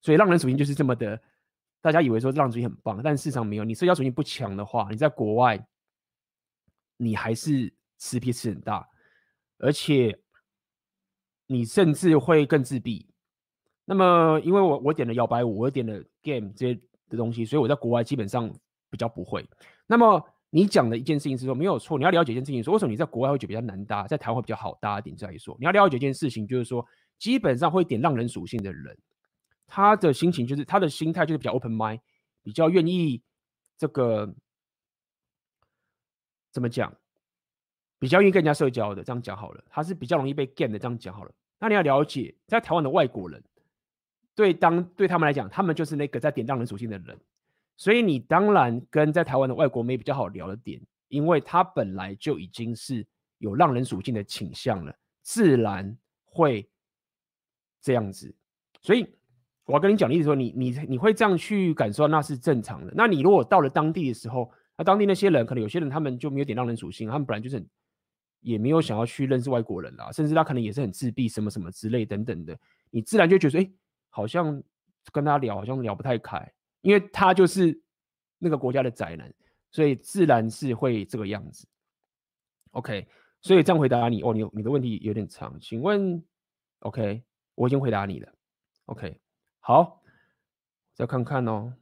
[0.00, 1.20] 所以浪人属性就是这么的，
[1.80, 3.64] 大家以为说浪人属性很棒，但事实上没有。
[3.64, 5.64] 你社交属性不强的话，你在国外，
[6.96, 8.88] 你还是吃瘪吃很大，
[9.58, 10.18] 而且
[11.46, 13.08] 你甚至会更自闭。
[13.84, 18.52] 那么，因为我我点了摇摆舞，我点了 game 这些的东西，所以我在国外基本上
[18.88, 19.44] 比较不会。
[19.86, 25.16] 那么你讲的一件事情是说没有错，你要了解一件事情，说为什么你在国外会觉得比较难搭，在台湾会比较好搭一点。
[25.16, 26.86] 再说，你要了解一件事情，就是说
[27.18, 28.94] 基本上会点浪人属性的人。
[29.66, 32.00] 他的心情就是他的心态就是比较 open mind，
[32.42, 33.22] 比较愿意
[33.78, 34.34] 这个
[36.50, 36.94] 怎么讲？
[37.98, 39.64] 比较愿意跟人家社交的，这样讲好了。
[39.70, 41.32] 他是比较容易被 game 的，这样讲好了。
[41.58, 43.42] 那你要了解，在台湾的外国人，
[44.34, 47.18] 对当对他们来讲，他们就是那个在点浪人属性的人，
[47.76, 53.06] 所以你当然跟在台湾的外国妹比较好聊的点，因为他本来就已经是
[53.38, 56.68] 有浪人属性的倾向了，自然会
[57.80, 58.34] 这样子，
[58.80, 59.06] 所以。
[59.64, 62.92] 我要跟你讲的意思说，你你你会这样去感受，那是正常的。
[62.96, 67.66] 那你如果到了当地的时候，那当地那些人可能有些人他们就没有点浪人属性，他们本来就是很
[68.40, 72.58] 也没有想要去认识外国人啦，甚至他可能也是很自闭，什么什么之类等等的。
[72.90, 73.70] 你自然就觉得说，哎，
[74.10, 74.60] 好像
[75.12, 76.52] 跟他聊好像聊不太开，
[76.82, 77.82] 因为他就是
[78.38, 79.32] 那个国家的宅男，
[79.70, 81.66] 所以自然是会这个样子。
[82.72, 83.08] OK，
[83.40, 86.22] 所以这样回答你哦，你你的问题有点长，请问
[86.80, 87.22] ，OK，
[87.54, 88.32] 我已经回答你了
[88.86, 89.20] ，OK。
[89.60, 90.02] 好，
[90.94, 91.72] 再看看哦。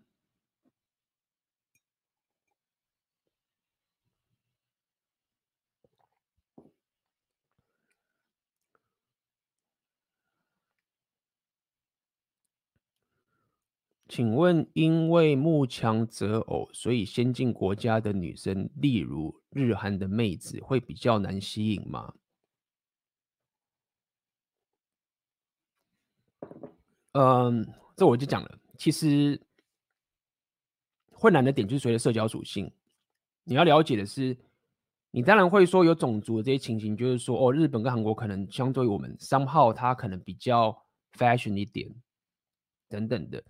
[14.10, 22.12] 请问，因为慕强择偶，所以先进国家的女生，例如日韩的妹子，会比较难吸引吗？
[27.12, 27.64] 嗯，
[27.96, 28.58] 这我就讲了。
[28.76, 29.40] 其实
[31.12, 32.68] 困难的点就是随着社交属性，
[33.44, 34.36] 你要了解的是，
[35.12, 40.76] 你当然会说有种族的这些情形，就是说哦，日本跟韩国可能相对于我们商号它可能比较
[41.16, 41.88] fashion 一点
[42.88, 43.44] 等等的。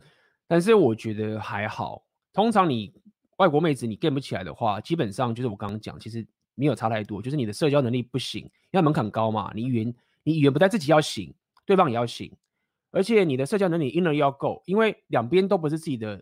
[0.50, 2.04] 但是我觉得还好。
[2.32, 2.92] 通常你
[3.36, 9.94] 外国妹子你 get 不起来的话，基本上就是我刚刚讲，其实没有差太多，就是你的社交能力不行，因为门槛高嘛，你语言
[10.24, 11.32] 你语言不但自己要行，
[11.64, 12.36] 对方也要行。
[12.90, 16.20] 而且你的社交能力英文要够，因为两边都不是自己的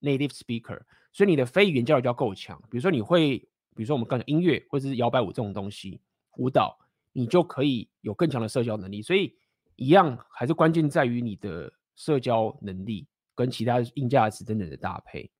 [0.00, 0.80] native speaker，
[1.12, 2.60] 所以你的非语言交流就要够强。
[2.68, 3.38] 比如说你会，
[3.76, 6.00] 比如说我们刚才音乐或者是摇摆舞这种东西，
[6.36, 6.76] 舞蹈，
[7.12, 9.02] 你就可以有更强的社交能力。
[9.02, 9.32] 所以
[9.76, 13.06] 一样还是关键在于你的社交能力
[13.38, 15.30] 跟其他硬价值等等的搭配。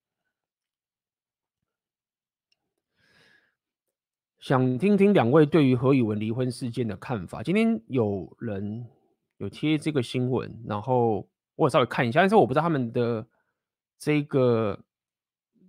[4.38, 7.42] 想听听两位对于何以文离婚事件的看法。
[7.42, 8.86] 今天有人。
[9.38, 13.24] 有贴这个新闻，然后我稍微看一下，但是我不知道他们的
[13.96, 14.76] 这个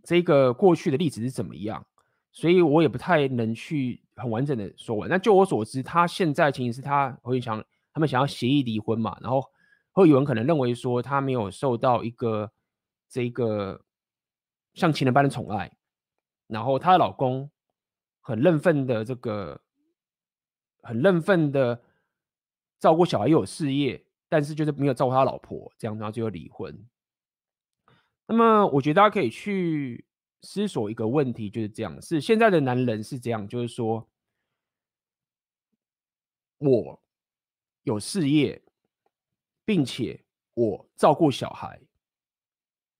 [0.03, 1.85] 这个过去的例子是怎么样，
[2.31, 5.07] 所以我也不太能去很完整的说完。
[5.07, 9.45] 那就我所知，他现在情形是他会想他们想要协议离婚嘛，然后
[9.91, 12.51] 会有人可能认为说他没有受到一个
[13.07, 13.83] 这个
[14.73, 15.71] 像情人般的宠爱，
[16.47, 17.49] 然后她的老公
[18.21, 19.61] 很认份的这个
[20.81, 21.81] 很认份的。
[22.81, 26.87] 照顾小孩又有事业，但是就是没有照顾他老婆，这样然后就要离婚。
[28.25, 30.05] 那么我觉得大家可以去
[30.43, 34.07] 思索一个问题，就是这样：是现在的男人是这样，就是说
[36.59, 37.03] 我
[37.83, 38.63] 有事业，
[39.69, 40.19] 并且
[40.55, 41.79] 我照顾小孩，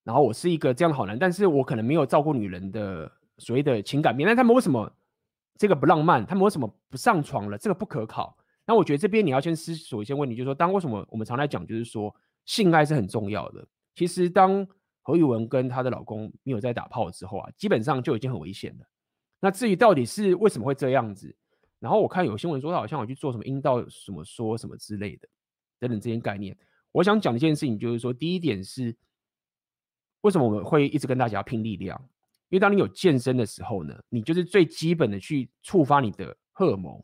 [0.04, 4.30] 然后我是一个这样的好男，但是我可能没有照顾女人的所谓的情感面。
[4.30, 4.96] 那他们为什么
[5.58, 6.24] 这个不浪漫？
[6.24, 7.58] 他们为什么不上床了？
[7.58, 8.38] 这个不可考。
[8.68, 12.16] 那我觉得这边你要先思索一些问题，就是说，当为什么我们常来讲，就是说
[12.46, 13.68] 性爱是很重要的。
[13.96, 14.64] 其实当
[15.02, 18.86] 何宇文跟她的老公没有在打炮之后啊，基本上就已经很危险了。
[19.40, 21.36] 那至于到底是为什么会这样子，
[21.80, 25.28] 然后我看有新闻说他好像有去做什么阴道什么说什么之类的
[25.80, 26.58] 等等这些概念。
[26.92, 28.96] 我想讲一件事情，就是说第一点是
[30.22, 32.00] 为什么我们会一直跟大家拼力量？
[32.50, 37.00] 因为当你有健身的时候呢，你就是最基本的去触发你的荷尔蒙，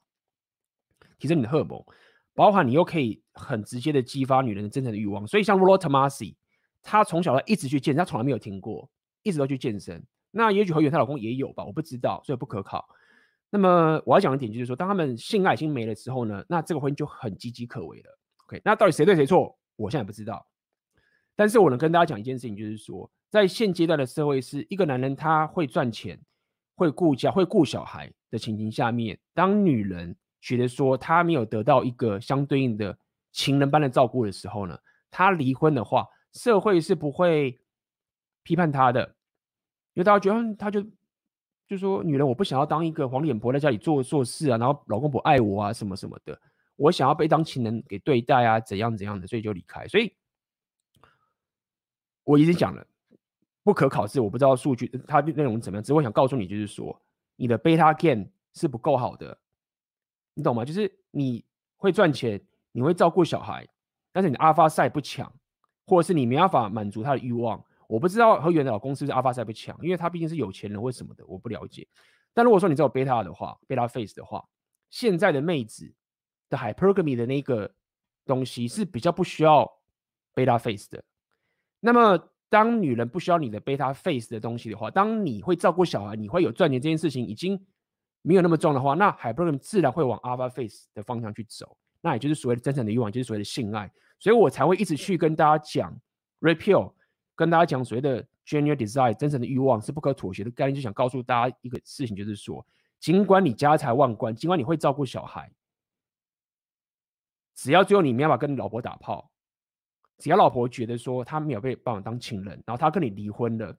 [1.19, 1.85] 提升你的荷尔蒙，
[2.33, 5.27] 包含你又可以很直接的激发女人的真诚的欲望。
[5.27, 6.35] 所以像 Rollo Tomassi，
[6.81, 8.89] 她从小她一直去健身，她从来没有停过，
[9.21, 10.03] 一直都去健身。
[10.31, 12.83] 那也许和原她老公也有吧，我不知道，所以不可靠。
[13.51, 18.17] 那么我要讲的点就是说，当他们性爱已经没了之后呢，那这个婚姻就很岌岌可危了。
[18.45, 20.45] OK，那到底谁对谁错，我现在不知道。
[21.35, 26.19] 但是我能跟大家讲一件事情，就是说，在现阶段的社会，是一个男人他会赚钱、
[26.75, 32.97] 会顾家、会顾小孩的情形下面，当女人觉得说他没有得到一个相对应的
[33.31, 34.77] 情人般的照顾的时候呢，
[35.11, 37.59] 他离婚的话，社会是不会
[38.43, 39.01] 批判他的，
[39.93, 40.85] 因为大家觉得他就。
[41.67, 46.39] 就说女人，我不想要当一个黄脸婆在家里做做事啊，然后老公不爱我啊，什么什么的，
[46.75, 49.87] 我想要被当情人给对待啊，怎样怎样的，所以就离开。
[49.87, 50.13] 所以
[52.23, 52.85] 我已经讲了，
[53.63, 57.01] 不可考试，我不知道数据它内容怎么样，只是我想告诉你，就是说
[57.35, 59.37] 你的 beta game 是不够好的，
[60.33, 60.65] 你懂吗？
[60.65, 61.45] 就是你
[61.77, 62.41] 会赚钱，
[62.71, 63.67] 你会照顾小孩，
[64.11, 65.31] 但是你的 alpha side 不强，
[65.85, 67.63] 或者是你没办法满足他的欲望。
[67.87, 71.87] 我不知道和原的老公是不是阿法赛不强，因为他毕竟是有钱人或什么的，我不了解。
[72.33, 74.43] 但如果说你知道贝塔的话，贝塔 face 的话，
[74.89, 75.93] 现在的妹子
[76.49, 77.69] 的 hypergamy 的那个
[78.25, 79.69] 东西是比较不需要
[80.33, 81.03] 贝塔 face 的。
[81.79, 82.17] 那么
[82.49, 87.59] 当女人不需要你的贝塔 face 的东西的话，当你会照顾小孩，你会有赚钱这件事情已经
[88.21, 93.91] 没有那么重的话，那 hypergamy 自然会往 alpha face 的方向去走，那也就是所谓的真诚的欲望，就是所谓的性爱。
[94.19, 95.99] 所以我才会一直去跟大家讲
[96.41, 96.93] repeal。
[97.37, 102.65] 跟大家讲所谓的 genuine desire 真诚的欲望是不可妥协的概念，就想告诉大家一个事情，就是说，
[102.97, 105.51] 尽管你家财万贯，尽管你会照顾小孩，
[107.55, 109.31] 只要最后你没办法跟老婆打炮，
[110.17, 113.75] 只要老婆觉得说她没有被办法当情人，然后她跟你离婚了，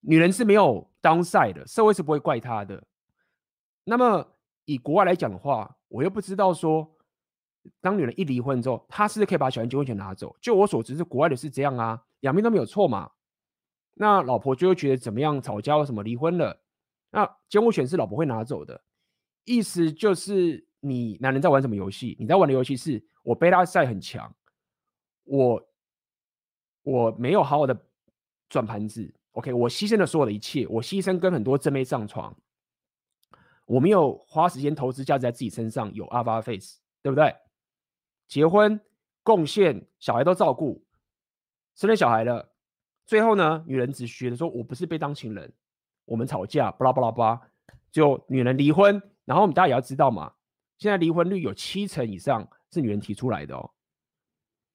[0.00, 2.86] 女人是没有 downside 的，社会是不会怪她的。
[3.84, 4.36] 那么
[4.66, 6.94] 以国外来讲的话，我又不知道说。
[7.82, 10.34] 当女人一离婚之后，她是不是可以把小孩结婚权拿走？
[10.40, 13.10] 就我所知，是国外的是这样啊，两边都没有错嘛。
[13.92, 15.42] 那老婆就会觉得怎么样？
[15.42, 16.62] 吵架为什么离婚了？
[17.10, 18.80] 那监护权是老婆会拿走的，
[19.44, 22.16] 意思就是你男人在玩什么游戏？
[22.18, 24.34] 你在玩的游戏是我贝拉赛很强，
[25.24, 25.68] 我
[26.82, 27.86] 我没有好好的
[28.48, 32.36] 转盘子，OK，我牺牲了所有的一切，我牺牲跟很多正妹上床，
[33.66, 37.34] 我没有花时间投资价值在自己身上，有 alpha face，对不对？
[38.26, 38.80] 结婚、
[39.22, 40.84] 贡献、小孩都照顾，
[41.74, 42.52] 生了小孩了，
[43.04, 45.52] 最后呢，女人只觉得说：“我不是被当情人，
[46.04, 47.40] 我们吵架，巴拉巴拉巴，
[47.90, 50.32] 就女人离婚。”然后我们大家也要知道嘛，
[50.78, 53.70] 现在离婚率有七成以上是女人提出来的哦。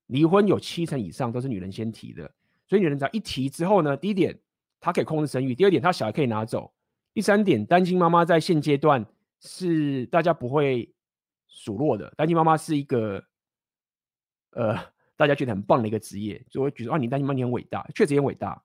[0.07, 2.31] 离婚有七成以上都是女人先提的，
[2.67, 4.37] 所以女人只要一提之后呢，第一点
[4.79, 6.71] 她可以控制生育，第二点她小孩可以拿走，
[7.13, 9.03] 第三点单亲妈妈在现阶段
[9.39, 10.93] 是大家不会
[11.47, 13.23] 数落的，单亲妈妈是一个。
[14.55, 14.77] 呃，
[15.15, 18.63] 大家觉得很棒的一个职业，就会觉得啊，你单亲妈妈你很伟大，确实也很伟大。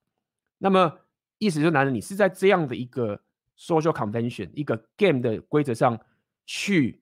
[0.59, 0.99] 那么
[1.39, 3.19] 意思就是，男人你是在这样的一个
[3.59, 5.99] social convention 一个 game 的规则上
[6.45, 7.01] 去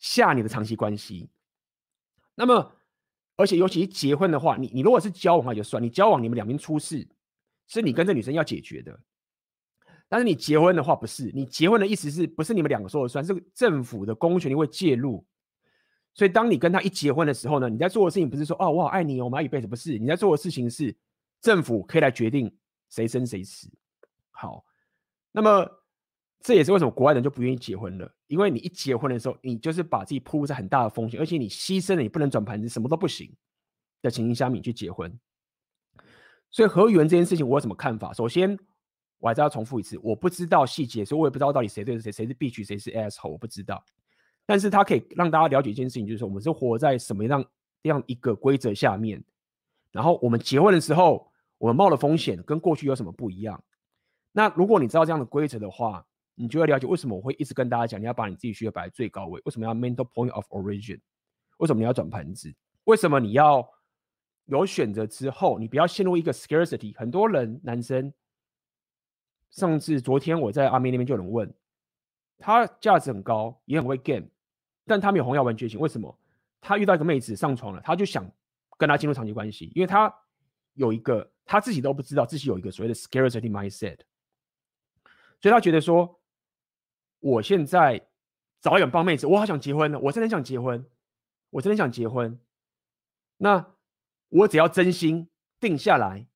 [0.00, 1.30] 下你的长期关系。
[2.34, 2.72] 那么，
[3.36, 7.06] 而且尤其结婚的话，你你如果是交往的话就算，你交往你们两边出事，
[7.68, 8.98] 是你跟这女生要解决的。
[10.08, 15.24] 但是你结婚的话不是，你结婚的意思是不是你们两个说了算，是政府的公权力会介入。
[16.12, 19.96] 所以，当你跟他一结婚的时候呢，你在做的事情不是说哦，我好爱你，我们要一辈子，不是。
[19.96, 20.96] 你在做的事情是
[21.40, 22.52] 政府可以来决定
[22.88, 23.70] 谁生谁死。
[24.32, 24.64] 好，
[25.30, 25.70] 那么
[26.42, 33.30] 这也是为什么国外人就不愿意结婚了，因为你一结婚的时候，你就是把自己铺在很大的风险，而且你牺牲了你不能转盘子，什么都不行
[34.00, 35.18] 的情形下面去结婚。
[36.50, 38.12] 所以合语人这件事情，我有什么看法？
[38.12, 38.58] 首先，
[39.18, 43.84] 我还是要重复一次，我不知道细节，所以我也不知道到底谁对谁，谁是 B 区谁是 asshole，我不知道。
[44.46, 47.44] 但是他可以让大家了解一件事情，就是说我们是活在什么样
[47.82, 49.22] 这样一个规则下面，
[49.92, 53.62] 然后我们结婚的时候，我们冒的风险跟过去有什么不一样？
[54.32, 61.00] 那如果你知道这样的规则的话，你就要了解为什么我会一直跟大家讲，你要把你自己需要摆在最高位，为什么要 mental point of origin？
[61.58, 62.54] 为什么你要转盘子？
[62.84, 63.68] 为什么你要
[64.46, 66.96] 有选择之后，你不要陷入一个 scarcity？
[66.98, 68.12] 很多人男生，
[69.50, 71.52] 甚至昨天我在阿妹那边就有人问，
[72.38, 74.26] 他价值很高，也很会 game。
[74.86, 76.18] 但他没有红药丸觉醒，为什么？
[76.60, 78.28] 他遇到一个妹子上床了，他就想
[78.76, 80.12] 跟她进入长期关系，因为他
[80.74, 83.98] 有一个他自己都不知道自己有一个所谓的 scarcity mindset。
[85.40, 86.19] 所以他觉得说，
[87.20, 88.08] 我现在
[88.60, 90.84] 找一个棒妹子，我好想结婚了，我真的想结婚，
[91.50, 92.38] 我真的想结婚。
[93.38, 93.74] 那
[94.28, 95.28] 我只要真心
[95.58, 96.26] 定下来，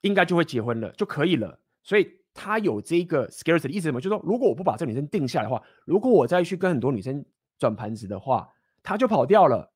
[0.00, 1.60] 应该就会结婚了，就可以了。
[1.82, 4.00] 所以他有这个 scarcity 的意思什么？
[4.00, 7.24] 就是说，如果我不把这个女生定下来的话，如果我再去跟很多女生
[7.58, 9.72] 转盘子的话，他就跑掉了。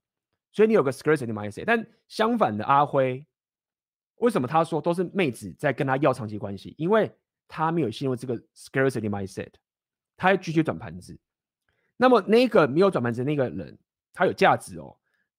[0.52, 1.64] 所以你有个 scarcity mindset。
[1.64, 3.24] 但相反的，阿辉
[4.16, 6.74] 为什么他说都是妹子在跟他要长期关系？
[6.76, 7.10] 因为
[7.50, 9.50] 他没有进入这个 scarcity mindset，
[10.16, 11.18] 他要继续转盘子。
[11.96, 13.76] 那么那个没有转盘子那个人，
[14.14, 14.96] 他有价值哦。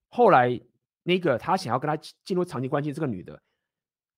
[0.10, 0.62] 后来
[1.04, 3.42] 那个他想要跟他进入长期关系，这个女的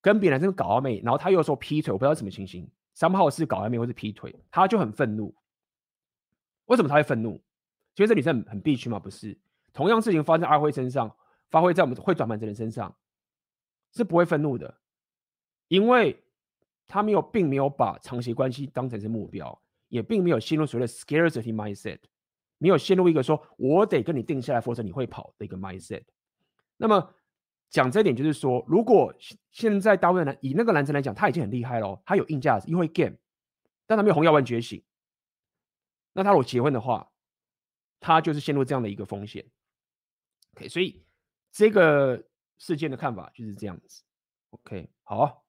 [0.01, 5.33] 跟别人这个搞暧昧，然后他又说劈腿，我不知道什么情形三号是搞暧昧或是劈腿，他就很愤怒。
[6.65, 7.39] 为什么他会愤怒？
[7.93, 8.97] 其实这女生很很必须吗？
[8.97, 9.37] 不是，
[9.71, 11.15] 同样事情发生在阿辉身上，
[11.51, 12.95] 发挥在我们会转盘子的人身上，
[13.91, 14.79] 是不会愤怒的，
[15.67, 16.22] 因为
[16.93, 21.97] 他没有，并没有把长期关系当成是目标，也并没有陷入所谓的 scarcity mindset。
[22.59, 26.03] 没有陷入一个说“我得跟你定下来，否则你会跑”的一个 mindset。
[26.77, 27.11] 那么
[27.71, 29.11] 讲这一点，就是说，如果
[29.49, 33.15] 现在大部分男以那个男生来讲，他已经很厉害了，他有硬价值，又会 game，
[33.87, 34.83] 但他没有红药丸觉醒。
[36.13, 37.11] 那他如果结婚的话，
[37.99, 39.43] 他就是陷入这样的一个风险。
[40.53, 41.03] OK，所以
[41.51, 42.23] 这个
[42.59, 44.03] 事件的看法就是这样子。
[44.51, 45.42] OK，好。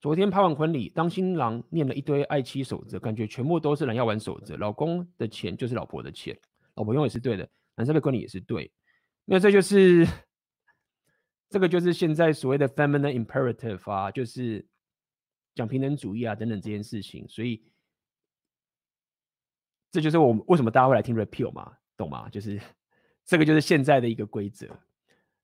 [0.00, 4.56] 昨天拍完婚礼，当新郎念了一堆爱妻守则，感觉全部都是人要玩守则。
[4.56, 6.34] 老公的钱就是老婆的钱，
[6.74, 7.46] 老婆用也是对的，
[7.76, 8.72] 男生的婚礼也是对。
[9.26, 10.08] 那这就是
[11.50, 14.66] 这个就是现在所谓的 feminine imperative 啊，就是
[15.54, 17.28] 讲平等主义啊等等这件事情。
[17.28, 17.62] 所以
[19.90, 22.26] 这就是我们为什么大家会来听 repeal 嘛，懂吗？
[22.30, 22.58] 就是
[23.26, 24.66] 这个就是现在的一个规则。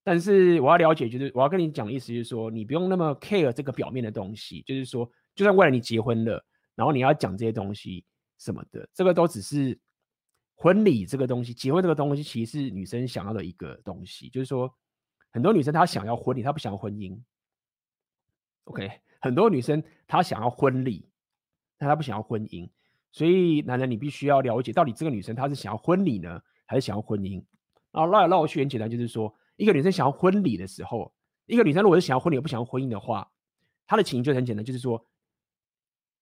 [0.09, 5.05] 但是我要了解，就是我要跟你讲的意思，就是说你不用那么 care 这个表面的东西，就是说，
[5.35, 6.41] 就算未来你结婚了，
[6.77, 8.05] 然后你要讲这些东西
[8.39, 9.77] 什么的，这个都只是
[10.55, 14.73] 婚礼这个东西，结婚这个东西其实是女生想要的一个东西，就是说，
[15.33, 17.21] 很多女生她想要婚礼，她不想要婚姻。
[18.67, 18.89] OK，
[19.21, 21.11] 很多女生她想要婚礼，
[21.79, 22.71] 但她不想要婚姻，
[23.11, 27.45] 所以男人你必须要了解，到底这个女生她是想要婚礼呢，还是想要婚姻？
[27.91, 29.35] 然后绕来绕去很简单，就是说。
[29.57, 31.13] 一个女生想要婚礼的时候，
[31.47, 33.31] 一个女生如果是想要婚礼，不想要婚姻的话，
[33.87, 35.07] 她的情就很简单，就是说，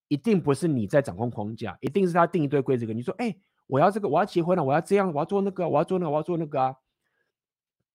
[0.09, 2.87] 一定不是你在掌控框架，一定是她定一堆规则。
[2.93, 3.37] 你说，哎，
[3.67, 6.77] 我要这个，我要结婚了，我要这样，我要做那个，我要做那个，我要做那个啊。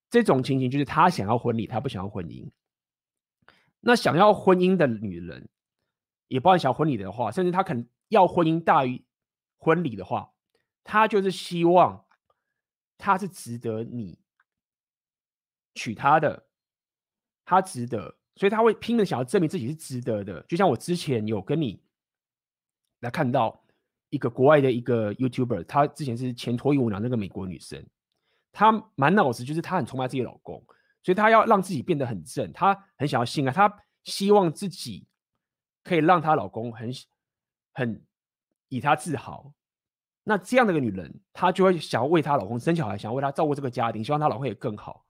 [0.09, 2.49] 这种情形就是她想要婚礼，她不想要婚姻。
[3.79, 5.47] 那想要婚姻的女人，
[6.27, 9.05] 也包含想要婚礼的话，甚至她可能要婚姻大于
[9.57, 10.33] 婚礼的话，
[10.83, 12.05] 她就是希望，
[12.97, 14.19] 她是值得你。
[15.75, 16.45] 娶她的，
[17.45, 20.41] 她值得，所以她会拼命想要证明自己是值得的。
[20.43, 21.81] 就像我之前有跟你
[23.01, 23.63] 来看到
[24.09, 27.85] 一个国外的一个 YouTuber，她之前是前脱衣舞娘那个美国女生，
[28.51, 30.63] 她满脑子就是她很崇拜自己老公，
[31.03, 35.07] 所以她要让自己变得很正，她很想要性爱，她希望自己
[35.83, 36.91] 可以让她老公很
[37.73, 38.05] 很
[38.67, 39.53] 以她自豪。
[40.23, 45.05] 那这样的一个女人，她就会想要为她老公生小孩，想要为她照顾这个家庭，希望她老公也更好。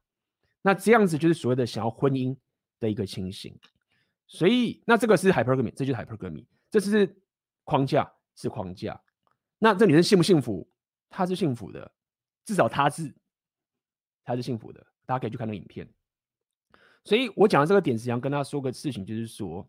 [0.61, 2.36] 那这样子就是所谓的想要婚姻
[2.80, 3.57] 的一个情形，
[4.27, 7.22] 所以那这个是 hypergamy，这就是 hypergamy，这是
[7.64, 9.02] 框架，是框架。
[9.57, 10.69] 那这女生幸不幸福？
[11.10, 11.91] 她是幸福的，
[12.45, 13.15] 至少她是，
[14.23, 14.86] 她是幸福的。
[15.06, 15.91] 大家可以去看那个影片。
[17.03, 19.68] 所以我讲的这个点是想跟大家说个事情，就是说，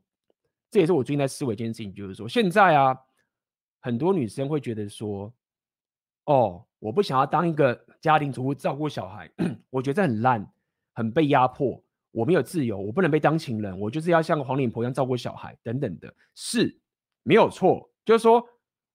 [0.71, 2.99] 这也是我最近在思维一件事情，就是说，现在啊，
[3.81, 5.33] 很多女生会觉得说，
[6.25, 9.31] 哦，我不想要当一个家庭主妇照顾小孩，
[9.71, 10.53] 我觉得这很烂。
[10.93, 16.79] 很被压迫，我没有自由，我不能被当情人，我就是要像个黄脸婆一样照顾小孩等等的，是
[17.23, 17.91] 没有错。
[18.05, 18.45] 就是说，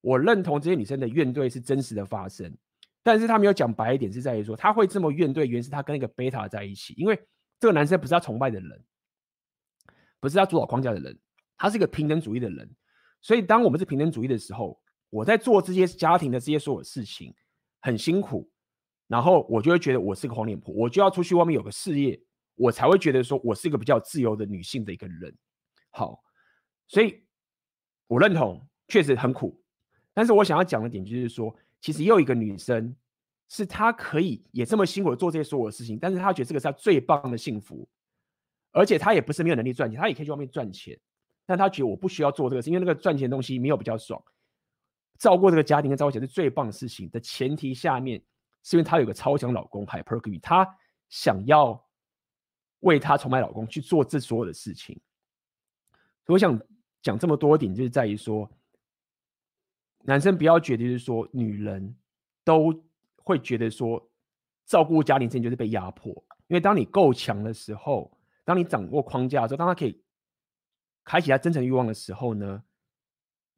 [0.02, 2.54] 我认同这些女生的怨怼是真实的发生，
[3.04, 7.16] 但是他没有讲白一点，是在于说他会这么怨怼，原因是他跟一个贝塔在一起，因为
[7.60, 8.84] 这个男生不是他崇拜的人，
[10.20, 11.18] 不是他主导框架的人，
[11.58, 12.70] 他是一个平等主义的人。
[13.22, 17.34] 所以，当我们是平等主义的时候，我在做这些家庭的这些所有事情
[17.82, 18.50] 很辛苦。
[19.08, 22.20] 然后我就会觉得我是个黄脸婆，我就要出去外面有个事业，
[22.56, 25.36] 我才会觉得说我是一个比较自由的女性的一个人。
[25.92, 26.24] 好，
[26.88, 27.24] 所以
[28.08, 29.62] 我认同，确实很苦。
[30.14, 32.96] 但是我想要讲的点就是说，其实也有一个女生，
[33.48, 37.88] 是她可以也这么辛苦的做这些所有的事情，但是她觉得这个是她最棒的幸福，
[38.72, 41.00] 而且她也不是没有能力赚钱，她也可以去外面赚钱，
[41.46, 44.20] 但她觉得我不需要做这个事，因为那个赚钱的东西没有比较爽，
[45.20, 48.22] 照顾这个家庭跟照顾小孩是最棒的事情的前提下面。
[48.66, 50.68] 是因为她有个超强老公，hypergamy，她
[51.08, 51.82] 想要
[52.80, 55.00] 为她崇拜老公去做这所有的事情。
[56.26, 56.60] 所以我想
[57.04, 58.50] 讲这么多点，就是在于说，
[60.00, 61.96] 男生不要觉得就是说，女人
[62.44, 62.74] 都
[63.18, 64.04] 会觉得说，
[64.66, 66.12] 照顾家庭这就是被压迫。
[66.48, 68.12] 因为当你够强的时候，
[68.44, 70.04] 当你掌握框架的时候，当他可以
[71.04, 72.64] 开启他真诚欲望的时候呢，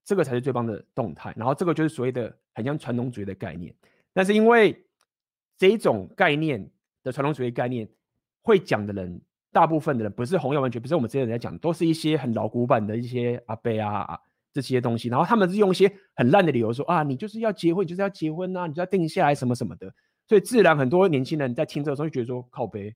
[0.04, 1.34] 这个才是最棒的动态。
[1.38, 3.74] 然后这个就是所谓的很像传统主义的概念。
[4.12, 4.87] 但是因为
[5.58, 6.70] 这一种概念
[7.04, 7.90] 的传统主义概念
[8.42, 9.22] 会讲的人，
[9.52, 14.20] 大部分的人不是红药完全，不是我们这些人在讲，都是一些很老古板的一些阿伯啊，啊
[14.54, 15.10] 这些东西。
[15.10, 19.92] 然后他们是用一些很烂的理由说啊，你就是要结婚，就是要结婚啊，你就要定下来什么什么的。
[20.28, 22.94] 所以自然很多年轻人在听这个时候就觉得说靠北，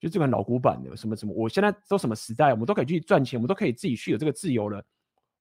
[0.00, 4.82] 就这个很老古板的什么什么，我现在都什么时代，我们都可以去赚钱，我们都可以自己去有这个自由了，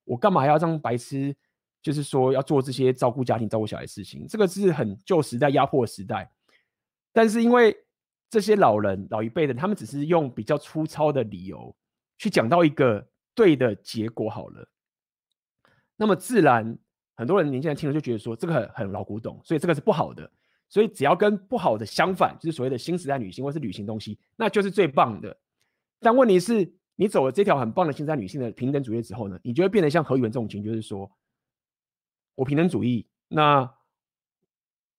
[0.03, 1.35] 我干嘛还要这样白痴？
[1.81, 6.29] 就是说要做这些照顾家庭、照顾小孩的事情，这个是很旧时代压迫时代。
[7.13, 7.75] 但是因为
[8.29, 11.75] 这些老人、老一辈的，他们只是用比较粗糙的理由
[12.17, 14.67] 去讲到一个对的结果好了，
[15.95, 16.77] 那么自然
[17.15, 20.29] 很多人年轻人听了就觉得说这个很很老古董，所以这个是不好的。
[20.69, 25.35] 所以只要跟不好的相反，就是所谓的新时代女性或是旅行东西，那就是最棒的。
[26.01, 31.09] 但问题是，你走了这条很棒的新时代女性的平等主义之后呢，你就会变得像何宇文这种情，就是说，
[32.37, 33.67] 我平等主义，那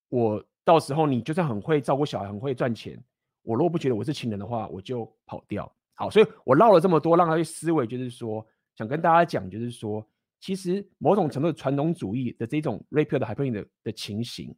[0.09, 3.01] 我到时候你就算很会照顾小孩，很会赚钱，
[3.43, 5.73] 我如果不觉得我是情人的话，我就跑掉。
[5.95, 8.45] 好，所以我唠了这么多，让他去思维，就是说，
[8.75, 10.05] 想跟大家讲，就是说，
[10.41, 14.53] 其实某种程度传统主义的这种 rape 的 hypering 的的情形。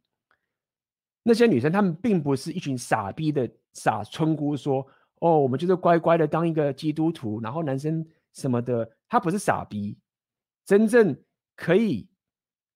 [1.21, 4.83] 那些女生，她们并不是一群傻逼的傻村姑，说
[5.21, 8.03] ：“哦，我们就是乖乖的当一个基督徒，然后男生
[8.33, 9.97] 什么的。”她不是傻逼，
[10.65, 11.15] 真正
[11.55, 12.07] 可以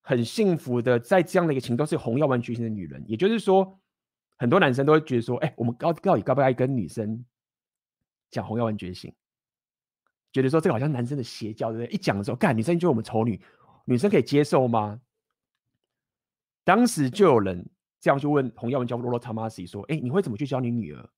[0.07, 3.03] 很幸福的在这样的一个情，况是红药丸觉醒的女人。
[3.07, 3.79] 也就是说，
[4.37, 7.25] 很多男生都会觉得说：“哎，我们到到底该不该跟女生
[8.29, 9.11] 讲红药丸觉醒？”
[10.31, 11.93] 觉得说这个好像男生的邪教，对不对？
[11.93, 13.41] 一讲的时候，干女生就是我们丑女，
[13.85, 15.01] 女生可以接受吗？
[16.63, 17.67] 当时就有人。
[18.01, 21.09] 这样去问红药丸教 Rollo Tomassi 说：“哎，你会怎么去教你女儿？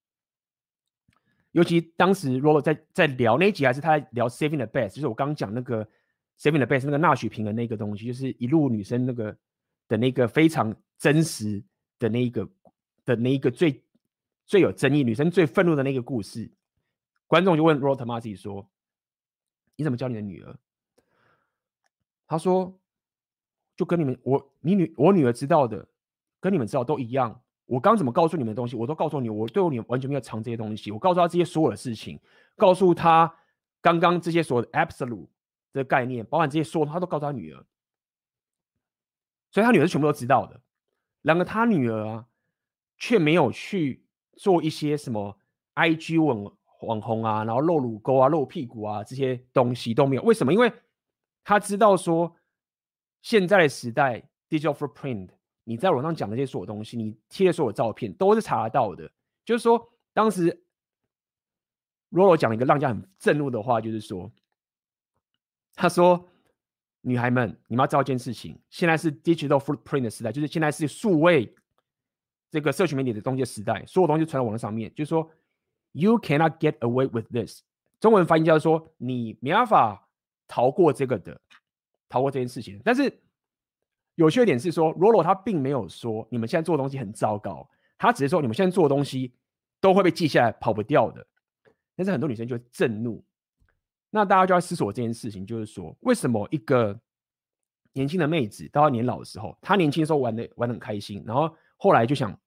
[1.52, 5.86] 尤其当时罗罗在在聊那一集，还是他在聊 Saving the Best，就是我刚刚讲那个
[6.40, 9.38] Saving the Best 那个纳许平的那个东西，就是一路女生那个
[9.88, 11.64] 的那个非常真实
[12.00, 12.48] 的那一个
[13.06, 13.84] 的那一个最
[14.46, 16.52] 最有争议、女生最愤怒的那个故事。
[17.26, 18.70] 观众就问 Rollo Tomassi 说：
[19.76, 20.58] 你怎么教你的女儿？
[22.28, 22.80] 他说：
[23.76, 25.88] 就跟你们我你女我女儿知道的。”
[26.40, 27.42] 跟你们知道都一样。
[27.66, 29.28] 我刚怎么告诉你们的东西，我都告诉你。
[29.28, 30.92] 我对我女儿完全没有藏这些东西。
[30.92, 32.18] 我告诉她这些所有的事情，
[32.56, 33.36] 告诉她
[33.82, 35.28] 刚刚这些所有的 absolute
[35.78, 37.66] 的概念，包含这些说，他都告诉他女儿。
[39.52, 40.60] 所以他女儿全部都知道的。
[41.22, 42.26] 然而他女儿啊，
[42.98, 44.04] 却没有去
[44.36, 45.38] 做一些什么
[45.76, 50.22] IG 网网红啊，然后露乳沟啊、露屁股啊这些东西都没有。
[50.24, 50.54] 为什么？
[50.54, 50.72] 因为
[51.44, 52.36] 他知道说，
[53.22, 55.30] 现在的时代 digital footprint。
[55.64, 59.12] 你在网上讲的这些所有东西，你贴的所有照片都是查得到的。
[59.44, 60.64] 就是说，当时
[62.10, 64.32] Rolo 讲了一个让人家很震怒的话，就是说，
[65.78, 66.28] 他说
[67.00, 71.56] ：“女孩们，你们要知道一件事情，现在是 digital footprint 的时代，就是现在是数位
[72.52, 74.94] 这个社群媒体的东西的时代，所有东西传到网络上面。
[74.94, 75.32] 就是说
[75.94, 77.62] ，you cannot get away with this。
[78.02, 80.10] 中文翻译叫做说，你没办法
[80.48, 81.40] 逃过这个的，
[82.10, 82.82] 逃过这件事情。
[82.84, 83.22] 但是。
[84.20, 89.32] 有趣的点是说罗罗他并没有说你们现在做的东西很糟糕，他只是说你们现在做的东西
[89.80, 91.24] 都会被记下来，跑不掉的。
[91.96, 93.24] 但是很多女生就震怒，
[94.18, 97.00] 那大家就要思索这件事情，就是说，为什么一个
[97.94, 102.38] 年轻的妹子到她年老的时候，她年轻的时候玩的玩的很开心，然后后来就想，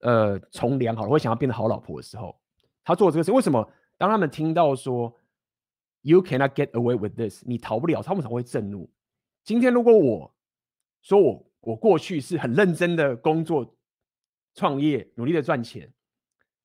[0.00, 2.40] 呃，从良好了，会想要变得好老婆的时候，
[2.84, 3.68] 她做这个事，为什么？
[3.98, 5.14] 当他们听到说
[6.02, 8.90] “You cannot get away with this”，你逃不了，他们才会震怒。
[9.44, 10.34] 今天如果我
[11.02, 13.76] 说我我过去是很认真的工作、
[14.54, 15.92] 创业、努力的赚钱，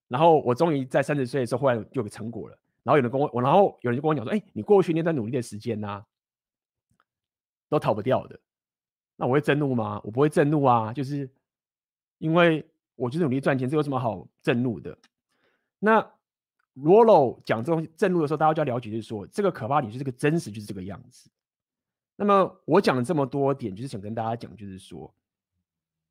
[0.08, 6.06] 然后我终于在三十岁的时候，忽然有个成果了，然后有人跟我，然后有人就跟我讲说：“哎，你过去那段努力的时间呐、
[7.68, 8.40] 都逃不掉的。”
[9.18, 10.00] 那我会震怒吗？
[10.04, 11.28] 我不会震怒啊，就是
[12.20, 12.64] 因为
[12.96, 14.96] 我就是努力赚钱，这有什么好震怒的？
[15.80, 16.00] 那
[16.76, 21.30] Rollo 讲这种震怒的时候，大家就要了解，就是说这个可怕点就是这个真实就是这个样子。
[22.16, 25.12] 那么我讲了这么多点，就是想跟大家讲，就是说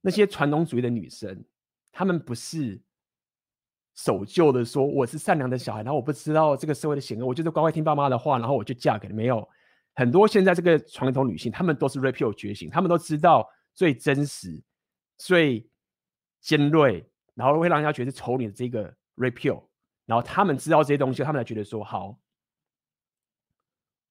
[0.00, 1.44] 那些传统主义的女生，
[1.92, 2.80] 她们不是
[3.94, 9.14] 守旧的，说我是善良的小孩，然后我不知道这个社会的险恶，我就是乖乖听爸妈的话，然后我就嫁给了。
[9.14, 9.48] 没有
[9.94, 14.60] 很多现在这个传统女性，她们都是 REPEL 觉醒，她们都知道最真实、
[15.16, 15.68] 最
[16.40, 19.62] 尖锐，然后会让人家觉得丑女的这个 REPEL
[20.06, 22.18] 然后她们知道这些东西，她们才觉得说好，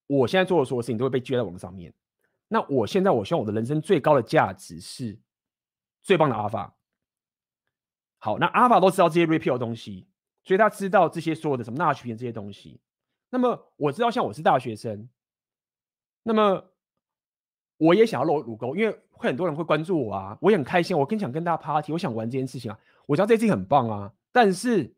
[0.07, 1.93] 我现在做的所有事情都会被记在网上面。
[2.47, 5.19] 那我现在我希望我的人生最高的价值是
[6.03, 6.73] 最棒的阿尔法。
[8.23, 10.07] 好，那阿尔法都知道这些 repeal 的东西，
[10.45, 12.79] 所以他知道这些所有的什么纳曲片这些东西。
[13.29, 15.09] 那么我知道，像我是大学生，
[16.23, 16.63] 那么
[17.75, 24.95] 我也想要露乳沟，因为会很多人会关注我啊，我也很开心，我更想跟大家 party，我想玩这件事情啊，我知道这件事情很棒啊，但是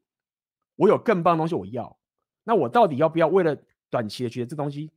[0.76, 1.98] 我有更棒的东西我要，
[2.44, 3.58] 那我到底要不要为了
[3.90, 4.92] 短期的觉得这东西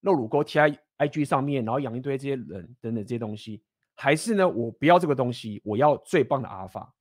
[0.00, 3.62] 露乳沟贴在 IG 上面，然后养一堆这些人等等这些东西，
[3.94, 6.92] 还是呢，我不要这个东西，我要最棒的阿尔法，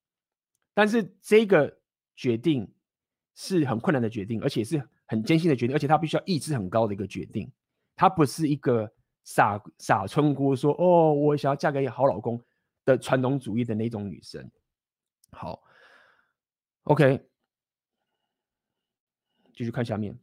[0.73, 1.79] 但是这个
[2.15, 2.73] 决定
[3.35, 4.81] 是很困难的决定，而且是。
[5.05, 7.51] 很艰辛的决定，而且他必须要意志很高的一个决定。
[7.93, 8.91] 他不是一个
[9.25, 12.41] 傻傻村姑说：“哦，我想要嫁给好老公”
[12.85, 14.49] 的传统主义的那种女生。
[15.31, 15.61] 好
[16.83, 17.29] ，OK，
[19.53, 20.17] 继续看下面，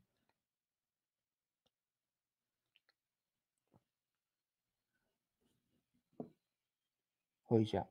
[7.44, 7.86] 回一下。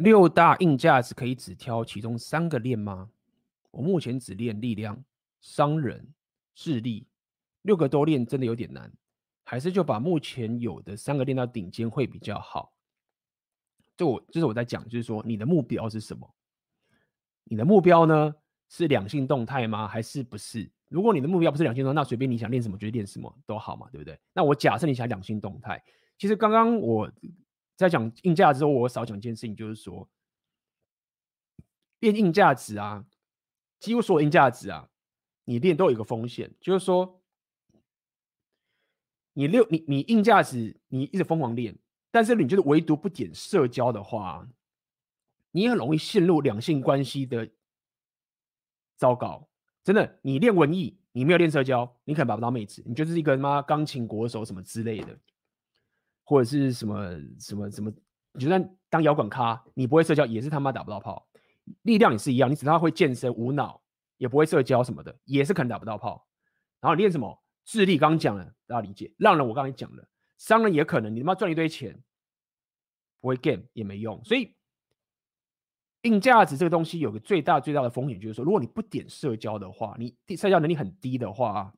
[0.00, 3.10] 六大硬价值可以只挑其中三个练吗？
[3.70, 5.04] 我目前只练力量、
[5.42, 6.08] 商人、
[6.54, 7.06] 智力，
[7.62, 8.90] 六个都练真的有点难，
[9.44, 12.72] 还是就把目前有的三个练到顶尖会比较好。
[13.94, 16.34] 就我就是我在讲，就是说你的目标是什么？
[17.44, 18.34] 你的目标呢
[18.70, 19.86] 是两性动态吗？
[19.86, 20.70] 还是不是？
[20.88, 24.18] 如果你的目标不是两性动态，那随便你想练什么就练什么都好嘛，对不对？
[24.32, 25.84] 那我假设你想两性动态，
[26.16, 27.12] 其实刚刚我。
[27.80, 30.08] 在讲硬价值之后，我少讲一件事情，就是说
[32.00, 33.06] 练硬价值啊，
[33.78, 34.90] 几乎所有硬价值啊，
[35.44, 37.22] 你练都有一个风险，就是说
[39.32, 41.78] 你六你你硬价值你一直疯狂练，
[42.10, 44.46] 但是你就是唯独不点社交的话，
[45.52, 47.48] 你很容易陷入两性关系的
[48.96, 49.48] 糟糕。
[49.82, 55.18] 真的，你练文艺，你没有练社交，你可能把不到妹子，你就是一个妈钢琴国手什么之类的。
[56.30, 57.92] 或者是什么什么什么，
[58.34, 61.26] 你就算当摇滚咖，你不会社交也是他妈打不到炮。
[61.82, 63.82] 力量也是一样，你只要会健身无脑，
[64.16, 66.24] 也不会社交什么的，也是可能打不到炮。
[66.80, 69.12] 然后你练什么智力，刚刚讲了，大家理解。
[69.18, 70.08] 让人我刚才讲了，
[70.38, 72.00] 商人也可能，你他妈赚一堆钱，
[73.20, 74.22] 不会 game 也没用。
[74.24, 74.54] 所以
[76.02, 81.74] 硬价值这个东西有个最大最大的风险，就是说，如果你不点社交的话，你社交能力很低的话。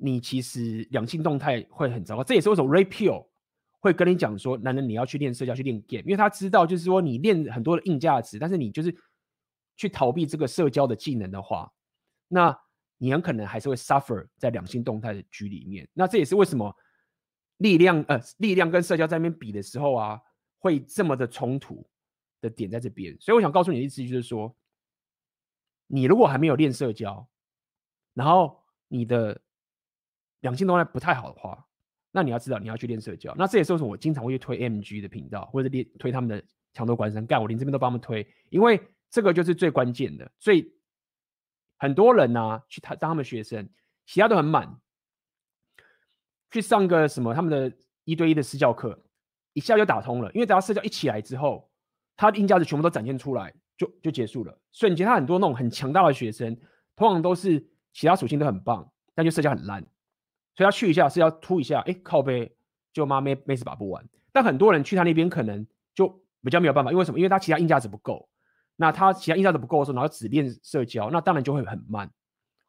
[0.00, 3.26] 你其实两性动态会很糟糕，这也是为什么 Ray Peal
[3.80, 8.96] 会跟你讲说，男人你要去练社交，去练 game，因为他知道就是说你练很多的硬价值，但是你就是
[9.76, 11.72] 去逃避这个社交的技能的话，
[12.28, 12.56] 那
[12.96, 15.88] 你很可能还是会 suffer 在两性动态的局里面。
[15.92, 16.74] 那这也是为什么
[17.58, 20.20] 力量呃力量跟社交在那边比的时候啊，
[20.58, 21.86] 会这么的冲突
[22.40, 23.16] 的点在这边。
[23.20, 24.54] 所以我想告诉你的意思就是说，
[25.86, 27.28] 你如果还没有练社交，
[28.14, 29.40] 然后你的
[30.40, 31.66] 两性动态不太好的话，
[32.10, 33.34] 那你要知道你要去练社交。
[33.36, 36.42] 那这也是为什么我经常会去推 MG 的频道，或者练推他们的
[36.72, 37.26] 墙头关山。
[37.26, 40.30] 干，我连这边都帮他们推，因为这个就是最关键的。
[40.38, 40.72] 所以
[41.78, 43.68] 很多人呢、啊，去他当他们学生，
[44.06, 44.78] 其他都很满，
[46.50, 48.98] 去上个什么他们的一对一的私教课，
[49.52, 50.32] 一下就打通了。
[50.32, 51.70] 因为只要社交一起来之后，
[52.16, 54.58] 他的硬价值全部都展现出来，就就结束了。
[54.72, 56.56] 所以你见他很多那种很强大的学生，
[56.96, 59.84] 通常都是其他属性都很棒，但就社交很烂。
[60.58, 62.52] 所以他去一下是要突一下，哎，靠背
[62.92, 64.04] 就妈没没事把不完。
[64.32, 65.64] 但很多人去他那边可能
[65.94, 66.08] 就
[66.42, 67.18] 比较没有办法，因为什么？
[67.20, 68.28] 因为他其他硬价值不够。
[68.74, 72.12] 那他其他硬价值不够的时候，然后只练社交，那当然就会很慢。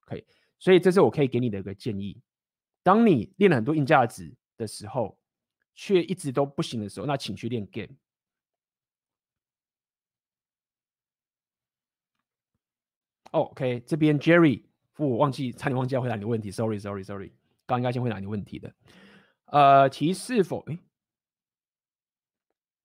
[0.06, 0.24] OK，
[0.60, 2.22] 所以这是我可以给你的一个建议。
[2.84, 5.18] 当你练了很多硬价值的时候，
[5.74, 7.96] 却一直都不行的时候，那请去练 game。
[13.32, 17.39] OK，这边 Jerry，我忘记差点忘记要回答你的问题，Sorry，Sorry，Sorry。
[17.70, 18.74] 刚应该先回答你问题的，
[19.46, 20.80] 呃，提是否诶，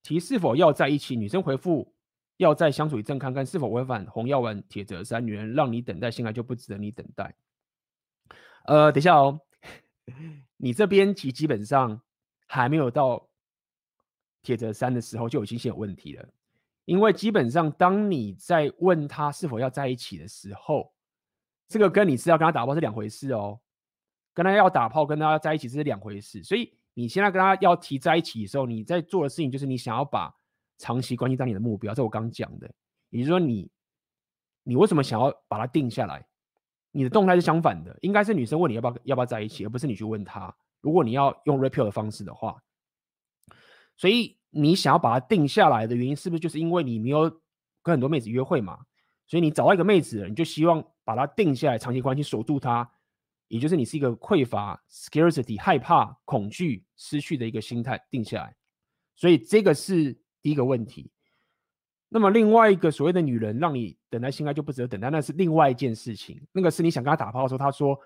[0.03, 1.15] 提是否要在一起？
[1.15, 1.95] 女生回复
[2.37, 7.35] 要再相处一阵看看是否违反红药丸铁则三，女人让你等待，现在就不值得你等待。
[8.65, 9.41] 呃，等一下哦，
[10.57, 11.99] 你这边其基本上
[12.45, 13.27] 还没有到
[14.43, 16.29] 铁则三的时候就已经先有问题了，
[16.85, 20.93] 因为基本上当你在问他是否要在一起的时候，
[21.67, 23.59] 这个跟你是要跟他打包是两回事哦。
[24.35, 26.43] 跟他要打炮，跟他要在一起这是两回事。
[26.43, 30.31] 所以你现在跟他要提在一起的时候，你在做的事情就是你想要把
[30.77, 31.93] 长期关系当你的目标。
[31.93, 32.69] 这我刚讲的，
[33.09, 33.71] 也就是说你，
[34.63, 36.23] 你为什么想要把它定下来？
[36.91, 40.55] 你的动态是相反的，应该是女生问你要不要要不要在一起，而不是你去问他。
[40.81, 42.61] 如果你要用 repeal 的方式的话，
[43.97, 47.29] 所以你想要把它定下来的原因，是不是就是因为你没有
[47.81, 48.79] 跟很多妹子约会嘛？
[49.27, 52.89] 所以你找到一个妹子，你就希望把它定下来，长期关系守住她，
[53.47, 58.55] 也就是你是一个匮乏 （scarcity）、害怕、恐惧失去的一个心态定下来。
[59.15, 61.11] 所以这个是第一个问题。
[62.09, 66.41] 那么另外一个所谓的女人让你等待心爱就不值得等待，那是另外一件事情。
[66.51, 67.99] 那个是你想跟她打炮的时候，她说：“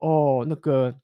[0.00, 0.94] 哦，那个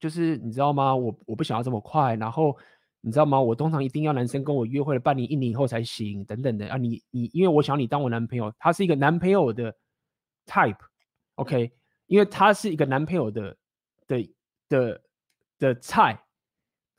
[0.00, 0.94] 就是你知道吗？
[0.94, 2.14] 我我不想要这么快。
[2.14, 2.56] 然后
[3.00, 3.40] 你知道吗？
[3.40, 6.76] 我通常一定要男生跟我约会了半年、一年以后才行，等等的啊。
[6.76, 9.74] 你你因为我想你当我男朋友，他是一个男朋友的
[10.46, 11.72] type，OK？
[12.08, 13.56] 因为他是一个男朋友的
[14.08, 14.30] 的
[14.68, 15.02] 的
[15.58, 16.20] 的菜，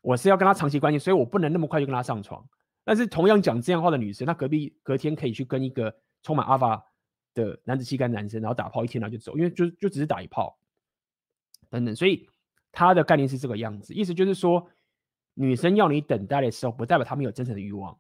[0.02, 2.44] 我是要跟他长期关系，所以我不能那么快就跟他上床。”
[2.86, 6.82] 但是同样讲这样话的女生，她隔壁隔天可以去跟一个充满 alpha
[7.36, 10.58] 的男子气概男生，然后打炮一天，然后就走，因为就就只是打一炮
[11.70, 11.96] 等等。
[11.96, 12.28] 所以
[12.72, 14.68] 她的概念是这个样子，意思就是说，
[15.36, 17.96] 女生要你等待的时候，不代表她没有真诚的欲望，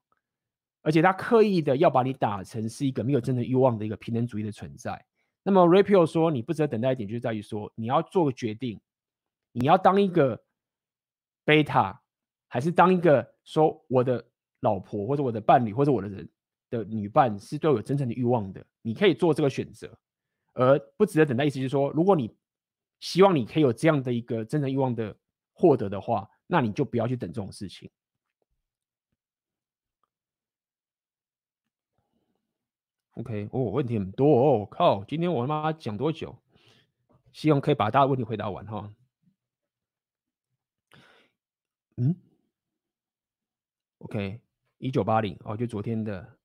[0.81, 5.05] 而且她刻意的要把你打成是一个没有真诚欲望的一个平等主义的存在。
[5.43, 8.79] 那么 Rapio 说，你不值得等待一点，就在于说，你要做个决定，
[9.51, 10.41] 你要当一个
[11.45, 11.97] beta，
[12.47, 14.25] 还是当一个说我的。
[14.61, 16.29] 老婆或者我的伴侣或者我的人
[16.69, 19.97] 的女伴是对我有真诚的欲望的，你可以做这个选择，
[20.51, 21.45] 而不值得等待。
[21.45, 22.29] 意思就是说，如果你
[22.99, 25.15] 希望你可以有这样的一个真诚欲望的
[25.53, 27.89] 获得的话，那你就不要去等这种事情。
[33.19, 36.33] OK，哦，问题很多哦，靠，今天我他妈讲多久？
[37.33, 38.93] 希望可以把大家问题回答完哈。
[41.97, 42.15] 嗯
[43.97, 44.39] ，OK。
[44.77, 46.37] 一九八零哦，就昨天的，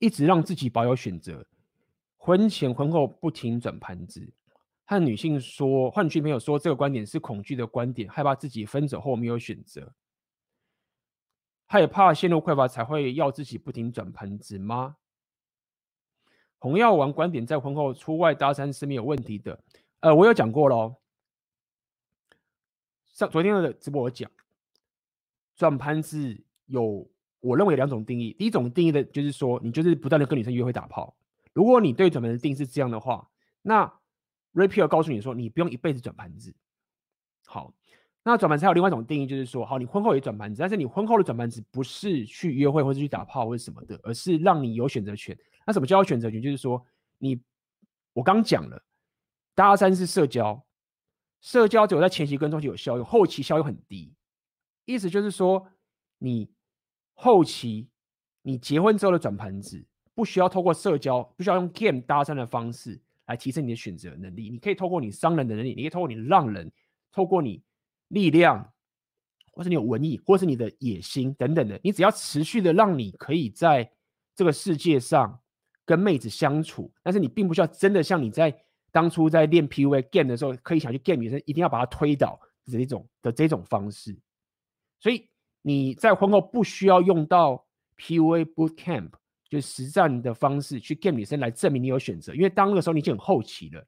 [0.00, 1.46] 一直让自己保有选择，
[2.16, 4.28] 婚前婚后不停转盘子，
[4.84, 9.94] 和女性说，和女性朋友说这个观点是恐惧的观点，害怕自己分手后没有选择，
[11.68, 14.96] 害怕陷入匮乏才会要自己不停转盘子吗？
[16.58, 19.58] 红药丸观点在婚后出外搭讪是没有问题的，
[20.00, 20.96] 呃，我有讲过喽，
[23.06, 24.30] 上昨天的直播我讲，
[25.56, 27.08] 转盘子有。
[27.40, 31.16] 我认为两种定义，第一种定义的就是说，你就是不断的跟女生约会打炮。
[31.52, 33.30] 如果你对转盘的定义是这样的话，
[33.62, 33.86] 那
[34.54, 36.52] Rapio 告诉你说，你不用一辈子转盘子。
[37.46, 37.72] 好，
[38.24, 45.38] 那转盘子还有另外一种定义，就是说，好，你婚后也转盘子，但是你婚后的转盘子不是去约会或者去打炮或者什么的，而是让你有选择权。
[45.68, 46.42] 那什么叫选择权？
[46.42, 46.84] 就是说，
[47.18, 47.40] 你
[48.14, 48.82] 我刚讲了，
[49.54, 50.66] 搭讪是社交，
[51.40, 54.12] 社交只有在前期跟中期有效用，后期效用很低。
[54.86, 55.68] 意思就是说，
[56.18, 56.50] 你。
[57.20, 57.88] 后期，
[58.42, 59.84] 你结婚之后的转盘子，
[60.14, 62.96] 不需要透过社交，不需要用 game 搭讪的方式
[63.26, 64.48] 来提升你的选择能力。
[64.48, 66.70] 你可以透过你伤人的能力，你可以透过你让人，
[67.10, 67.60] 透过你
[68.06, 68.72] 力量，
[69.50, 71.80] 或是你有文艺，或是你的野心等等的。
[71.82, 73.90] 你只要持续的让你可以在
[74.36, 75.40] 这个世界上
[75.88, 78.54] 跟妹子相处，但是你并不需要真的像你在
[78.92, 84.14] 当初在练 PUA game 的时候，可以想去 game 女生，一定要把她推倒的这种的这种方式。
[85.00, 85.26] 所以。
[85.62, 87.66] 你在婚后不需要用到
[87.98, 89.10] PUA Boot Camp，
[89.50, 93.84] 就实战的方式去 game 女生来证明你有选择，因为当那个时候你已经很后期了。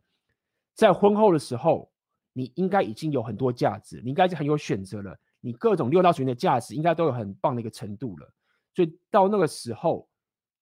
[0.74, 1.90] 在婚后的时候，
[2.32, 8.30] 你应该已经有很多价值，你应该是很有选择了，你各种六道属性的价值应该都有很棒的一个程度了。
[8.74, 10.06] 所以到那个时候，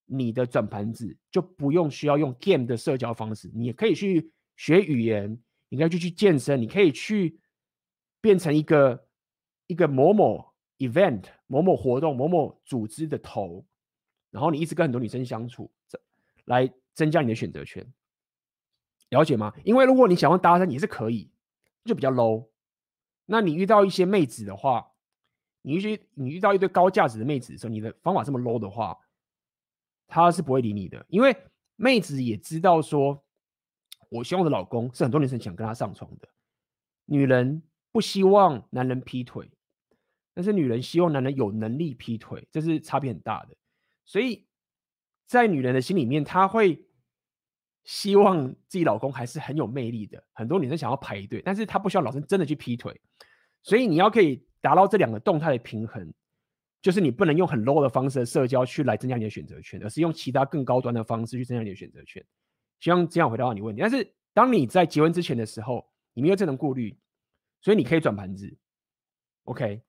[0.09, 7.39] 你的转盘子就不用需要用 game 的社交方式，你也可以去学语言，你可以去去健身，你可以去
[8.21, 9.07] 变成一个
[9.69, 10.49] 一个某某。
[10.79, 13.67] event 某某活动某某组织的头，
[14.31, 15.69] 然后你一直跟很多女生相处，
[16.45, 17.85] 来增加你的选择权，
[19.09, 19.53] 了解吗？
[19.65, 21.33] 因为如果你想要搭讪也是可以，
[21.85, 22.47] 就比较 low。
[23.27, 24.93] 那你遇到一些妹子的话，
[25.63, 28.97] 你遇你遇到一堆高价值的妹子的时候，你的方法这么 low 的话，
[30.09, 31.37] 她是不会理你的，因为
[31.77, 33.23] 妹子也知道说，
[34.09, 36.29] 我希望的老公是很多女生想跟他上床的，
[37.05, 37.63] 女人
[37.93, 39.49] 不希望男人劈腿。
[40.35, 43.57] 但是女人希望男人有能力劈腿，这是差别很大的。
[44.05, 44.47] 所以
[45.27, 46.87] 在女人的心里面，她会
[47.83, 50.23] 希望自己老公还是很有魅力的。
[50.33, 53.01] 很多女生想要排队，但是她不希望老公真的去劈腿。
[53.65, 56.15] 所以你要可以达到这两个动态的平衡，
[56.81, 62.25] 就是你不能用很 low 的方式社交去来增加你的选择权，而是用其他更高端的方式去增加你的选择权。
[62.81, 63.83] 希望这样回答到你问题。
[63.83, 66.97] 但是当你在结婚之前的时候，你没有这种顾虑，
[67.61, 68.57] 所以你可以转盘子。
[69.45, 69.83] OK。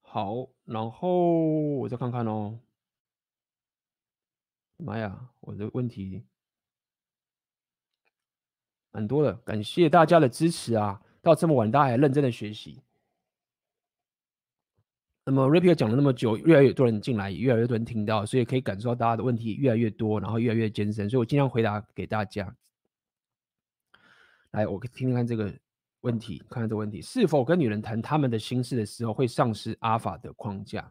[0.00, 1.38] 好，然后
[1.76, 2.58] 我再看看哦。
[4.78, 6.24] 妈呀，我的问题
[8.90, 11.02] 蛮多的，感谢大家的支持啊！
[11.22, 12.82] 到这么晚大家还认真的学习。
[15.24, 22.56] 那么 Rapier 讲了那么久，越来越多人进来，越来越多人听到，所以可以感受到大家的问题越来越多，然后越来越艰深，所以我尽量回答给大家。
[24.52, 25.52] 来，我听听看这个
[26.00, 30.90] 问题，看看这个问题，是否跟女人谈他们的心事的时候会丧失阿法的框架？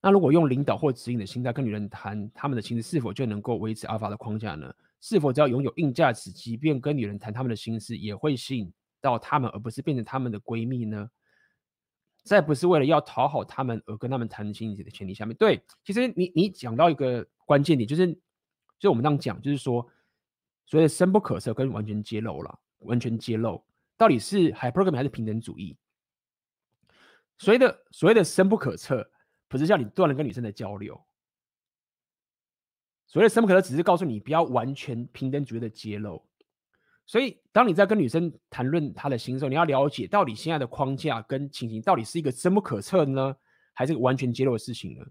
[0.00, 4.74] 那如果用领导或指引的心态跟女人谈他们的心事，是否就能够维持阿法的框架呢？
[5.02, 8.72] 是否只要拥有硬价值，即便跟女人谈他们的心事，也会吸引
[9.04, 11.08] 到他们，而不是变成他们的闺蜜呢？
[12.24, 18.18] 在不是为了要讨好他们而跟他们谈心的前提下面，对，其实你你讲到一个关键点，就是
[18.78, 19.86] 就我们这样讲，就是说。
[20.66, 23.62] 所谓的深不可测跟完全揭露了，完全揭露
[23.98, 25.76] 到底是 hypergamy 还是平等主义？
[27.36, 29.06] 所谓的所谓的深不可测，
[29.46, 30.98] 不是叫你断了跟女生的交流。
[33.06, 36.26] 所谓的深不可测，只是告诉你不要完全平等主义的揭露。
[37.06, 43.36] 所以，当你在跟女生谈论她的心的时候，你要了解到底现在的框架跟情形到底是一个深不可测呢，
[43.74, 45.04] 还是完全揭露的事情呢？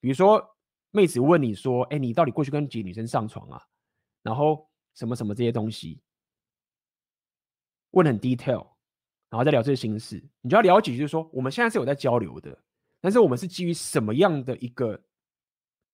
[0.00, 0.44] 比如说，
[0.90, 3.62] 妹子问你说：“哎，你到底过去跟几个女生上床啊？”
[4.22, 6.02] 然后什么什么这些东西，
[7.92, 8.66] 问很 detail，
[9.30, 12.56] 然后再聊这些心事，你就要了解，就是说我们现在是有在交流的，
[13.00, 15.02] 但是我们是基于什么样的一个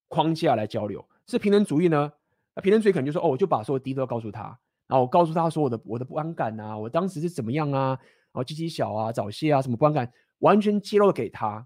[0.09, 1.09] 框架来交流？
[1.27, 2.13] 是平等主义呢？
[2.55, 4.59] 那平等主义可能就说，哦，我就把所有 detail 告诉他，
[4.89, 11.65] 然后我告诉他说我的我的不安感啊，我当时是怎么样啊，然后鸡鸡小啊，早泄啊，什么不安感，完全揭露给他。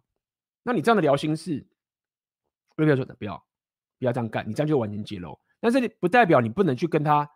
[0.65, 1.67] 那你这样的聊心事，
[2.77, 3.43] 不要说，不要
[3.99, 5.39] 不要这样干，你这样就完全揭露。
[5.61, 7.31] 但是不代表你不能去跟他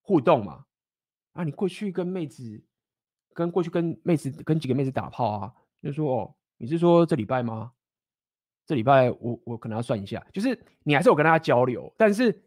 [0.00, 0.64] 互动嘛？
[1.32, 2.64] 啊，你过去跟妹子，
[3.34, 5.52] 跟过去跟妹子，跟几个妹子打炮啊，
[5.82, 7.72] 就说哦，你是说这礼拜吗？
[8.64, 12.42] 这礼拜我我可能要算一下，就是你还是有跟他交流，但是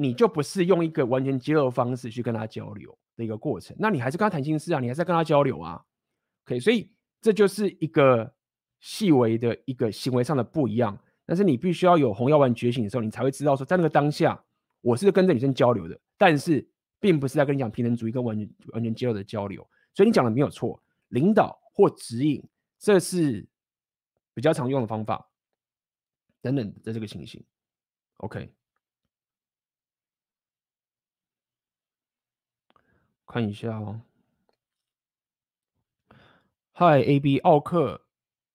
[0.00, 5.84] 你就不是用一个完全揭露的方式去跟他交流的一个过程，那你还是跟他谈心事啊，你还是跟他交流啊
[6.46, 6.90] ，OK，所以
[7.20, 8.34] 这就是一个
[8.78, 14.42] 细微的一个行为上的不一样，但是你必须要有红药丸觉醒的时候，你才会知道说在那个当下。
[14.82, 16.66] 我是跟这女生交流的，但是
[16.98, 19.60] 并不是在跟你讲平等主义跟完全完全揭露的交流，
[19.92, 22.42] 所以你讲的没有错，领导或指引，
[22.78, 23.46] 这是
[24.32, 25.28] 比较常用的方法，
[26.40, 27.44] 等等的这个情形。
[28.16, 28.50] OK，
[33.30, 34.00] 看一下哦。
[36.72, 38.04] Hi，AB 奥克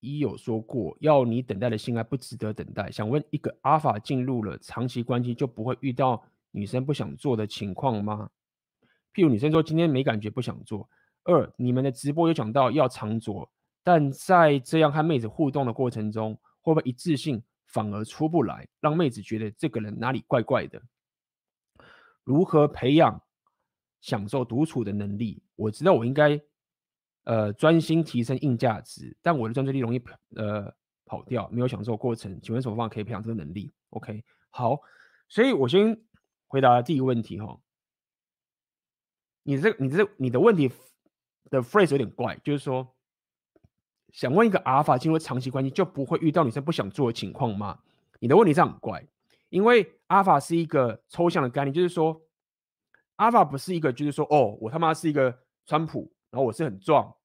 [0.02, 2.92] 一有说过，要你等待的性爱不值得等待。
[2.92, 6.22] 想问，一个阿法进入了长期关系，就不会遇到
[6.52, 8.30] 女生不想做的情况吗？
[9.14, 10.90] 譬如女生说今天没感觉，不想做。
[11.24, 13.50] 二，你们的直播有讲到要长做，
[13.82, 20.82] 但在这样和妹子互动的过程中，会不会一致性反而出不来，让妹子觉得这个人哪里怪怪的？
[22.26, 23.22] 如何培养
[24.06, 25.42] 享受独处的能力？
[25.56, 26.40] 我知道我应该。
[27.28, 30.00] 呃，专心提升硬价值，但我的专注力容易
[30.36, 30.72] 呃
[31.06, 32.40] 跑掉，没有享受过程。
[32.40, 34.80] 请问什么方法可以培养这个能力？OK，好，
[35.28, 36.00] 所以我先
[36.46, 37.60] 回答第一个问题哈。
[39.42, 40.72] 你这、你这、你的问题
[41.50, 42.96] 的 phrase 有点怪，就是说，
[44.12, 47.80] 想问一个阿尔法进入长期关系就不会遇到女生不想做的情况吗？
[48.20, 49.04] 你的问题这样很怪，
[49.50, 52.22] 因为阿尔法是一个抽象的概念，就是说，
[53.18, 56.12] 阿法不是一个，就是说，哦，我他妈是一个川普。
[56.32, 57.16] 然后我是很壮，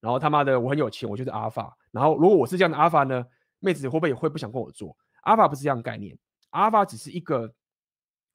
[0.00, 1.78] 然后他妈的我很有钱，我就是阿法。
[1.92, 3.24] 然后如果我是这样的阿法呢，
[3.60, 4.96] 妹子会不会也会不想跟我做？
[5.20, 6.18] 阿法不是这样的概念，
[6.50, 7.54] 阿法只是一个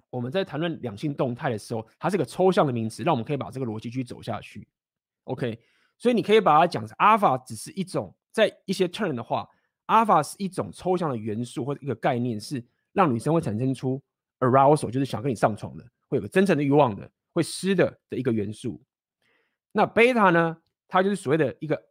[0.09, 4.65] 我们在谈论两性动态的时候，它是个抽象的名词，让我们可以把这个逻辑去走下去。
[5.25, 5.59] OK，
[5.97, 9.45] 所以你可以把它讲成阿法只是一种，在一些 turn 的话，
[9.87, 14.01] 阿法是一种抽象的元素或者一个概念，是让女生会产生出
[14.39, 18.83] arousal，就是想跟你上床的，会有个真诚的欲望的，会失的的一个元素。
[19.71, 20.57] 那贝塔呢？
[20.89, 21.81] 它就是所谓的一个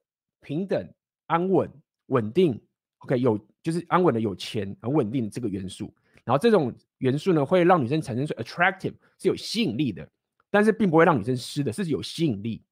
[0.40, 0.86] 平等、
[1.24, 1.72] 安稳、
[2.08, 2.62] 稳定
[2.98, 5.90] ，OK，有就是安稳的、有钱、很稳定的这个元素。
[6.22, 10.06] 然后这种元素呢，会让女生产生出 attractive，是有吸引力的，
[10.50, 12.62] 但是并不会让女生失的，是有吸引力。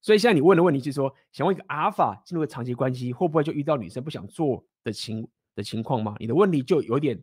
[0.00, 5.26] 所以现在你问的问题是说，想问一个阿法进入个长期关系，会不会就遇到女生不想做的情
[5.56, 6.14] 的情况吗？
[6.20, 7.20] 你的问题就有点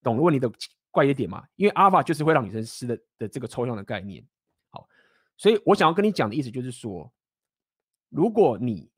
[0.00, 0.48] 懂了问题的
[0.90, 4.24] 怪一点嘛，因为阿尔法就是会让女生湿的的这个抽象的概念。
[4.70, 4.88] 好
[5.36, 7.12] 所以我想要跟你讲的意思就是说，
[8.08, 8.90] 如果你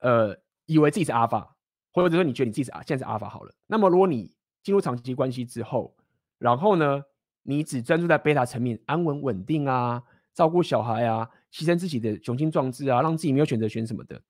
[0.00, 0.36] 呃
[0.66, 1.56] 以为自己是阿尔法，
[1.92, 5.96] 或者说你觉得你自己是啊现在是阿尔法好了，那么如果你进入长期关系之后，
[6.38, 7.02] 然后呢，
[7.42, 10.02] 你只专注在贝塔层面，安稳稳定啊，
[10.34, 14.20] 照顾小孩啊，牺牲自己的雄心壮志啊，让自己没有选择权什么的，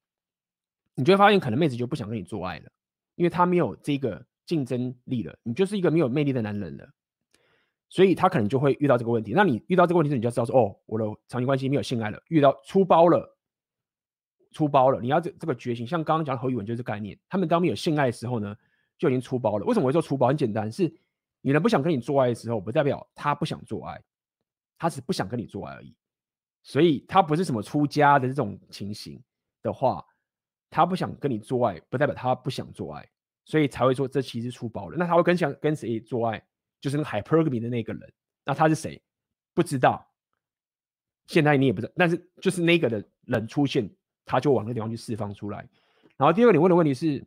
[0.94, 2.70] 你就会发现可能妹子就不想跟你做爱了，
[3.16, 6.88] 因为她没有这个竞争力了，你就是一个没有魅力的男人了。
[7.90, 9.32] 所以他可能就会遇到这个问题。
[9.32, 13.38] 那你遇到这个问题时，你就要知道说，哦，我的长期关系没有性爱了，遇到出包了，
[14.52, 15.00] 出包了。
[15.00, 18.56] 你要这这个觉醒，像刚刚讲的何宇文就是概念，他们当没有性爱的时候呢，
[18.98, 19.64] 就已经出包了。
[19.64, 20.28] 为什么会说出包？
[20.28, 20.92] 很简单，是
[21.40, 24.02] 女人不想跟你做爱的时候，不代表她不想做爱，
[24.78, 25.94] 她只不想跟你做爱而已。
[26.62, 29.22] 所以她不是什么出家的这种情形
[29.62, 30.04] 的话，
[30.68, 33.08] 她不想跟你做爱，不代表她不想做爱。
[33.48, 34.96] 所以才会说这其实出包了。
[34.98, 36.40] 那他会跟想跟谁做爱？
[36.80, 38.12] 就是那个 hypergamy 的那个人。
[38.44, 39.02] 那他是谁？
[39.54, 40.06] 不知道。
[41.26, 41.92] 现在你也不知道。
[41.96, 43.90] 但是就是那个的人出现，
[44.26, 45.66] 他就往那个地方去释放出来。
[46.18, 47.26] 然后第二个你问的问题是，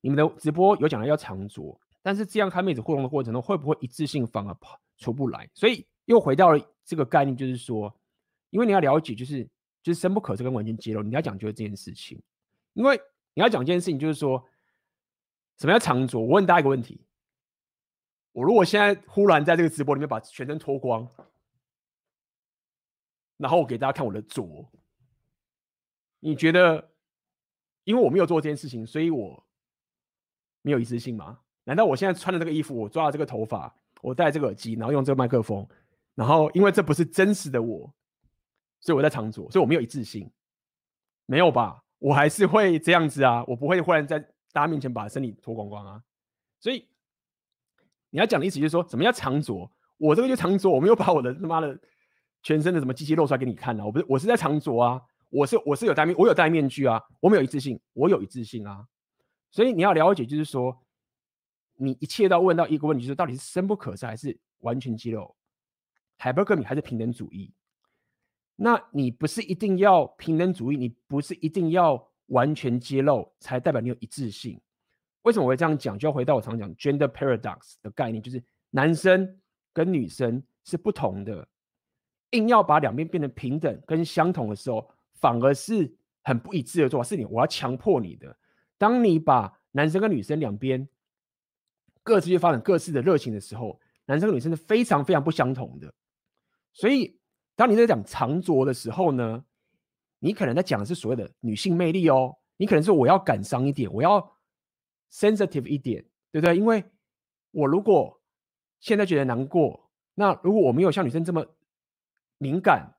[0.00, 5.46] 你们的直播有讲到要长着，但是这样看妹子互动的过程中，会不会一致性反而跑出不来？
[5.52, 7.94] 所以又回到了这个概念，就是说，
[8.48, 9.46] 因为你要了解，就是
[9.82, 12.18] 就是深不可测跟完全揭露，你要讲究这件事情。
[12.72, 12.98] 因为
[13.34, 14.42] 你要讲这件事情，就是说。
[15.60, 16.18] 什么叫长着？
[16.18, 17.04] 我问大家一个问题：
[18.32, 21.06] 我如果现在忽然在这个直播里面把全身脱光，
[23.36, 24.66] 然后我给大家看我的着，
[26.20, 26.92] 你觉得，
[27.84, 29.46] 因为我没有做这件事情，所以我
[30.62, 31.40] 没有一致性吗？
[31.64, 35.68] 难道我现在穿的这个衣服，我抓了这个头发，我戴这个耳机，然后用这个麦克风，
[36.14, 37.92] 然后因为这不是真实的我，
[38.80, 40.32] 所以我在长着，所以我没有一致性？
[41.26, 41.84] 没有吧？
[41.98, 44.26] 我还是会这样子啊，我不会忽然在。
[44.52, 46.02] 大家面前把身体脱光光啊，
[46.58, 46.88] 所以
[48.10, 49.70] 你要讲的意思就是说，什么叫长着？
[49.96, 51.78] 我这个就长着，我没有把我的他妈的
[52.42, 53.84] 全身的什么机器露出来给你看啊！
[53.84, 55.00] 我不是，我是在长着啊！
[55.28, 57.00] 我是我是有戴面，我有戴面具啊！
[57.20, 58.88] 我没有一致性，我有一致性啊！
[59.50, 60.76] 所以你要了解，就是说，
[61.76, 65.36] 你一切都要问到一个问题，就是到底是深不可测还是完全肌肉
[66.18, 67.54] ？Hypergamy 还是平等主义？
[68.56, 72.09] 那你不是一定要平等主义，你不是一定要。
[72.30, 74.60] 完全揭露才代表你有一致性。
[75.22, 75.98] 为什么我会这样讲？
[75.98, 79.38] 就要回到我常讲 gender paradox 的概念，就是男生
[79.72, 81.46] 跟女生是不同的，
[82.30, 87.06] 硬要把两边变成平等跟相同的时候，反而是很不一致的做法。
[87.06, 88.34] 是你，我要强迫你的。
[88.78, 90.88] 当你把男生跟女生两边
[92.02, 95.92] 各自去发展各自的热情的时候，男生跟女生是非常非常不相同的。
[96.72, 97.18] 所以，
[97.54, 99.44] 当你在讲长着的时候呢，
[100.20, 104.36] 你可能在讲的是所谓的女性魅力哦，你可能是我要感伤一点，我要
[105.10, 106.56] sensitive 一点，对不对？
[106.56, 106.84] 因为
[107.50, 108.20] 我如果
[108.78, 111.44] 现在觉得难过，那如果我没有像女生这么
[112.38, 112.94] 敏感，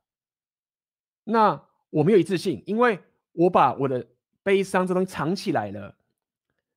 [1.23, 2.99] 那我没有一致性，因为
[3.33, 4.07] 我把我的
[4.43, 5.95] 悲伤这东西藏起来了。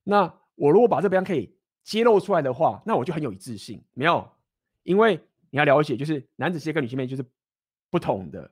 [0.05, 4.31] 那我如果把这悲伤可以揭露出来的话，那我就很有一致性，没有？
[4.83, 5.19] 因为
[5.51, 7.25] 你要了解，就是男子世界跟女性魅力就是
[7.91, 8.51] 不同的。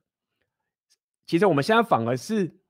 [1.32, 2.60] 其实我们现在反而是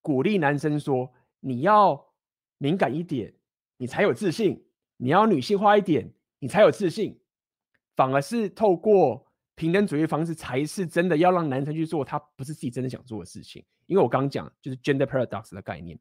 [0.00, 1.12] 鼓励男生说
[1.42, 2.14] ：“你要
[2.56, 3.34] 敏感一点，
[3.78, 4.62] 你才有自信；
[4.96, 7.20] 你要女性化一点，你才有自信。”
[7.96, 9.26] 反而是透过
[9.56, 13.64] 平等主义方式，才是真的要让男生去做他不是自己真的想做的事情。
[13.86, 15.98] 因为我刚刚讲就是 gender paradox 的概念，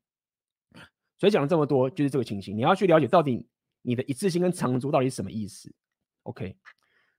[1.18, 2.56] 所以讲了这么多，就是这个情形。
[2.56, 3.50] 你要去了解到底
[3.82, 5.74] 你的一致性跟长足到底是什么意思。
[6.22, 6.56] OK，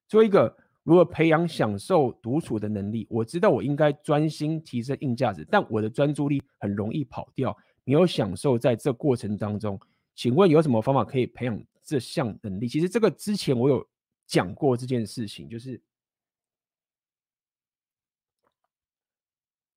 [0.07, 0.57] 最后一个。
[0.87, 3.09] 如何培养享受独处的能力？
[3.11, 9.77] 我知道我应该专心提升硬价值，但我的专注力很容易跑掉，没有享受在这过程当中。
[10.15, 12.69] 请问有什么方法可以培养这项能力？
[12.69, 13.85] 其实这个之前我有
[14.29, 15.73] 讲过这件事情，就是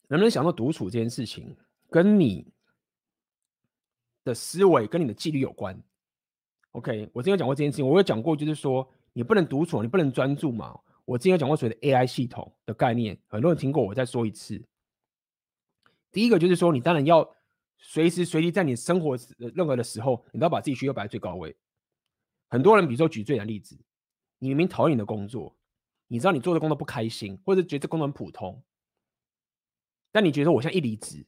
[0.08, 1.58] 能不能享受独处这件事情，
[1.90, 2.46] 跟你
[4.24, 5.76] 的思维跟你的纪律有关。
[6.74, 10.80] OK，我之前讲过这件事情，我有讲过，就是说你不能独处，你不能专注嘛。
[11.10, 14.64] 我之前有讲过所谓的 AI 系统的概念，很多人听过，我再说一次。
[16.12, 17.28] 第一个就是说，你当然要
[17.80, 19.18] 随时随地在你生活
[19.56, 21.58] 任何的时候，你都要把自己需求摆在最高位。
[22.48, 23.76] 很多人，比如说举最难例子，
[24.38, 25.58] 你明明讨厌你的工作，
[26.06, 28.64] 你知道你做的工作不开心，或者觉得这工作很普通，
[30.12, 31.26] 但你觉得我现在一离职，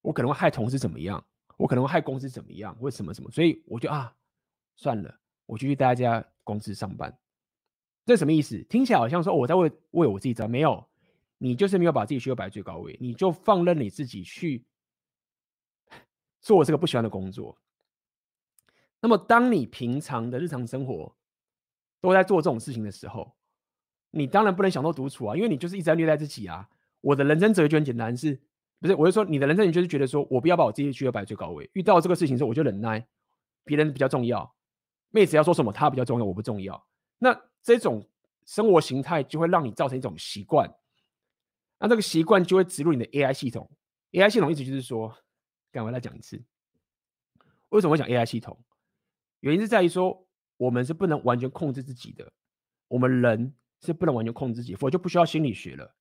[0.00, 1.22] 我可能会害同事怎么样，
[1.58, 4.16] 我可能会害公司怎么样，或者什么什么，所以我就啊，
[4.76, 7.14] 算了，我就去待在这家公司上班。
[8.04, 8.62] 这什么意思？
[8.64, 10.84] 听起来好像说我在为为我自己找，没有，
[11.38, 14.64] 你就是没有把自己需求摆最高位，你就放任你自己去
[16.40, 17.56] 做我这个不喜欢的工作。
[19.00, 21.14] 那么，当你平常的日常生活
[22.00, 23.34] 都在做这种事情的时候，
[24.10, 26.68] 你当然不能享受独处啊，因为你就是一直在虐待自己啊。
[27.00, 28.40] 我的人生哲学很简单，是
[28.80, 28.94] 不是？
[28.94, 33.04] 我就说你的人生，你就是觉得说我不要把我自己需求摆最高位，遇到这个事情的时我就忍耐，
[33.64, 34.54] 别人比较重要，
[35.10, 36.86] 妹子要说什么她比较重要，我不重要。
[37.18, 38.08] 那这种
[38.44, 40.68] 生活形态就会让你造成一种习惯，
[41.78, 43.70] 那这个习惯就会植入你的 AI 系统。
[44.10, 45.16] AI 系统意思就是说，
[45.70, 46.42] 赶快来讲一次，
[47.70, 48.58] 为什么会讲 AI 系统？
[49.40, 50.26] 原因是在于说，
[50.56, 52.32] 我们是不能完全控制自己的，
[52.88, 55.94] 我们人是不能完全控制自己，否则就不需要心理学了，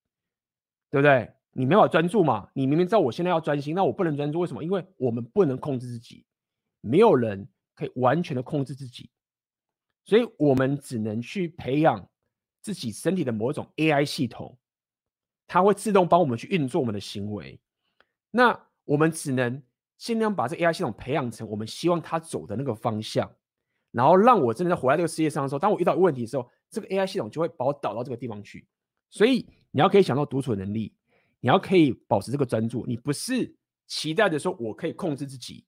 [0.90, 1.34] 对不对？
[1.54, 2.50] 你没法专注嘛？
[2.54, 4.64] 你明明知道我现在要专心，那我不能专注，为什么？
[4.64, 6.26] 因为我们不能控制自己，
[6.80, 9.10] 没有人可以完全的控制自己，
[10.12, 12.06] 所以我们只能去培养
[12.62, 14.60] 自己身体的某一种 AI 系统，
[15.48, 17.58] 它会自动帮我们去运作我们的行为。
[18.30, 19.64] 那我们只能
[19.98, 23.34] 尽量把这 AI 系统培养成我们希望它走的那个方向，
[23.92, 28.68] 然后让我真的在活在这个世界上的时候，当我遇到问题的时候，这个 AI 系统就会把我导到这个地方去。
[29.10, 30.94] 所以你要可以想到独处的能力。
[31.40, 33.56] 你要可以保持这个专注，你不是
[33.88, 35.64] 期待的说我可以控制自己，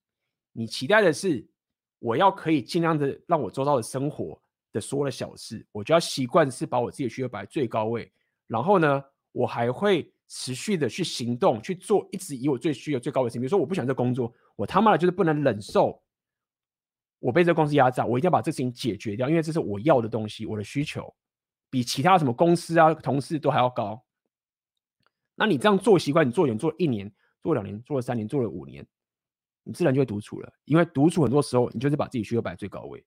[0.52, 1.48] 你期待的是
[2.03, 4.38] 我要可以尽量的让我周遭的生活
[4.73, 8.11] 的所有的小事，我就要习惯是把我自己的需求摆在最高位，
[8.45, 9.01] 然后呢，
[9.31, 13.41] 我还会持续的去行动去做，一直以我最需要最高的事情。
[13.41, 16.03] 比如说我不喜欢这工作，我他妈的就是不能忍受
[17.19, 21.15] 我被这个公司压榨，我一定要把这事情解决掉，因为这是我要的东西，我的需求
[21.69, 24.03] 比其他什么公司啊同事都还要高。
[25.35, 27.09] 那你这样做习惯，你做远做了一年，
[27.41, 28.85] 做两年，做了三年，做了五年，
[29.64, 30.53] 你自然就会独处了。
[30.65, 33.06] 因为独处很多时候，你就是把自己需求摆最高位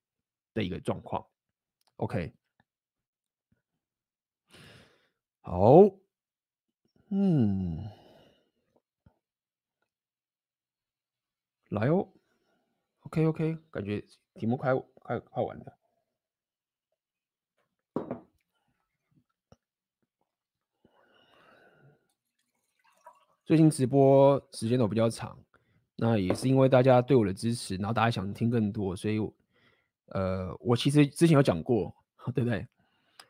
[0.53, 1.25] 的一个状况。
[1.97, 2.33] OK，
[5.41, 5.81] 好，
[7.09, 7.83] 嗯，
[11.69, 12.07] 来哦
[13.01, 14.03] ，OK OK，感觉
[14.35, 15.77] 题目快快快完了。
[23.45, 25.39] 最近直播时间都比较长，
[25.97, 29.19] 那也是因为大家对我的支持，然后大家想听更多，所以，
[30.07, 31.93] 呃，我其实之前有讲过，
[32.33, 32.65] 对不对？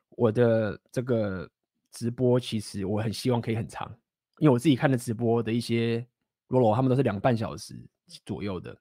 [0.10, 1.50] 我的这个
[1.92, 3.90] 直播其实我很希望可以很长，
[4.40, 6.06] 因为我自己看的直播的一些
[6.48, 7.74] 罗罗他们都是两半小时
[8.26, 8.78] 左右的，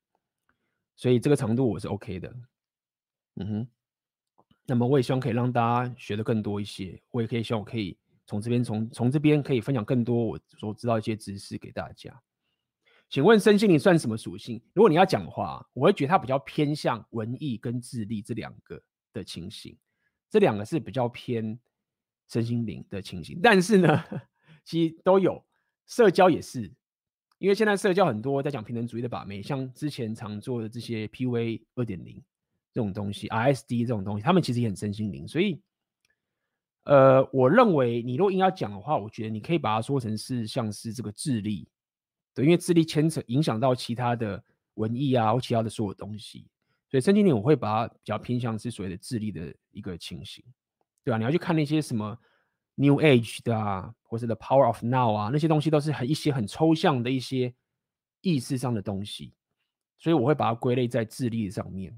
[0.97, 2.35] 所以这个长度我是 OK 的。
[3.37, 3.69] 嗯哼，
[4.65, 7.97] 那么我也希望可以让大家学的更多一些，我也可以希望我可以。
[8.29, 12.21] 从这边，从从这边可以分享更多我所知道一些知识给大家。
[13.09, 14.61] 请问身心灵算什么属性？
[14.75, 19.77] 如果你要讲的话，我会觉得它比较偏向文艺跟智力这两个的情形，
[20.29, 21.59] 这两个是比较偏
[22.29, 23.39] 身心灵的情形。
[23.43, 24.05] 但是呢，
[24.65, 25.45] 其实都有，
[25.87, 26.71] 社交也是，
[27.39, 32.23] 因为现在社交很多在讲平等主义的把妹，像之前常做的这些 PV 二点零
[32.73, 35.63] 这种东西，RSD 这种东西，他们其实也很身心灵，所以。
[36.89, 41.69] 呃，我认为你如果硬要讲的话，我觉得你可以把它说成是像是这个智力，
[42.37, 44.45] 对，因为智力牵扯影响到其他的
[44.75, 46.47] 文艺啊或其他的所有东西，
[46.91, 50.45] 所以身心灵我会把它比较偏向是所谓的智力的一个情形，
[51.03, 51.17] 对吧？
[51.17, 52.19] 你要去看那些什么
[52.75, 57.55] New Age 的啊，或是 The Power of Now 啊，那些东西都是很一些很抽象的一些
[58.21, 59.33] 意识上的东西，
[59.97, 61.97] 所以我会把它归类在智力上面。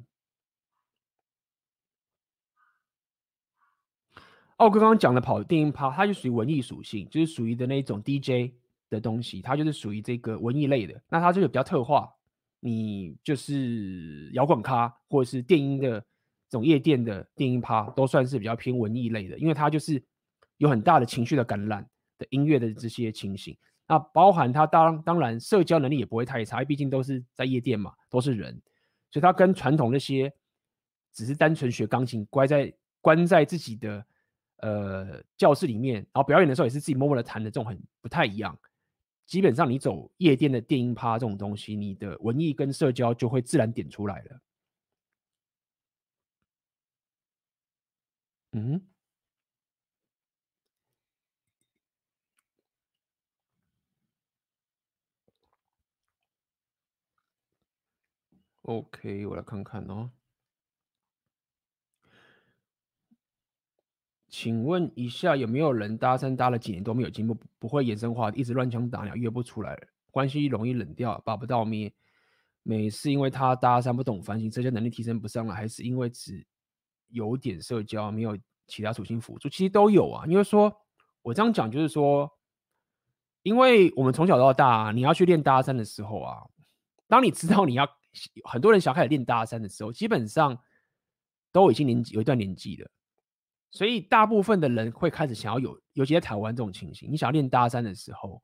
[4.59, 8.55] 奥哥刚刚讲的跑电音趴，它就属于文艺属性，就是属于的那种 DJ
[8.91, 11.01] 的东西，它就是属于这个文艺类的。
[11.09, 12.09] 那它这个比较特化，
[12.61, 20.03] 你就是摇滚咖或者是电音的这种夜店的电音趴，都算是比较偏文艺类的，因为它就是
[20.57, 21.87] 有很大的情绪的感染
[22.19, 23.57] 的音乐的这些情形。
[23.87, 28.61] 那包含它当当然社交能力也不会太差，毕竟都是在夜店嘛，都是人，
[29.11, 30.33] 所以它跟传统那些
[31.13, 34.05] 只是单纯学钢琴，关在关在自己的。
[34.61, 38.59] 呃，教室里面，然后表演的时候也是自己默默的弹的，这种很不太一样。
[39.29, 44.41] 基本上你走夜店的电音趴这种东西，你的文艺跟社交就会自然点出来了。
[48.53, 48.81] 嗯
[58.63, 60.13] ，OK，我来看看哦。
[64.41, 69.77] 请问一下，有没有人搭讪搭了几年都没有进步，不会衍生话，一直乱枪打鸟，约不出来，
[70.13, 71.93] 关系容易冷掉，拔不到咩？
[72.63, 76.47] 每次因为他搭讪不懂反省，社交能力提升不上来，还是因为只
[77.09, 78.39] 有点社交，没有
[78.69, 79.49] 其他属性辅助？
[79.49, 80.25] 其实都有啊。
[80.29, 80.73] 因为说
[81.23, 82.31] 我这样讲，就是说，
[83.43, 86.47] 因为我们从小到大，你要去练搭讪的时候啊，
[87.09, 87.89] 当你知道你要
[88.45, 90.57] 很多人想开始练搭讪的时候，基本上
[91.51, 92.89] 都已经年纪有一段年纪了。
[93.71, 98.43] 所以大部分的人会开始想要有，尤其在台湾这种情形，你想要练搭讪的时候，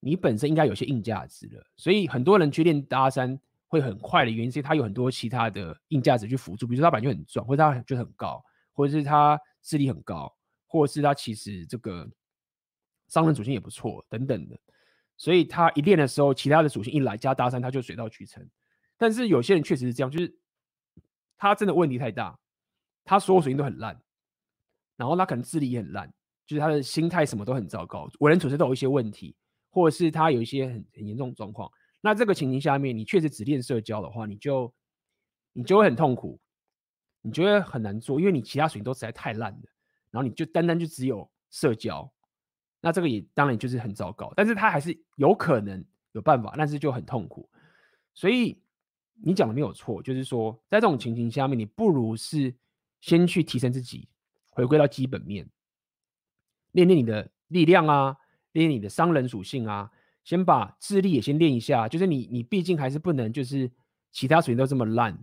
[0.00, 1.66] 你本身应该有些硬价值了。
[1.76, 8.42] 所以很多人去练搭讪会很快的原因，是他有很多其他的硬价值去辅助，比如说他本来就很壮，或者他就很高，
[8.72, 10.32] 或者是他智力很高，
[10.66, 12.08] 或者是他其实这个
[13.08, 14.56] 商人属性也不错等等的。
[15.16, 18.48] 所以他一练的时候，其他的属性一来加搭讪，他就水到渠成。
[18.96, 20.38] 但是有些人确实是这样，就是
[21.36, 22.38] 他真的问题太大。
[23.04, 24.00] 他所有属性都很烂，
[24.96, 26.12] 然后他可能智力也很烂，
[26.46, 29.36] 就是他的心态什么都很糟糕，为人处事都有一些问题，
[29.70, 31.70] 或者是他有一些很很严重的状况。
[32.00, 34.72] 那这个情形下面，你确实只练社交的话，你就
[35.52, 36.38] 你就会很痛苦，
[37.22, 39.62] 你就会很难做，因为你其他属性都实在太烂了，
[40.10, 42.08] 然后你就单单就只有社交，
[42.80, 44.32] 那这个也当然就是很糟糕。
[44.36, 47.48] 但是他还是有可能有办法，但是就很痛苦。
[48.14, 48.58] 所以
[49.20, 52.54] 你讲的没有错，就是说在这种情形下面，你不如是
[53.00, 54.08] 先去提升自己，
[54.56, 55.46] 回归到基本面，
[56.72, 58.16] 练练你的力量啊，
[58.52, 59.92] 练练你的商人属性啊。
[60.24, 63.70] 先把智力也先练一下，就是你你毕竟还是不能就是
[64.10, 65.16] 其他属性都这么烂，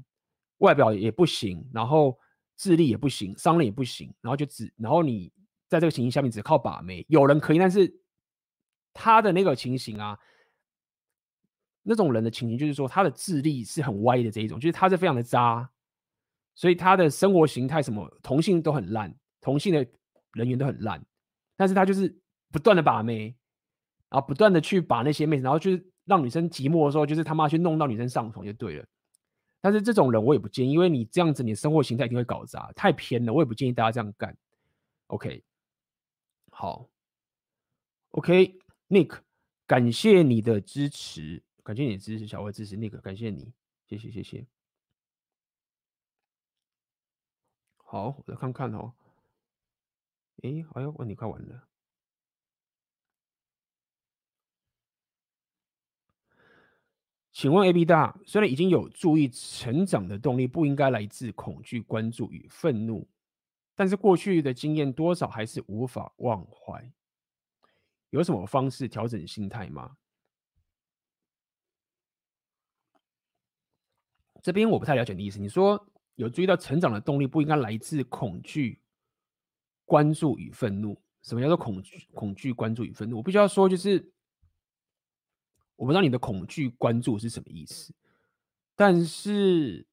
[0.60, 2.18] 外表也不行，然后
[2.56, 5.34] 智力也不行，商人也不行，然后就只然后你
[5.68, 7.94] 在这个情形下面只靠把妹，有人可以，但是
[8.94, 10.18] 他的那个情形啊，
[11.82, 15.70] 那种人的情形就是说他的智力是很歪的这一种，就是他是非常的渣，
[16.56, 19.86] 所以他的生活形态什么同性都很烂，同性的
[20.32, 21.06] 人员都很烂，
[21.56, 22.18] 但是他就是
[22.52, 23.36] 不断的把妹。
[24.10, 28.86] 然后不断的去把那些妹子，然后就是让女生寂寞的时候，就是他妈去弄到女生上床就对了。
[29.60, 34.38] 但是这种人我也不建议，因为你这样子，你的生活形态一定会搞砸，太偏了，我也不建议大家这样干。
[35.08, 35.44] OK，
[36.52, 36.88] 好
[38.12, 39.18] ，OK，Nick，
[39.66, 43.52] 感谢你的支持，感谢你的支持，小慧支持 Nick，感谢你，
[43.88, 44.46] 谢谢谢谢。
[47.78, 48.94] 好，我再看看哦。
[50.44, 51.68] 哎，哎呦，问题快完了。
[57.32, 63.08] 请问 AB 大，虽然已经有注意成长的动力不应该来自恐惧、关注与愤怒，
[63.74, 66.94] 但是过去的经验多少还是无法忘怀。
[68.12, 69.98] 有什么方式调整心态吗？
[74.44, 75.40] 这边我不太了解你的意思。
[75.40, 78.83] 你说有注意到成长的动力不应该来自恐惧、
[79.94, 81.00] 关注与愤怒？
[81.22, 83.18] 什么叫做恐惧、恐惧、关注与愤怒？
[83.18, 84.12] 我必须要说，就是。
[85.76, 87.94] 我不知道你的恐惧关注是什么意思，
[88.76, 89.86] 但是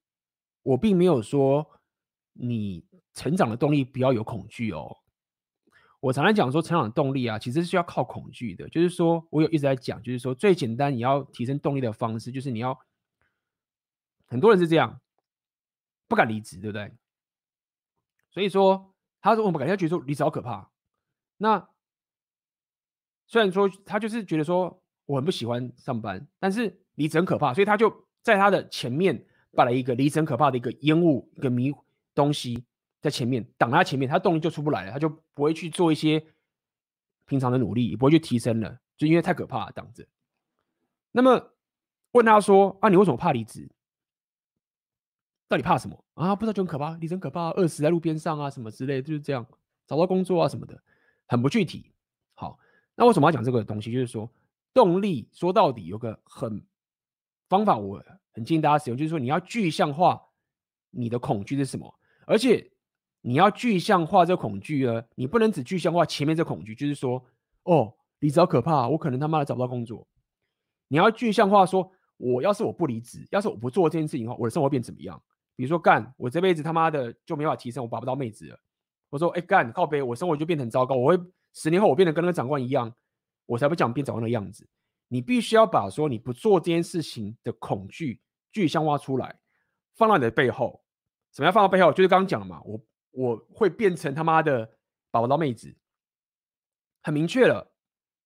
[0.63, 1.67] 我并没有说
[2.33, 4.99] 你成长的动力不要有恐惧哦。
[5.99, 8.69] 我常常讲说，成长的动力啊，其实是需要靠恐惧的。
[8.69, 12.79] 就是说我有一直在讲，就是说最简单你要提升动力的方式，就是你要
[14.27, 15.01] 很多人是这样
[16.09, 16.93] 不敢离职，对不对？
[18.31, 18.90] 所以说
[19.21, 20.71] 他说我们感觉觉得说离职好可怕。
[21.37, 21.69] 那
[23.27, 24.79] 虽然说他就是觉得说。
[25.07, 27.93] 我很不喜欢上班，但是离职很可怕，所以他就
[28.23, 31.75] 在他的前面摆了一个离职很可怕的一个烟雾、一个迷
[32.15, 32.65] 东西
[33.01, 36.25] 在前面挡他前面，他动力就出不来了，他就不会去做一些
[37.27, 40.07] 平常的努力，也不会去提升了，就因为太可怕了挡着。
[41.11, 41.55] 那么
[42.13, 43.69] 问他说：“啊，你为什么怕离职？
[45.51, 46.35] 到底怕什么啊？
[46.35, 49.45] 不知道就很可怕，离职可怕，饿死在路边上啊，什么之类，就是这样
[49.87, 50.81] 找不到工作啊什么的，
[51.27, 51.93] 很不具体。
[52.35, 52.59] 好，
[52.95, 53.93] 那为什么要讲这个东西？
[53.93, 54.31] 就是说。
[54.73, 56.65] 动力说到底有个很
[57.49, 58.01] 方法，我
[58.31, 60.23] 很建议大家使用，就是说你要具象化
[60.91, 61.93] 你的恐惧是什么，
[62.25, 62.71] 而且
[63.21, 67.21] 你要具象化这恐惧呢，你不能只具象化前面这恐惧，就是说
[67.65, 70.07] 哦，离职好可怕，我可能他妈的找不到工作。
[70.87, 75.21] 你要具象化说，我要是我不离职，要是我不做这件事情的话，我的生活变怎么样？
[75.61, 78.59] 比如说干，我这辈子他妈的就没法提升，我拔不到妹子了。
[79.11, 81.23] 我说哎干，靠北，我生活就变得很糟糕，我会
[81.53, 82.91] 十年后我变得跟那个长官一样。
[83.45, 84.67] 我才不讲变长官的样子，
[85.09, 89.39] 你必须要把说你不做这件事情的恐惧具象化出来，
[89.97, 90.83] 放到你的背后。
[91.33, 91.93] 什么样放到背后？
[91.93, 92.81] 就是刚刚讲了嘛，我
[93.11, 94.67] 我会变成他妈的
[95.11, 95.77] 宝宝妹子，
[97.03, 97.71] 很明确了，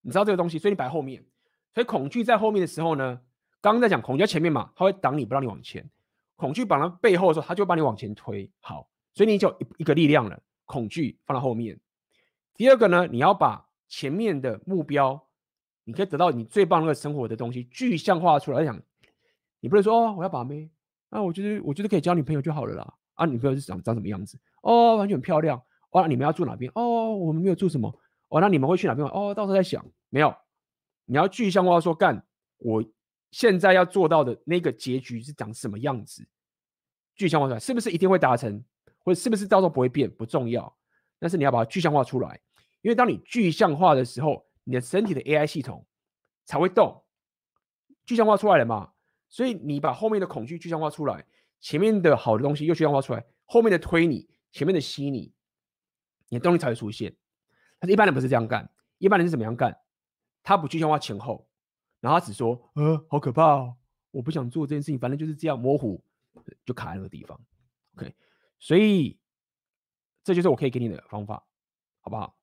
[0.02, 1.24] 你知道这个东西，所以你摆后面。
[1.73, 3.20] 所以恐惧在后面的时候呢，
[3.61, 5.90] 刚刚在讲恐惧在前面嘛，它会挡你不让你往前。
[6.36, 8.51] 恐惧绑到背后的时候，它就把你往前推。
[8.61, 11.78] 好，所以你就有一个力量了，恐惧放到后面。
[12.55, 13.66] 第二个呢，你要把。
[13.86, 15.28] 前面的目标，
[15.85, 18.65] 你可以得到你最棒那个生活的东西，具象化出来。
[18.65, 18.81] 想，
[19.61, 20.69] 你不能说哦，我要把妹，
[21.11, 22.94] 啊，我觉得我觉得可以交女朋友就好了啦。
[23.12, 24.36] 啊，女朋友是长长什么样子？
[24.62, 25.62] 哦，完全漂亮。
[25.90, 26.73] 哦，你们要住哪边？
[26.74, 27.94] 哦，我们没有住什么。
[28.31, 29.06] 哦，那你们会去哪边？
[29.06, 29.85] 哦，到时候再想。
[30.09, 30.35] 没有，
[31.05, 32.82] 你要具象化说，干，我
[33.35, 36.24] 现在要做到的那个结局是长什么样子？
[37.16, 38.65] 具象化出来，是不是一定会达成？
[39.02, 40.09] 或者是不是到时候不会变？
[40.09, 40.73] 不重要，
[41.19, 42.40] 但是你要把它具象化出来。
[42.81, 45.85] 因为当你具象化的时候，你的身体的 AI 系统
[46.44, 47.02] 才会动，
[48.06, 48.93] 具象化出来了嘛？
[49.28, 51.27] 所以你把后面的恐惧具象化出来，
[51.61, 55.32] 前面的好的东西又具象化出来，后面的推你，前面的吸你，
[56.28, 57.12] 你的动力才会出现。
[57.81, 59.77] 但是一般人不是这样干，一般人是怎么样干？
[60.44, 61.48] 他不具象化前后，
[62.05, 63.74] 然后他只说：“呃，好可怕哦，
[64.10, 66.05] 我不想做这件事情，反正就是这样模糊，
[66.62, 67.40] 就卡在那个地方。”
[67.97, 68.14] OK，
[68.59, 69.18] 所以
[70.22, 71.43] 这就是我可以给你的方法，
[72.02, 72.36] 好不好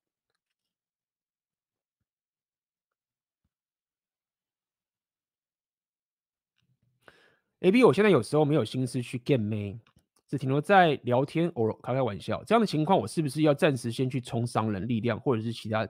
[7.60, 9.78] ？AB，我现在有时候没有心思去 game 妹，
[10.26, 12.42] 只停留在聊天，偶尔开开玩笑。
[12.42, 15.88] 这样的情况，我是不是要暂时先去冲商人力量，或者是其他？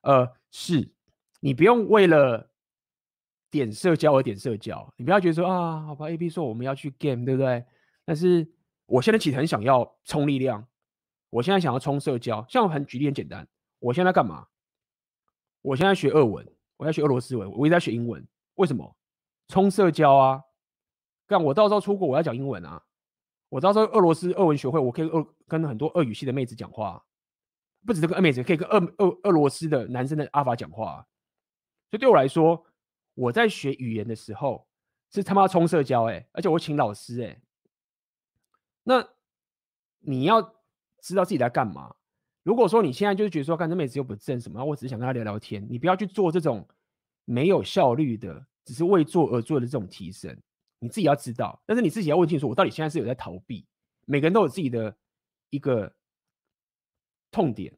[0.00, 0.90] 呃，是，
[1.40, 2.50] 你不用为了
[3.54, 7.64] 点社交而点社交，你不要觉得说啊，好吧，AB 说我们要去 game，对不对？
[8.04, 8.44] 但是
[8.86, 10.66] 我现在其实很想要冲力量。
[11.30, 13.46] 我现在想要冲社交，像我很举例很简单，
[13.78, 14.48] 我现在干嘛？
[15.62, 16.44] 我现在学俄文，
[16.78, 18.26] 我要学俄罗斯文，我也在学英文。
[18.56, 18.96] 为什么？
[19.46, 20.42] 冲社交啊！
[21.28, 22.82] 干我到时候出国，我要讲英文啊！
[23.50, 27.00] 我到时候俄罗斯俄文学会，我可以俄跟很多俄语系的妹子讲话，
[27.86, 31.06] 不止这个俄妹子，可以跟俄俄俄罗斯的男生的阿法讲话。
[31.90, 32.64] 所以对我来说，
[33.14, 34.66] 我在学语言的时候
[35.10, 37.40] 是他妈冲社交哎，而且我请老师哎。
[38.82, 39.08] 那
[40.00, 40.54] 你要。
[41.06, 41.94] 知道自己在干嘛。
[42.44, 46.66] 如果说你现在就是觉得说，干这妹子又不正什么，我只是想跟她聊聊天，你不要去做这种
[47.26, 50.34] 没有效率的，只是为做而做的这种提升。
[50.78, 53.66] 你自己要知道，但是你自己要问清楚，我到底现在是有在逃避。
[54.06, 54.96] 每个人都有自己的
[55.50, 55.94] 一个
[57.30, 57.70] 痛点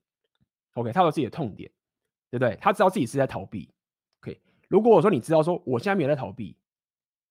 [0.75, 1.69] ，OK，他有自己的痛点，
[2.31, 2.57] 对不对？
[2.61, 3.69] 他知道自己是在逃避。
[4.68, 6.56] 如果我说你知道说我现在没有在逃避，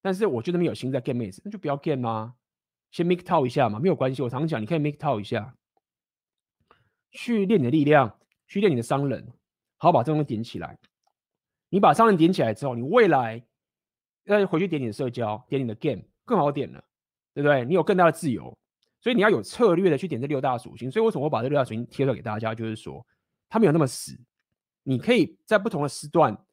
[0.01, 2.35] 但是我觉得没有心在 get 妹子，那就不要 get 吗？
[2.91, 4.21] 先 make talk 一下嘛，没有关系。
[4.21, 5.55] 我常常讲，你可以 make talk 一下。
[7.11, 9.25] 去练你的力量，去练你的商人，
[9.77, 10.77] 好，好把这东西点起来。
[11.69, 13.41] 你把商人点起来之后，你未来
[14.25, 16.83] 要回去点你的社交，点你的 game 更好点了，
[17.33, 17.65] 对不对？
[17.65, 18.57] 你有更大的自由，
[19.01, 20.91] 所以你要有策略的去点这六大属性。
[20.91, 22.53] 所以为什么我把这六大属性贴出来给大家？
[22.53, 23.05] 就是说，
[23.47, 24.17] 它没有那么死，
[24.83, 26.44] 你可以在不同的时段、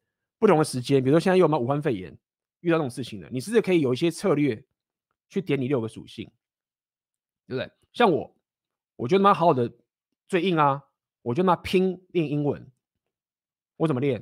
[0.43, 2.11] 不同的时间，比如说现在又有没有武汉肺炎，
[2.59, 4.61] 遇到这种事情了，你是不是可以有一些策略
[5.29, 6.29] 去点你六个属性，
[7.47, 7.71] 对不对？
[7.93, 8.35] 像我，
[8.97, 9.71] 我觉得蛮好好的。
[10.27, 10.83] 最硬啊！
[11.21, 12.69] 我就那拼练英文，
[13.77, 14.21] 我怎么练？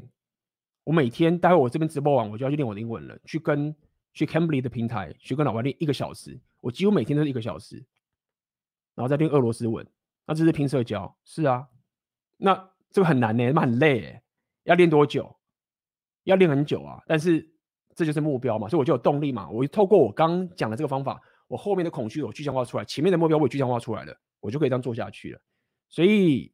[0.83, 3.17] 我每天待会我这边直播完，我就要去练我的英文了。
[3.25, 3.75] 去跟
[4.13, 7.83] 去 Cambly 的平台去跟老外练一个小时，我几乎每天都是一个小时，
[8.93, 9.87] 然后再练俄罗斯文。
[10.27, 11.67] 那这是拼社交，是啊。
[12.37, 14.21] 那这个很难呢、欸，那很累、
[14.65, 15.35] 要练多久？
[16.23, 17.01] 要练很久啊。
[17.07, 17.47] 但是
[17.95, 19.49] 这就是目标嘛，所以我就有动力嘛。
[19.49, 25.41] 我透过我刚讲的这个方法，我后面的恐惧我具象化出来，前面的目标我也具象化出来了，我就可以这样做下去了。
[25.89, 26.53] 所以，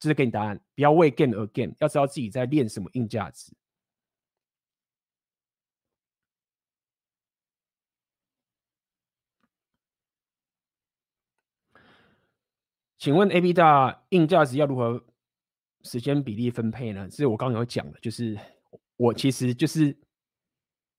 [0.00, 3.52] 这是给你答案，不要为 gain 而 game，要知道自己在练什么硬价值。
[12.98, 15.04] 请问 AB 大硬价值要如何
[15.82, 17.08] 时间比例分配呢？
[17.08, 18.38] 这是我刚刚有讲的，就是
[19.02, 19.96] 我其实就是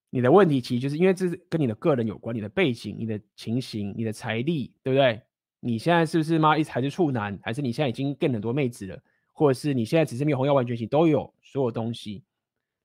[0.10, 5.22] 你的问题，其实就是因为这是跟你的个人有关，你的背景、你的情形、你的财力，对不对？
[5.62, 9.02] 你现在是不是妈一还是处男，还是你现在已经 get 很多妹子了，
[9.32, 12.26] 或者是你现在只是没有红药丸觉醒，都有所有东西。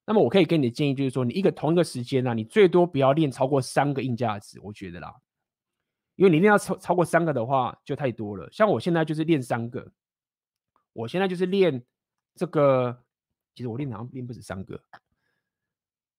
[0.07, 5.13] 那么我可以给你的建议就是说，你一个同一个时间呢、啊，你最多不要练超过三个硬价值，我觉得啦，
[6.15, 8.49] 因为你练到超超过三个的话就太多了。
[8.53, 9.91] 像我现在就是练三个，
[10.93, 11.85] 我现在就是练
[12.37, 13.03] 这个，
[13.57, 14.81] 其实我练好像练不止三个，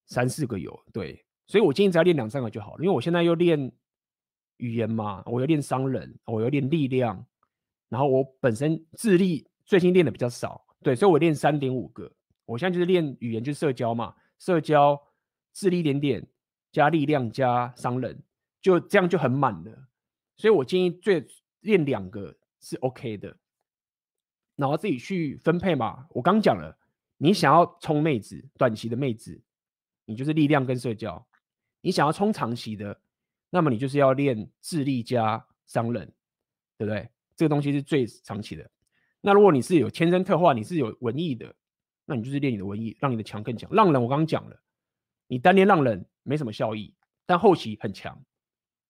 [0.09, 3.71] 三四个有对，所以我建议只要练两三个就好了，因为我现在又练。
[4.61, 7.25] 语言嘛，我要练商人，我要练力量，
[7.87, 12.11] 然后我本身智力最近练的比较少，对，所以我练三点五个。
[12.43, 15.01] 我现在就是练语言，就是社交嘛，社交
[15.53, 16.27] 智力一点点
[16.73, 18.21] 加力量加商人，
[18.61, 19.87] 就这样就很满了。
[20.35, 21.25] 所以我建议最
[21.61, 23.33] 练两个是 OK 的，
[24.57, 26.05] 然后自己去分配嘛。
[26.09, 26.77] 我刚讲了，
[27.15, 29.41] 你想要冲妹子，短期的妹子，
[30.09, 31.23] 你就是力量跟社交；
[31.81, 32.99] 你想要冲长期的。
[33.51, 36.11] 那么你就是要练智力加商人，
[36.77, 37.07] 对不对？
[37.35, 38.69] 这个东西是最长期的。
[39.21, 41.53] 那如果你是有天生特化，你是有文艺的，
[42.05, 43.69] 那你就是练你的文艺，让你的强更强。
[43.71, 44.59] 浪人我刚刚讲了，
[45.27, 46.93] 你单练浪人没什么效益，
[47.25, 48.15] 但后期很强，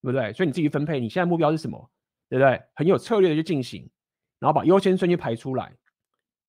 [0.01, 0.31] 对不对？
[0.33, 1.91] 所以你自己分配，你现在目标是什么？
[2.29, 2.61] 对不对？
[2.75, 3.89] 很有策略的去进行，
[4.39, 5.75] 然后把优先顺序排出来，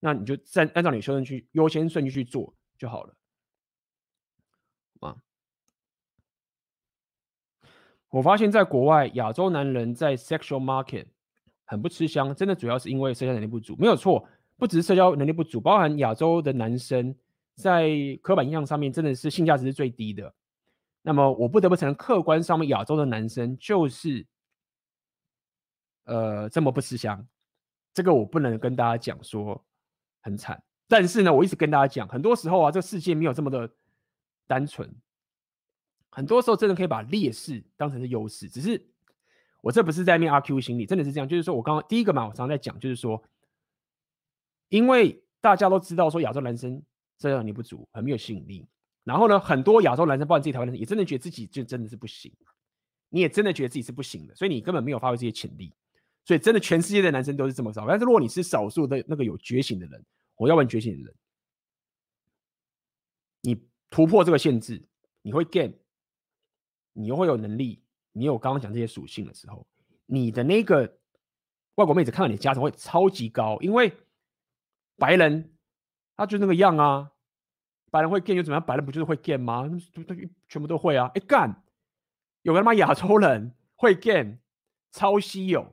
[0.01, 3.15] 那你就按按照你优先顺序优先顺序去做就好了。
[8.11, 11.07] 我发现，在国外，亚洲男人在 sexual market
[11.65, 17.15] 很不吃香，真的主要是因为社交能力不足，没有错，不只是社交能力不足，包含亚洲的男生
[17.55, 17.89] 在
[18.21, 20.35] 刻板印象上面真的是性价值是最低的。
[21.03, 24.27] 那么，我不得不承认，客观上面亚洲的男生就是，
[26.05, 27.25] 呃，这么不吃香，
[27.95, 29.65] 这个我不能跟大家讲说
[30.21, 33.71] 很惨，但是呢，我一直跟大家讲，很多时候啊，这个世界没有这么的
[34.49, 34.93] 单纯。
[36.11, 38.85] 很多时候真的可以把劣势当成是优势，只是
[39.63, 41.29] 我这不是在面阿 Q 心理，真的是这样。
[41.29, 43.23] 就是说我刚刚第一个嘛，我常常在讲，就是说，
[44.69, 46.83] 因为大家都知道说亚洲男生
[47.19, 48.67] 这样你不足，很没有吸引力。
[49.05, 52.33] 然后呢，很多亚洲男生，包括自己台湾男生，也真的觉得自己就真的是不行。
[53.09, 55.73] 你也真的觉得自己是不行的，所以你根本没有发挥这些潜力。
[56.25, 57.87] 所以真的，全世界的男生都是这么少。
[57.87, 60.05] 但是如果你是少数的那个有觉醒的人，
[60.37, 61.15] 我要问觉醒的人，
[63.41, 64.81] 你突破这个限制，
[65.23, 65.73] 你会 game，
[66.93, 69.67] 你又会有能力，你有刚刚讲这些属性的时候，
[70.07, 70.99] 你的那个
[71.77, 73.93] 外国妹子看到你的加成会超级高，因为
[74.97, 75.53] 白人
[76.17, 77.13] 他就那个样啊，
[77.91, 78.65] 白人会 game 又怎么样？
[78.65, 79.69] 白人不就是会 game 吗？
[80.49, 81.11] 全部都会啊！
[81.15, 81.63] 哎干，
[82.43, 84.39] 有个他妈亚洲人会 game，
[84.93, 85.73] 超稀有。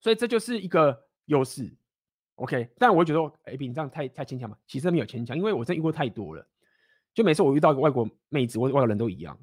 [0.00, 1.74] 所以这就是一个优势
[2.34, 2.68] ，OK。
[2.76, 4.58] 但我觉得，哎，比你这样太太牵强嘛。
[4.66, 6.46] 其实没有牵强，因为我真遇过太多了。
[7.14, 9.38] 就每次我遇到一个外国妹子，或外国人都一样。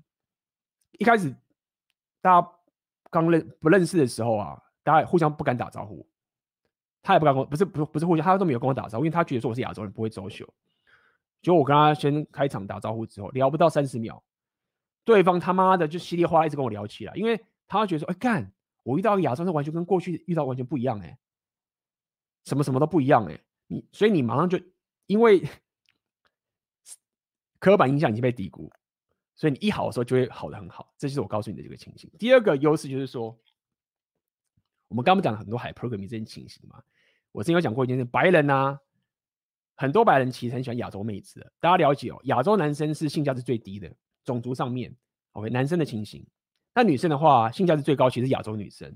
[0.93, 1.33] 一开始
[2.21, 2.51] 大家
[3.09, 6.07] 刚认不认识的时候啊，大家互相不敢打招呼。
[7.01, 10.45] 他也不敢跟我，不是不是不是互相，他都没有跟我打招呼，因为他觉得说我是亚洲人，不会走秀。
[11.41, 14.21] 结果我跟他先开场打招呼之后，聊不到三十秒，
[15.03, 18.51] 对方他妈的就稀里哗啦一直跟我聊起来，因为他觉得说，哎干。
[18.83, 21.15] 我遇到个亚洲人，完全跟过去遇到完全不一样哎、
[22.45, 24.59] 什么什么都不一样哎、你所以你马上就
[25.05, 25.47] 因为
[27.61, 28.71] 刻板印象已经被低估，
[29.35, 32.11] 所以你一好的时候就会好的很好，这就是我告诉你的这个情形。
[32.19, 33.37] 第二个优势就是说，
[34.87, 36.81] 我们刚刚讲了很多 hypergamy 这件情形嘛，
[37.31, 38.79] 我之前有讲过一件事，白人啊，
[39.75, 43.91] 很多白人其实很喜欢亚洲妹子，大家了解哦，亚洲男生是性价值最低的，
[44.23, 44.95] 种族上面
[45.31, 46.25] ，OK，男生的情形。
[46.73, 48.95] 那女生的话，性价值最高，其实是亚洲女生，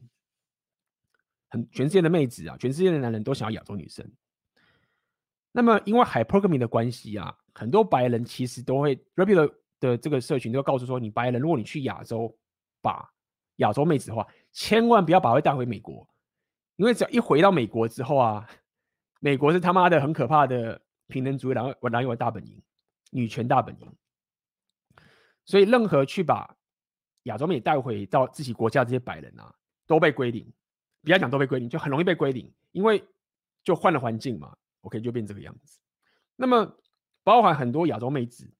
[1.49, 4.09] 很全世界的妹子啊，全世界的男人都想要亚洲女生。
[5.51, 9.53] 那么因为 hypergamy 的关系啊，很多白人其实都会 Reputed
[9.85, 12.35] 的这个社群都告诉说，你白人如果你去亚洲
[12.81, 13.09] 把
[13.57, 16.07] 亚洲妹子的话，千万不要把她带回美国，
[16.75, 18.47] 因为只要一回到美国之后啊，
[19.19, 22.61] 美国是他妈的很可怕的平等主义，然后然后大本营，
[23.11, 23.93] 女权大本营，
[25.45, 26.55] 所以任何去把
[27.23, 29.53] 亚洲妹带回到自己国家这些白人啊，
[29.85, 30.51] 都被归零。
[31.03, 33.03] 不要讲都被归零，就很容易被归零，因为
[33.63, 34.55] 就换了环境嘛。
[34.81, 35.79] OK，就变这个样子。
[36.35, 36.75] 那么，
[37.23, 38.51] 包含很多亚洲妹子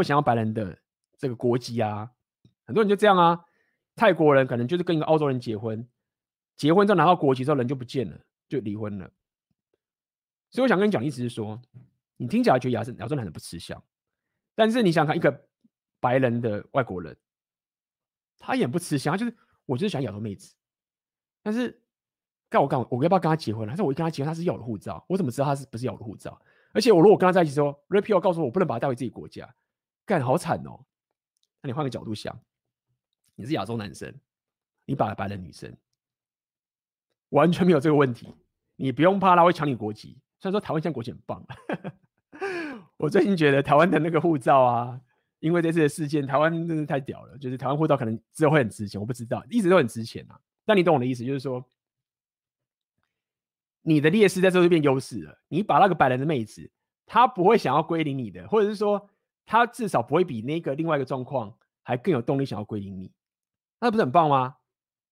[0.00, 0.78] 会想要白人的
[1.16, 2.10] 这个国籍啊，
[2.64, 3.44] 很多人就这样啊。
[3.94, 5.86] 泰国人可能就是跟一个澳洲人结婚，
[6.56, 8.18] 结婚之后拿到国籍之后人就不见了，
[8.48, 9.10] 就离婚了。
[10.50, 11.60] 所以我想跟你讲的，意思是说，
[12.16, 13.82] 你听起来觉得亚洲亚洲男人不吃香，
[14.54, 15.46] 但是你想看一个
[16.00, 17.16] 白人的外国人。
[18.42, 19.36] 他也不吃香，他就是
[19.66, 20.54] 我就是喜欢亚洲妹子，
[21.42, 21.82] 但是
[22.48, 23.68] 干我干我，我要不要跟他结婚？
[23.68, 25.04] 还是我一跟他结婚，他是要我的护照？
[25.10, 26.40] 我怎么知道他是不是要我的护照？
[26.72, 29.54] 而且我如果跟他在一起之后，Rapio 告诉我我不能把他带回自己国家，
[30.10, 30.84] 干好惨哦。
[31.62, 32.36] 那你换个角度想，
[33.36, 34.12] 你是亚洲男生，
[34.84, 35.72] 你把白人女生，
[37.28, 38.34] 完全没有这个问题，
[38.74, 40.18] 你不用怕他会抢你国籍。
[40.40, 41.46] 虽然说台湾现在国籍很棒，
[42.98, 45.00] 我最近觉得台湾的那个护照啊。
[45.38, 50.38] 因为这次的事件，台湾真的太屌了，就是台湾护照可能之后会很值钱，我不知道，一直都很值钱啊。
[50.66, 51.64] 但你懂我的意思，就是说，
[53.80, 55.40] 你的劣势在这就变优势了。
[55.48, 56.70] 你把那个白人的妹子，
[57.06, 59.08] 她不会想要归零你的，或者是说，
[59.46, 63.12] 他至少不会比那个另外一个状况还更有动力想要归零你，
[63.80, 64.56] 那不是很棒吗？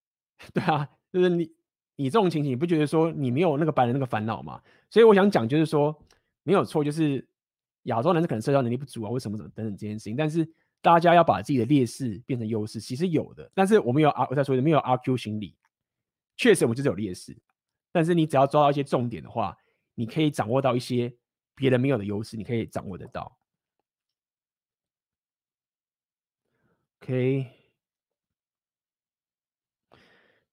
[0.55, 1.53] 对啊，就是你
[1.97, 4.63] 你这种情形，你不觉得说你没有那个白人那个烦恼吗？
[4.91, 5.97] 所以我想讲，就是说
[6.43, 7.27] 没有错，就是。
[7.85, 10.47] 亚洲男生可能社交能力不足啊，为什么怎么等等这件事情，但是
[10.83, 13.51] 大家要把自己的劣势变成优势，其实有的。
[13.55, 15.57] 但是我们有啊，我再说一遍，没有阿 Q 心理，
[16.37, 17.35] 确实我们就是有劣势。
[17.91, 19.57] 但是你只要抓到一些重点的话，
[19.95, 21.11] 你可以掌握到一些
[21.55, 23.35] 别人没有的优势，你可以掌握得到。
[27.01, 27.51] OK，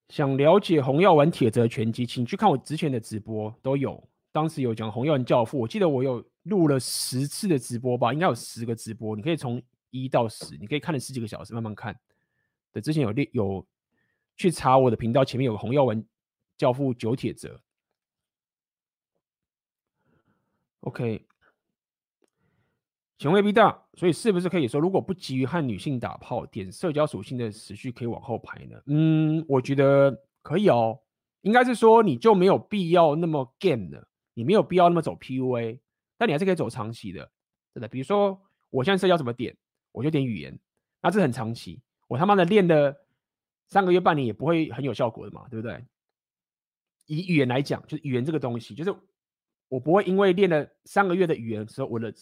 [0.09, 6.25] 想了解洪耀文铁则拳击，请去看我之前的直播都有，当时有讲洪耀文教父，我记得我有。
[6.45, 9.59] 录了十次的直播吧，应该有十个直播，你可以从
[9.89, 11.99] 一到十，你可以看了十几个小时，慢慢看。
[12.71, 13.67] 对，之前有列有
[14.37, 16.07] 去查我的频道，前面有个洪耀文
[16.55, 17.59] 教父九铁则。
[20.81, 21.25] OK，
[23.17, 28.81] 请问 B 大，所以是不是可以说，如果不急于和女性打炮，点社交属性的时序可以往后排呢？
[28.87, 30.99] 嗯，我觉得可以哦。
[31.41, 35.79] 应该是说你就没有必要那么 game 了，你没有必要那么走 PUA。
[36.17, 37.29] 但你还是可以走长期的，
[37.73, 37.87] 真的。
[37.89, 39.53] 比如说，我现在社交怎么点，
[39.91, 40.57] 我就点语言，
[41.01, 41.81] 那这很长期。
[42.07, 42.95] 我他妈的练了
[43.67, 45.83] 三个月、半年也不会很有效果的嘛，对不对？
[47.07, 48.95] 以语言来讲，就是语言这个东西，就是
[49.67, 52.13] 我不会因为练了三个月的语言之后，我的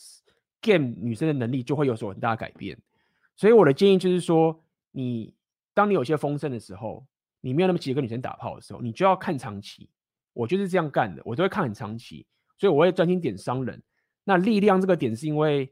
[0.64, 2.76] game 女生的能力就会有所很大的改变。
[3.36, 4.60] 所以我的建议就是说，
[4.92, 5.36] 你
[5.76, 7.06] 当你有些丰盛的时候，
[7.42, 9.90] 你没有那么急着跟女生打炮的时候，你就要看长期。
[10.34, 12.26] 我就是这样干的，我都会看很长期，
[12.58, 13.80] 所以我会专心点商人。
[14.24, 15.72] 那力量这个点是因为，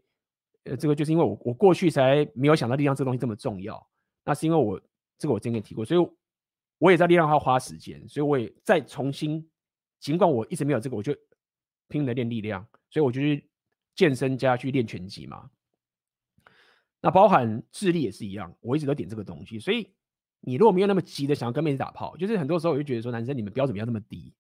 [0.65, 3.83] 呃，这个就是因为我我过去才没有想到力量这个东西这么重要。
[4.23, 4.79] 那是因为我
[5.17, 6.09] 这个我之前跟你提过，所以
[6.77, 9.49] 我也在力量上花时间，所以我也再重新，
[9.99, 11.15] 尽管我一直没有这个，我就
[11.87, 13.49] 拼了练力量，所以我就去
[14.01, 15.47] 健身加去练拳击嘛。
[17.01, 19.59] 那包含智力也是一样，我一直都点这个东西。
[19.59, 19.93] 所以
[20.39, 24.33] 你如果没有那么急的想要跟妹子打炮，就是很多时候我就觉得说，男生你们标准不要那么低。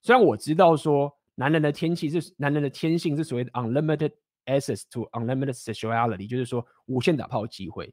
[0.00, 4.12] 虽然我知道说，男人的天气是男人的天性是所谓的 unlimited
[4.46, 7.92] access to unlimited sexuality，就是说无限打炮机会。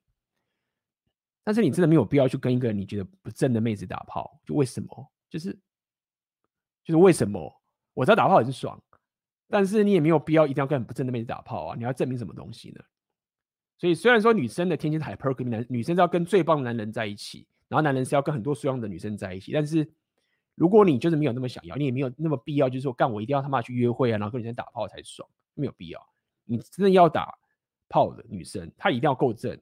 [1.44, 5.12] 但是你真的没有必要去跟一个你觉得不正的妹子打炮，就为什么？
[5.30, 5.52] 就是
[6.86, 7.62] 就是为什么？
[7.94, 8.82] 我知道打炮很爽，
[9.54, 11.76] 但是你也没有必要一定要跟不正的妹子打炮啊！
[11.78, 12.82] 你要证明什么东西呢？
[13.78, 19.88] 所以虽然说女生的天性是 hypergamy，男女生是要跟最棒的男人在一起，然后男人是要跟很多数样的女生在一起，但是。
[20.56, 26.00] 如果你就是没有那么想要，你也没有那么必要，就是说干我一定要他妈去约会啊，然后跟女生打炮才爽，没有必要。
[26.46, 27.36] 你真的要打
[27.90, 29.60] 炮的女生，她一定要够正，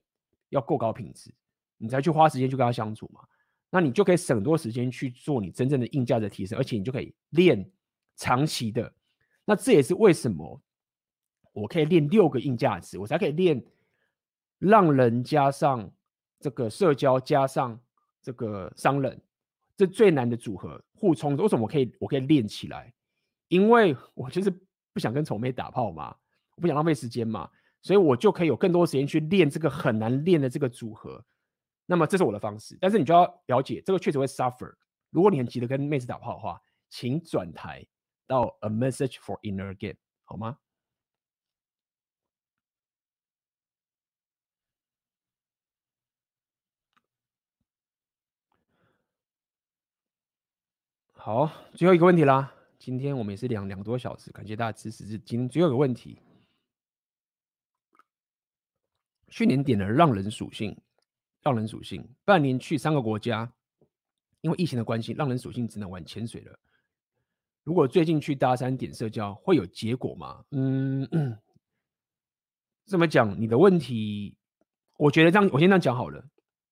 [0.50, 1.34] 要够高品质，
[1.78, 3.22] 你才去花时间去跟她相处嘛。
[3.70, 7.72] 那你就可以省多时间去做你真正的硬价值提升，而且你就可以练
[8.18, 8.94] 长期的。
[9.46, 10.62] 那这也是为什么
[11.54, 13.64] 我可以练六个硬价值，我才可以练
[14.60, 15.92] 让人加上
[16.40, 17.80] 这个社交加上
[18.22, 19.22] 这个商人。
[19.78, 22.94] 这最难的组合互冲，为什么我可以我可以练起来？
[23.48, 24.52] 因为我就是
[24.94, 26.16] 不想跟丑妹打炮嘛，
[26.56, 27.50] 我不想浪费时间嘛，
[27.82, 31.26] 所以我就可以有更多时间去练这个很难练的这个组合。
[31.88, 34.72] 那么这是我的方式，但是你就要了解，这个确实会 suffer。
[35.10, 37.84] 如果你很急的跟妹子打炮的话，请转台
[38.32, 40.58] 到 A Message for Inner Game 好吗？
[51.12, 52.54] 好，最后一个问题啦。
[52.80, 55.06] 今天我们也是两两多小时，感谢大家支持。
[55.06, 56.22] 是今天最后一个问题，
[59.28, 60.82] 去年点了让人属性，
[61.42, 63.52] 让人属性，半年去三个国家，
[64.40, 66.58] 因为疫情的关系，让人属性只能玩潜水了。
[67.64, 70.44] 如果最近去搭讪点社交，会有结果吗？
[70.52, 71.08] 嗯，
[72.86, 74.36] 这么讲，你的问题，
[74.98, 76.24] 我觉得这样，我先这样讲好了。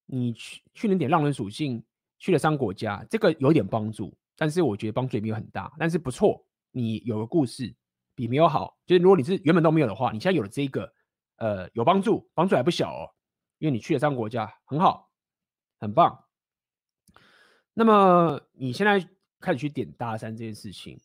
[0.06, 1.84] 你去去年点浪人属性，
[2.18, 4.18] 去了三个国家，这个有点帮助。
[4.36, 7.76] 但是我觉得帮助也没有很大，但是不错，你有个故事
[8.16, 8.78] 比没有好。
[8.86, 10.92] 就是如果你是原本都没有的话，你现在有了这个，
[11.36, 13.12] 呃，有帮助，帮助还不小哦，
[13.60, 15.12] 因为你去了三个国家，很好，
[15.78, 16.24] 很棒。
[17.74, 19.08] 那么你现在
[19.40, 21.00] 开始去点大山这件事情，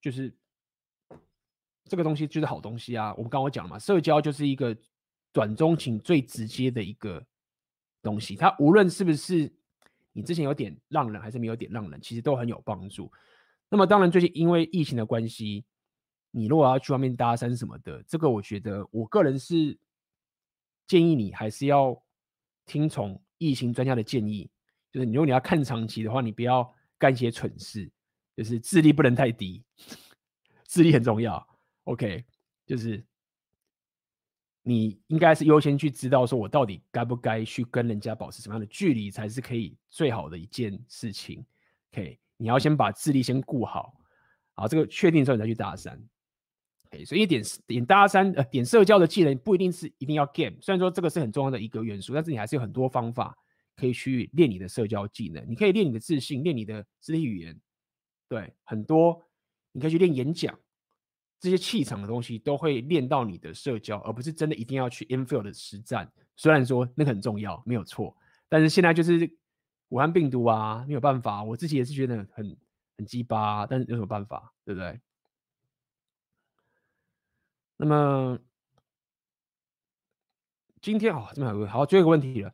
[0.00, 0.34] 就是
[1.84, 3.14] 这个东西就是好东西啊。
[3.14, 4.76] 我们刚刚讲了嘛，社交就是一个
[5.32, 7.24] 短中情最直接的一个
[8.02, 9.52] 东西，它无论是不是。
[10.14, 13.12] 你之前有点浪人还是没有点浪人，其实都很有帮助。
[13.68, 15.64] 那么当然，最近因为疫情的关系，
[16.32, 19.78] 你如果要去外面搭讪什么的，这个我觉得我个人是
[20.88, 22.02] 建议你还是要
[22.66, 24.50] 听从疫情专家的建议，
[24.90, 27.90] 就是如果你要看长期的话，你不要干些蠢事，
[28.36, 29.62] 就是智力不能太低，
[30.66, 31.46] 智力很重要。
[31.84, 32.24] OK，
[32.66, 33.04] 就是。
[34.64, 41.42] 你应该是优先去知道，说我到底该不该去跟人家保持什么样的距离，才是可以最好的一件事情。
[41.90, 43.94] OK，你要先把智力先顾好，
[44.52, 45.98] 好，这个确定之后你再去搭讪。
[46.88, 53.34] OK，所以点点搭讪呃点社交的技能不一定是一定要 game，虽然说这个是很重要的一个元素，但是你还是有很多方法
[53.78, 55.48] 可以去练你的社交技能。
[55.48, 57.60] 你可以练你的自信，练你的肢体语言，
[58.28, 59.24] 对，很多
[59.70, 60.58] 你可以去练演讲。
[61.40, 66.10] 这些气场的东西都会练到你的社交，而不是真的一定要去 infield 的实战。
[66.34, 68.16] 虽然说那个很重要，没有错，
[68.48, 69.38] 但是现在就是
[69.90, 71.44] 武汉病毒啊，没有办法。
[71.44, 72.56] 我自己也是觉得很
[72.96, 75.00] 很鸡巴，但是有什么办法，对不对？
[77.76, 78.36] 那么
[80.80, 82.52] 今天啊，这边还有个好，最后一个问题了，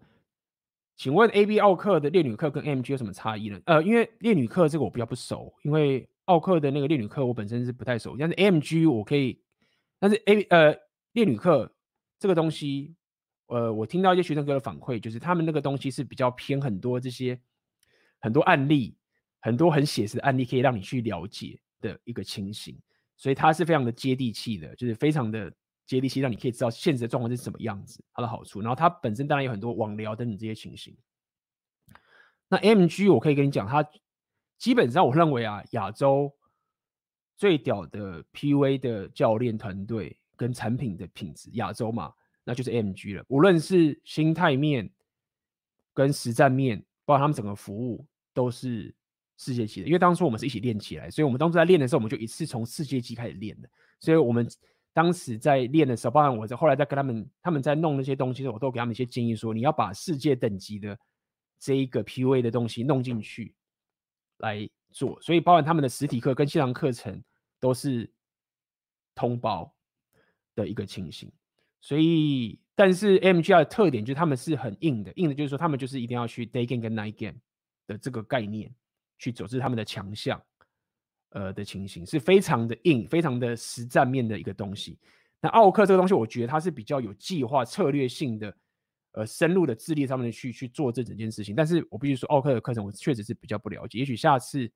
[0.97, 3.61] 请问 AB 奥克的列女客跟 M G 有什么差异呢？
[3.67, 6.09] 呃，因为列女客这个我比较不熟，因为。
[6.27, 9.39] 奥克的那个列女客，我本身是不太熟，但是 M G 我可以，
[9.99, 10.75] 但是 A 呃
[11.13, 11.71] 列女客
[12.19, 12.95] 这个东西，
[13.49, 17.39] 呃，我听到一些学生给我的反馈，就是他们那个东西是比较偏很多这些
[18.21, 18.97] 很多案例，
[19.43, 22.75] 很多很写实的案例，可以让你去了解的一个情形，
[23.19, 25.53] 所以它是非常的接地气的，就是非常的
[25.87, 28.61] 接地气，让你可以知道现实的状况是什么样子，它的好处。
[28.61, 30.97] 然后它本身当然有很多网聊等等这些情形。
[32.49, 33.87] 那 MG 我可以跟你讲，它。
[34.57, 36.33] 基本上，我认为啊，亚洲
[37.37, 42.15] 最屌的 PUA 的教练团队跟产品的品质，亚洲嘛，
[42.45, 43.25] 那就是 MG 了。
[43.29, 44.89] 无论是心态面、
[45.93, 48.95] 跟实战面，包括他们整个服务都是
[49.37, 49.87] 世界级的。
[49.89, 53.69] 因为当初我们是一起练起来，所以我们当初在练的时候，我们就一次从世界级开始练的。
[53.99, 54.49] 所以我们
[54.95, 60.97] 当时在练的时候，包含我在后来在跟他们，他们在弄那些东西的时候，我都给他们一些建议，说你要把世界等级的
[61.59, 63.55] 这一个 PUA 的东西弄进去
[64.39, 65.21] 来做。
[65.21, 67.23] 所以包含他们的实体课跟线上课程
[67.59, 68.11] 都是
[69.15, 69.75] 通包
[70.55, 71.31] 的一个情形。
[71.81, 77.39] 所以，但是 MGR 的特点就是他们是很硬的，硬的就是说他们就是一定要去 day game 跟 night game
[77.87, 78.75] 的这个概念
[79.19, 80.41] 去走，这是他们的强项，
[81.35, 84.99] 呃的情形是非常的硬，非常的实战面的一个东西。
[85.41, 88.57] 那奥克这个东西，我觉得它是比较有计划、策略性的，
[89.13, 91.55] 呃，深入的智力上面去去做这整件事情。
[91.55, 94.71] 但是我必须说，奥克的课程我确实是比较不了解，也许下次，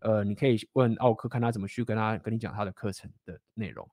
[0.00, 3.88] 呃，你可以问奥克，看他怎么去跟他跟你讲他的课程的内容。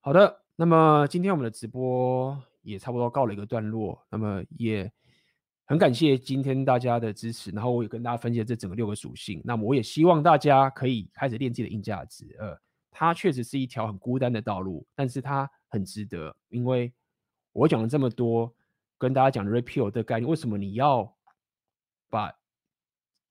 [0.00, 4.04] 好的，那么今天我们的直播也差不多告了一个段落。
[4.10, 4.92] 那么也
[5.66, 9.42] 很感谢今天大家的支持，然后我也跟大家分析了这整个六个属性。
[9.44, 12.24] 那么我也希望大家可以开始练自己的硬价值。
[12.38, 12.56] 呃，
[12.90, 16.34] 它确实是一条很孤单的道路，但是它很值得。
[16.48, 16.92] 因为
[17.52, 18.54] 我讲了这么多，
[18.96, 21.12] 跟大家讲的 repeal 的概念，为什么你要
[22.08, 22.32] 把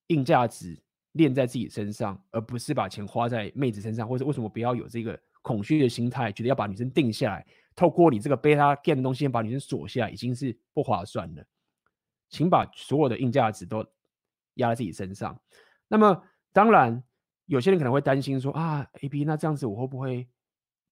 [0.08, 0.78] 硬价值
[1.12, 5.18] 练在自己身上，而不是把钱花在妹子身上，或者为什么不要有这个？
[5.42, 11.46] 恐惧的心态，觉得要把女生定下来，透过你这个 beta game 的东西把女生锁下，已经是不划算了。
[12.28, 13.84] 请把所有的硬价值都
[14.54, 15.38] 压在自己身上。
[15.88, 16.22] 那么，
[16.52, 17.02] 当然，
[17.46, 20.26] 有些人可能会担心说啊，AB，那这样子我会不会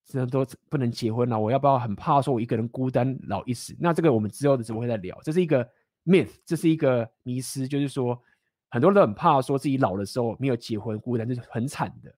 [0.04, 1.38] 真的都不能结婚了？
[1.38, 3.74] 我要不要很怕说我一个人孤单老一死？
[3.80, 5.18] 那这个我们之后的直播会再聊。
[5.22, 5.68] 这是一个
[6.04, 8.20] myth，这是一个迷思，就是说
[8.70, 12.14] 很多人都很怕说自己老的时候没有结婚，孤单，这是很惨的。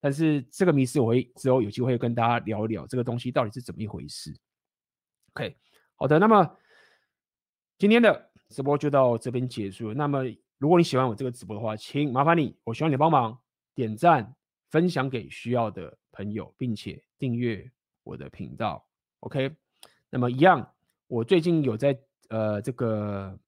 [0.00, 4.34] 但是这个迷思，我会之后有机会跟大家聊一聊这个东西到底是怎么一回事。
[5.32, 5.56] OK，
[5.96, 6.56] 好的，那么
[7.78, 9.92] 今天的直播就到这边结束。
[9.92, 10.22] 那么
[10.58, 13.38] 如果你喜欢我这个直播的话，请麻烦你，我希望你帮忙
[13.74, 14.34] 点赞、
[14.70, 17.70] 分享给需要的朋友，并且订阅
[18.02, 18.86] 我的频道。
[19.20, 19.54] OK，
[20.10, 20.72] 那么一样，
[21.06, 21.98] 我最近有在
[22.28, 23.38] 呃这个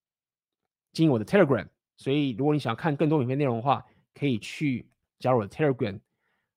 [0.92, 3.84] 经营我的 Telegram，所以如果你想看更多影片内容的话，
[4.14, 6.00] 可以去加入我的 Telegram。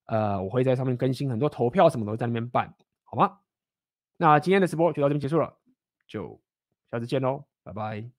[0.06, 3.40] 呃，我会在上面更新很多投票，什么都在那边办，好吗？
[4.18, 5.56] 那今天的直播就到这边结束了，
[6.08, 6.42] 就
[6.90, 8.19] 下次见喽，拜拜。